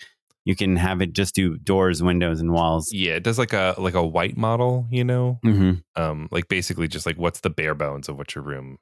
You 0.46 0.56
can 0.56 0.76
have 0.76 1.02
it 1.02 1.12
just 1.12 1.34
do 1.34 1.58
doors, 1.58 2.02
windows, 2.02 2.40
and 2.40 2.52
walls. 2.52 2.88
Yeah, 2.92 3.14
it 3.16 3.22
does 3.24 3.38
like 3.38 3.52
a 3.52 3.74
like 3.76 3.94
a 3.94 4.06
white 4.06 4.36
model, 4.38 4.86
you 4.90 5.04
know, 5.04 5.38
Mm-hmm. 5.44 6.00
um, 6.02 6.28
like 6.30 6.48
basically 6.48 6.88
just 6.88 7.04
like 7.04 7.16
what's 7.18 7.40
the 7.40 7.50
bare 7.50 7.74
bones 7.74 8.08
of 8.08 8.16
what 8.16 8.34
your 8.34 8.44
room 8.44 8.78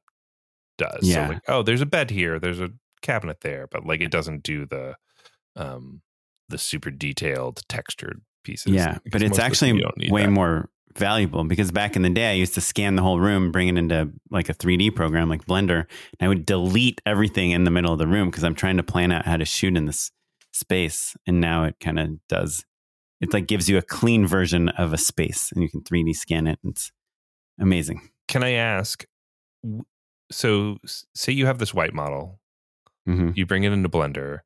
does. 0.78 0.98
Yeah. 1.02 1.26
So 1.26 1.32
like, 1.32 1.42
oh, 1.48 1.62
there's 1.62 1.80
a 1.80 1.86
bed 1.86 2.10
here, 2.10 2.38
there's 2.38 2.60
a 2.60 2.68
cabinet 3.02 3.38
there, 3.40 3.66
but 3.70 3.84
like 3.86 4.00
it 4.02 4.10
doesn't 4.10 4.42
do 4.42 4.66
the 4.66 4.94
um 5.56 6.02
the 6.50 6.58
super 6.58 6.90
detailed 6.90 7.62
textured 7.68 8.20
pieces. 8.44 8.72
Yeah, 8.72 8.98
but 9.10 9.22
it's 9.22 9.22
most 9.22 9.22
of 9.22 9.30
the 9.30 9.36
time 9.40 9.46
actually 9.50 9.70
you 9.72 9.80
don't 9.80 9.96
need 9.96 10.12
way 10.12 10.22
that. 10.26 10.30
more 10.30 10.68
valuable 10.96 11.44
because 11.44 11.72
back 11.72 11.96
in 11.96 12.02
the 12.02 12.10
day, 12.10 12.30
I 12.30 12.34
used 12.34 12.54
to 12.54 12.60
scan 12.60 12.94
the 12.94 13.02
whole 13.02 13.18
room, 13.18 13.50
bring 13.52 13.68
it 13.68 13.78
into 13.78 14.12
like 14.30 14.48
a 14.50 14.54
3D 14.54 14.94
program 14.94 15.28
like 15.30 15.46
Blender, 15.46 15.86
and 16.20 16.26
I 16.26 16.28
would 16.28 16.44
delete 16.44 17.00
everything 17.06 17.52
in 17.52 17.64
the 17.64 17.70
middle 17.70 17.92
of 17.92 17.98
the 17.98 18.06
room 18.06 18.28
because 18.30 18.44
I'm 18.44 18.54
trying 18.54 18.76
to 18.76 18.82
plan 18.82 19.10
out 19.10 19.24
how 19.24 19.38
to 19.38 19.44
shoot 19.46 19.76
in 19.76 19.86
this 19.86 20.10
space. 20.54 21.16
And 21.26 21.40
now 21.40 21.64
it 21.64 21.76
kind 21.80 21.98
of 21.98 22.08
does, 22.28 22.64
it 23.20 23.32
like 23.32 23.46
gives 23.46 23.68
you 23.68 23.76
a 23.78 23.82
clean 23.82 24.26
version 24.26 24.68
of 24.70 24.92
a 24.92 24.98
space 24.98 25.50
and 25.52 25.62
you 25.62 25.68
can 25.68 25.82
3D 25.82 26.14
scan 26.14 26.46
it. 26.46 26.58
It's 26.64 26.92
amazing. 27.58 28.08
Can 28.28 28.42
I 28.42 28.52
ask? 28.52 29.04
So, 30.30 30.78
say 31.14 31.32
you 31.32 31.46
have 31.46 31.58
this 31.58 31.74
white 31.74 31.94
model, 31.94 32.40
hmm 33.06 33.30
you 33.34 33.46
bring 33.46 33.64
it 33.64 33.72
into 33.72 33.88
Blender. 33.88 34.40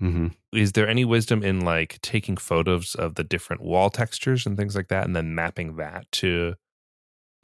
hmm 0.00 0.28
Is 0.52 0.72
there 0.72 0.88
any 0.88 1.04
wisdom 1.04 1.42
in 1.42 1.60
like 1.60 2.00
taking 2.02 2.36
photos 2.36 2.94
of 2.94 3.16
the 3.16 3.24
different 3.24 3.62
wall 3.62 3.90
textures 3.90 4.46
and 4.46 4.56
things 4.56 4.76
like 4.76 4.88
that, 4.88 5.04
and 5.04 5.14
then 5.16 5.34
mapping 5.34 5.76
that 5.76 6.10
to 6.12 6.54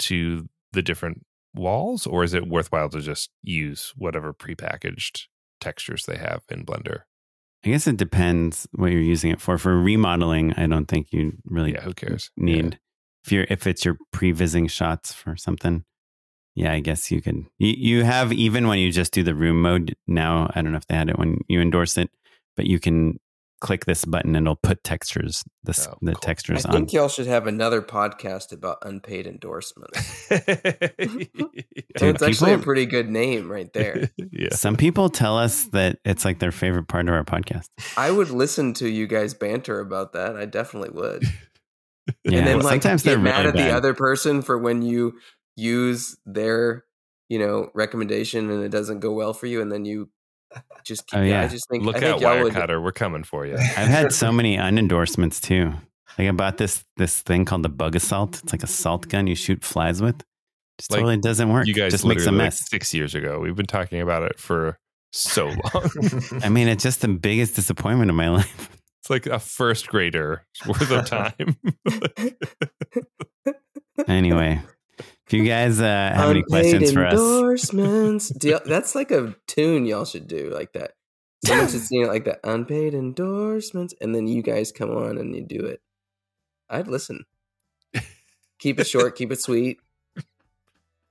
to 0.00 0.48
the 0.72 0.82
different 0.82 1.24
walls, 1.54 2.06
or 2.06 2.22
is 2.24 2.34
it 2.34 2.48
worthwhile 2.48 2.88
to 2.90 3.00
just 3.00 3.30
use 3.42 3.92
whatever 3.96 4.32
prepackaged 4.32 5.26
textures 5.60 6.04
they 6.06 6.16
have 6.16 6.42
in 6.50 6.64
Blender? 6.64 7.02
I 7.64 7.70
guess 7.70 7.86
it 7.86 7.96
depends 7.96 8.68
what 8.72 8.92
you're 8.92 9.00
using 9.00 9.30
it 9.30 9.40
for. 9.40 9.58
For 9.58 9.76
remodeling, 9.76 10.54
I 10.54 10.66
don't 10.66 10.86
think 10.86 11.12
you 11.12 11.32
really 11.44 11.72
yeah, 11.72 11.82
who 11.82 11.92
cares? 11.92 12.30
need 12.36 12.78
if 13.28 13.32
you're 13.32 13.46
if 13.50 13.66
it's 13.66 13.84
your 13.84 13.98
pre-vising 14.10 14.66
shots 14.68 15.12
for 15.12 15.36
something 15.36 15.84
yeah 16.54 16.72
i 16.72 16.80
guess 16.80 17.10
you 17.10 17.20
could 17.20 17.44
you, 17.58 17.74
you 17.76 18.04
have 18.04 18.32
even 18.32 18.66
when 18.66 18.78
you 18.78 18.90
just 18.90 19.12
do 19.12 19.22
the 19.22 19.34
room 19.34 19.60
mode 19.60 19.94
now 20.06 20.50
i 20.54 20.62
don't 20.62 20.72
know 20.72 20.78
if 20.78 20.86
they 20.86 20.94
had 20.94 21.10
it 21.10 21.18
when 21.18 21.38
you 21.46 21.60
endorse 21.60 21.98
it 21.98 22.10
but 22.56 22.66
you 22.66 22.80
can 22.80 23.18
click 23.60 23.84
this 23.84 24.04
button 24.04 24.36
and 24.36 24.46
it'll 24.46 24.56
put 24.56 24.82
textures 24.84 25.42
this 25.64 25.86
Oh, 25.86 25.96
the 26.00 26.12
cool. 26.12 26.20
I 26.22 26.26
textures 26.26 26.64
on 26.64 26.70
I 26.70 26.78
think 26.78 26.92
y'all 26.92 27.08
should 27.08 27.26
have 27.26 27.46
another 27.46 27.82
podcast 27.82 28.52
about 28.52 28.78
unpaid 28.82 29.26
endorsements. 29.26 30.30
Yeah. 32.00 32.10
It's 32.10 32.22
actually 32.22 32.52
a 32.52 32.58
pretty 32.58 32.86
good 32.86 33.08
name 33.08 33.50
right 33.50 33.72
there. 33.72 34.10
yeah. 34.32 34.50
some 34.52 34.76
people 34.76 35.08
tell 35.08 35.36
us 35.36 35.64
that 35.72 35.98
it's 36.04 36.24
like 36.24 36.38
their 36.38 36.52
favorite 36.52 36.86
part 36.86 37.08
of 37.08 37.14
our 37.14 37.24
podcast 37.24 37.66
I 37.96 38.10
would 38.10 38.30
listen 38.30 38.74
to 38.74 38.88
you 38.88 39.06
guys 39.06 39.34
banter 39.34 39.80
about 39.80 40.12
that. 40.12 40.36
I 40.36 40.44
definitely 40.44 40.90
would. 40.90 41.24
yeah 42.24 42.38
and 42.38 42.46
then 42.46 42.56
well, 42.58 42.66
like 42.66 42.82
sometimes 42.82 43.02
get 43.02 43.10
they're 43.10 43.18
mad 43.18 43.46
really 43.46 43.62
at 43.62 43.68
the 43.68 43.74
other 43.74 43.94
person 43.94 44.42
for 44.42 44.58
when 44.58 44.82
you 44.82 45.18
use 45.56 46.16
their, 46.24 46.84
you 47.28 47.38
know, 47.38 47.70
recommendation 47.74 48.50
and 48.50 48.62
it 48.62 48.70
doesn't 48.70 49.00
go 49.00 49.12
well 49.12 49.34
for 49.34 49.46
you, 49.46 49.60
and 49.60 49.72
then 49.72 49.84
you 49.84 50.08
just 50.84 51.06
keep. 51.06 51.18
Oh, 51.18 51.22
yeah. 51.22 51.42
I 51.42 51.48
just 51.48 51.68
think 51.68 51.84
Look 51.84 51.96
I 51.96 52.00
think 52.00 52.14
out, 52.14 52.20
y'all 52.20 52.42
would. 52.42 52.52
Wirecutter. 52.52 52.82
We're 52.82 52.92
coming 52.92 53.22
for 53.24 53.46
you. 53.46 53.54
i've 53.76 53.88
had 53.88 54.12
so 54.12 54.32
many 54.32 54.56
unendorsements 54.56 55.40
too 55.40 55.72
like 56.18 56.28
i 56.28 56.30
bought 56.32 56.56
this 56.58 56.84
this 56.96 57.20
thing 57.22 57.44
called 57.44 57.62
the 57.62 57.68
Bug-A-Salt 57.68 58.42
it's 58.42 58.52
like 58.52 58.62
a 58.62 58.66
salt 58.66 59.08
gun 59.08 59.26
you 59.26 59.34
shoot 59.34 59.62
flies 59.64 60.00
with 60.02 60.24
just 60.78 60.90
Like, 60.90 61.00
totally 61.00 61.16
doesn't 61.18 61.48
work 61.52 61.66
You 61.66 61.74
guys 61.74 61.92
just 61.92 62.04
makes 62.06 62.22
a 62.22 62.26
literally, 62.26 62.38
like, 62.38 62.46
mess 62.46 62.68
six 62.70 62.94
years 62.94 63.14
ago. 63.14 63.40
We've 63.40 63.56
been 63.56 63.66
talking 63.66 64.00
about 64.00 64.22
it 64.22 64.38
for 64.38 64.78
so 65.12 65.46
long. 65.74 65.90
I 66.42 66.48
mean, 66.48 66.68
it's 66.68 66.82
just 66.84 67.00
the 67.00 67.08
biggest 67.08 67.56
disappointment 67.56 68.10
of 68.10 68.16
my 68.16 68.28
life. 68.40 68.70
It's 69.00 69.10
like 69.10 69.26
a 69.26 69.38
first 69.40 69.88
grader 69.88 70.44
worth 70.66 70.90
of 70.90 71.06
time. 71.06 71.56
Anyway, 74.06 74.60
if 75.28 75.32
you 75.34 75.44
guys 75.44 75.80
uh, 75.80 75.84
have 76.14 76.30
any 76.30 76.42
questions 76.42 76.90
for 76.92 77.04
us, 77.06 77.12
Unpaid 77.14 77.34
endorsements. 77.36 78.28
Do 78.30 78.48
y'all- 78.50 78.60
that's 78.64 78.94
like 78.94 79.10
a 79.10 79.34
tune 79.46 79.86
y'all 79.86 80.04
should 80.04 80.26
do 80.26 80.50
like 80.50 80.72
that. 80.72 80.92
Someone 81.44 81.68
should 81.68 81.80
sing 81.86 82.02
it 82.02 82.08
like 82.08 82.24
that. 82.24 82.40
Unpaid 82.44 82.94
endorsements, 82.94 83.94
and 84.00 84.14
then 84.14 84.26
you 84.26 84.42
guys 84.42 84.72
come 84.72 84.90
on 84.90 85.18
and 85.18 85.34
you 85.34 85.42
do 85.42 85.64
it. 85.66 85.80
I'd 86.70 86.88
listen. 86.88 87.24
Keep 88.58 88.80
it 88.80 88.88
short. 88.88 89.14
keep 89.16 89.30
it 89.30 89.40
sweet. 89.40 89.78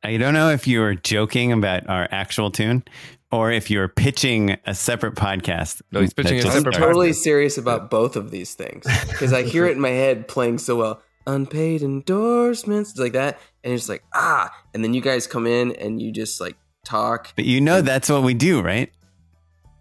I 0.03 0.17
don't 0.17 0.33
know 0.33 0.49
if 0.49 0.67
you 0.67 0.81
were 0.81 0.95
joking 0.95 1.51
about 1.53 1.87
our 1.89 2.07
actual 2.11 2.51
tune 2.51 2.83
or 3.31 3.51
if 3.51 3.71
you 3.71 3.79
were 3.79 3.87
pitching 3.87 4.57
a 4.65 4.75
separate 4.75 5.15
podcast. 5.15 5.81
No, 5.91 6.01
he's 6.01 6.13
pitching 6.13 6.37
that 6.37 6.39
a 6.39 6.43
just 6.43 6.55
I'm 6.55 6.59
separate 6.61 6.75
started. 6.75 6.87
totally 6.93 7.13
serious 7.13 7.57
about 7.57 7.89
both 7.89 8.15
of 8.15 8.31
these 8.31 8.53
things 8.53 8.85
because 9.07 9.31
I 9.33 9.43
hear 9.43 9.65
it 9.65 9.71
in 9.71 9.79
my 9.81 9.89
head 10.03 10.27
playing 10.27 10.57
so 10.59 10.75
well. 10.75 11.01
Unpaid 11.25 11.81
endorsements 11.81 12.97
like 12.97 13.13
that, 13.13 13.39
and 13.67 13.75
it's 13.75 13.89
like 13.89 14.03
ah, 14.13 14.49
and 14.73 14.81
then 14.83 14.93
you 14.93 15.01
guys 15.01 15.27
come 15.27 15.45
in 15.45 15.73
and 15.73 16.01
you 16.01 16.11
just 16.13 16.39
like 16.39 16.55
talk. 16.85 17.33
But 17.35 17.43
you 17.45 17.59
know 17.59 17.81
that's 17.81 18.09
what 18.09 18.23
we 18.23 18.33
do, 18.33 18.61
right? 18.61 18.89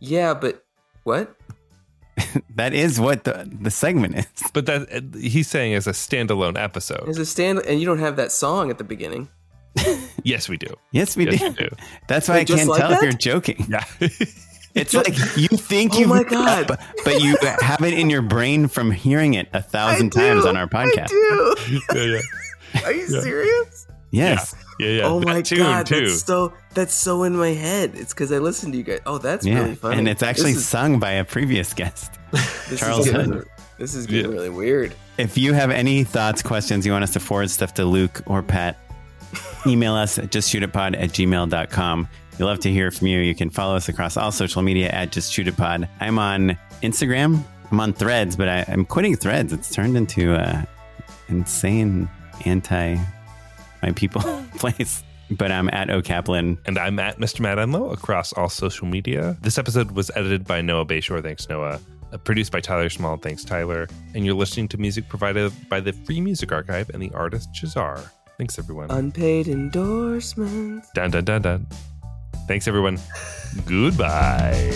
Yeah, 0.01 0.35
but 0.35 0.65
what? 1.05 1.35
That 2.57 2.73
is 2.73 2.99
what 2.99 3.25
the, 3.25 3.47
the 3.61 3.71
segment 3.71 4.17
is. 4.17 4.27
but 4.55 4.65
that 4.67 5.15
he's 5.21 5.47
saying 5.47 5.75
as 5.75 5.87
a 5.87 5.91
standalone 5.93 6.59
episode. 6.59 7.07
As 7.09 7.19
a 7.19 7.27
stand, 7.27 7.59
and 7.61 7.79
you 7.79 7.85
don't 7.87 7.99
have 7.99 8.17
that 8.17 8.33
song 8.33 8.71
at 8.71 8.79
the 8.79 8.85
beginning. 8.85 9.29
Yes, 10.25 10.49
we 10.49 10.57
do. 10.57 10.75
Yes, 10.91 11.17
we 11.17 11.27
Yes, 11.27 11.39
do. 11.39 11.47
we 11.49 11.53
do. 11.53 11.69
That's 12.09 12.29
why 12.29 12.37
I 12.37 12.39
Wait, 12.39 12.49
just 12.49 12.59
can't 12.59 12.69
like 12.71 12.81
tell 12.81 12.93
if 12.93 13.03
you're 13.03 13.13
joking. 13.13 13.65
Yeah. 13.69 13.85
It's 14.75 14.93
like 14.93 15.17
you 15.37 15.49
think 15.49 15.93
you 15.95 15.99
Oh 15.99 16.01
you 16.01 16.07
my 16.09 16.17
made 16.19 16.27
it 16.27 16.33
up, 16.33 16.67
God. 16.69 16.79
but 17.05 17.21
you 17.23 17.37
have 17.61 17.81
it 17.83 17.95
in 17.95 18.11
your 18.11 18.23
brain 18.23 18.67
from 18.69 18.91
hearing 18.91 19.35
it 19.35 19.49
a 19.53 19.63
thousand 19.63 20.13
I 20.17 20.21
times 20.21 20.45
on 20.45 20.57
our 20.57 20.67
podcast. 20.67 21.09
I 21.13 21.55
do. 21.69 21.81
yeah, 21.95 22.03
yeah. 22.17 22.21
Are 22.85 22.93
you 22.93 23.07
Yeah. 23.11 23.21
serious? 23.21 23.87
Yes. 24.11 24.55
Yeah, 24.79 24.89
yeah. 24.89 25.03
oh 25.05 25.19
That 25.21 25.27
my 25.27 25.43
tune, 25.43 25.59
god, 25.59 25.87
too. 25.87 26.07
that's 26.09 26.23
so 26.23 26.53
that's 26.75 26.95
so 26.95 27.23
in 27.25 27.37
my 27.37 27.51
head. 27.51 27.93
It's 27.95 28.13
because 28.15 28.31
I 28.33 28.39
listened 28.39 28.73
to 28.75 28.79
you 28.79 28.85
guys. 28.85 29.01
Oh, 29.07 29.19
that's 29.19 29.45
Yeah. 29.47 29.61
really 29.61 29.75
funny. 29.75 29.99
And 29.99 30.09
it's 30.09 30.23
actually 30.23 30.53
is, 30.53 30.67
sung 30.67 30.99
by 31.01 31.13
a 31.13 31.25
previous 31.25 31.73
guest. 31.75 32.13
this 32.69 32.81
Charles 32.81 33.07
is 33.07 33.13
Hood. 33.13 33.47
this 33.79 33.95
is 33.95 34.07
getting 34.07 34.31
Yeah. 34.31 34.37
really 34.37 34.51
weird. 34.51 34.95
If 35.19 35.37
you 35.39 35.53
have 35.55 35.71
any 35.71 36.05
thoughts, 36.05 36.43
questions, 36.43 36.87
you 36.87 36.93
want 36.93 37.05
us 37.05 37.13
to 37.15 37.21
forward 37.21 37.51
stuff 37.51 37.75
to 37.75 37.85
Luke 37.85 38.23
or 38.27 38.43
Pat, 38.43 38.77
email 39.67 39.95
us 39.95 40.19
at 40.19 40.31
justshootitpod 40.31 40.95
at 41.01 41.11
gmail.com. 41.11 42.09
We'd 42.39 42.45
love 42.45 42.61
to 42.61 42.71
hear 42.71 42.91
from 42.91 43.07
you. 43.09 43.21
You 43.21 43.35
can 43.35 43.49
follow 43.51 43.77
us 43.77 43.89
across 43.89 44.17
all 44.19 44.31
social 44.31 44.61
media 44.63 44.91
at 44.91 45.11
Just 45.11 45.33
Shoot 45.33 45.49
It 45.49 45.57
Pod. 45.57 45.89
I'm 46.01 46.19
on 46.19 46.57
Instagram. 46.83 47.43
I'm 47.73 47.81
on 47.81 47.93
Threads, 47.95 48.37
but 48.37 48.49
I, 48.49 48.65
I'm 48.69 48.85
quitting 48.85 49.17
Threads. 49.17 49.53
It's 49.55 49.75
turned 49.75 49.97
into 49.97 50.35
a 50.35 50.67
insane 51.29 52.09
anti 52.45 52.97
my 53.83 53.93
people 53.93 54.23
place. 54.57 55.03
But 55.31 55.51
I'm 55.51 55.69
at 55.73 55.91
O 55.91 56.01
Kaplan. 56.03 56.59
And 56.67 56.79
I'm 56.79 56.99
at 57.01 57.19
Mr. 57.19 57.41
Matt 57.41 57.59
Enlow 57.59 57.93
across 57.93 58.33
all 58.33 58.49
social 58.49 58.87
media. 58.87 59.37
This 59.41 59.59
episode 59.59 59.91
was 59.91 60.11
edited 60.15 60.45
by 60.47 60.61
Noah 60.61 60.87
Bayshore. 60.87 61.23
Thanks, 61.23 61.49
Noah. 61.49 61.81
Uh, 62.13 62.19
produced 62.19 62.53
by 62.53 62.61
Tyler 62.61 62.89
Small. 62.89 63.17
Thanks, 63.17 63.43
Tyler. 63.43 63.89
And 64.15 64.25
you're 64.25 64.37
listening 64.37 64.69
to 64.69 64.79
music 64.79 65.09
provided 65.09 65.53
by 65.69 65.81
the 65.81 65.93
Free 65.93 66.21
Music 66.21 66.53
Archive 66.53 66.91
and 66.91 67.03
the 67.03 67.11
artist 67.13 67.49
Jahzzar. 67.53 68.09
Thanks, 68.39 68.57
everyone. 68.59 68.91
Unpaid 68.91 69.49
endorsements. 69.49 70.91
dun, 70.95 71.11
dun, 71.11 71.25
dun, 71.25 71.43
dun. 71.43 71.67
Thanks, 72.47 72.69
everyone. 72.69 73.01
Goodbye. 73.67 74.73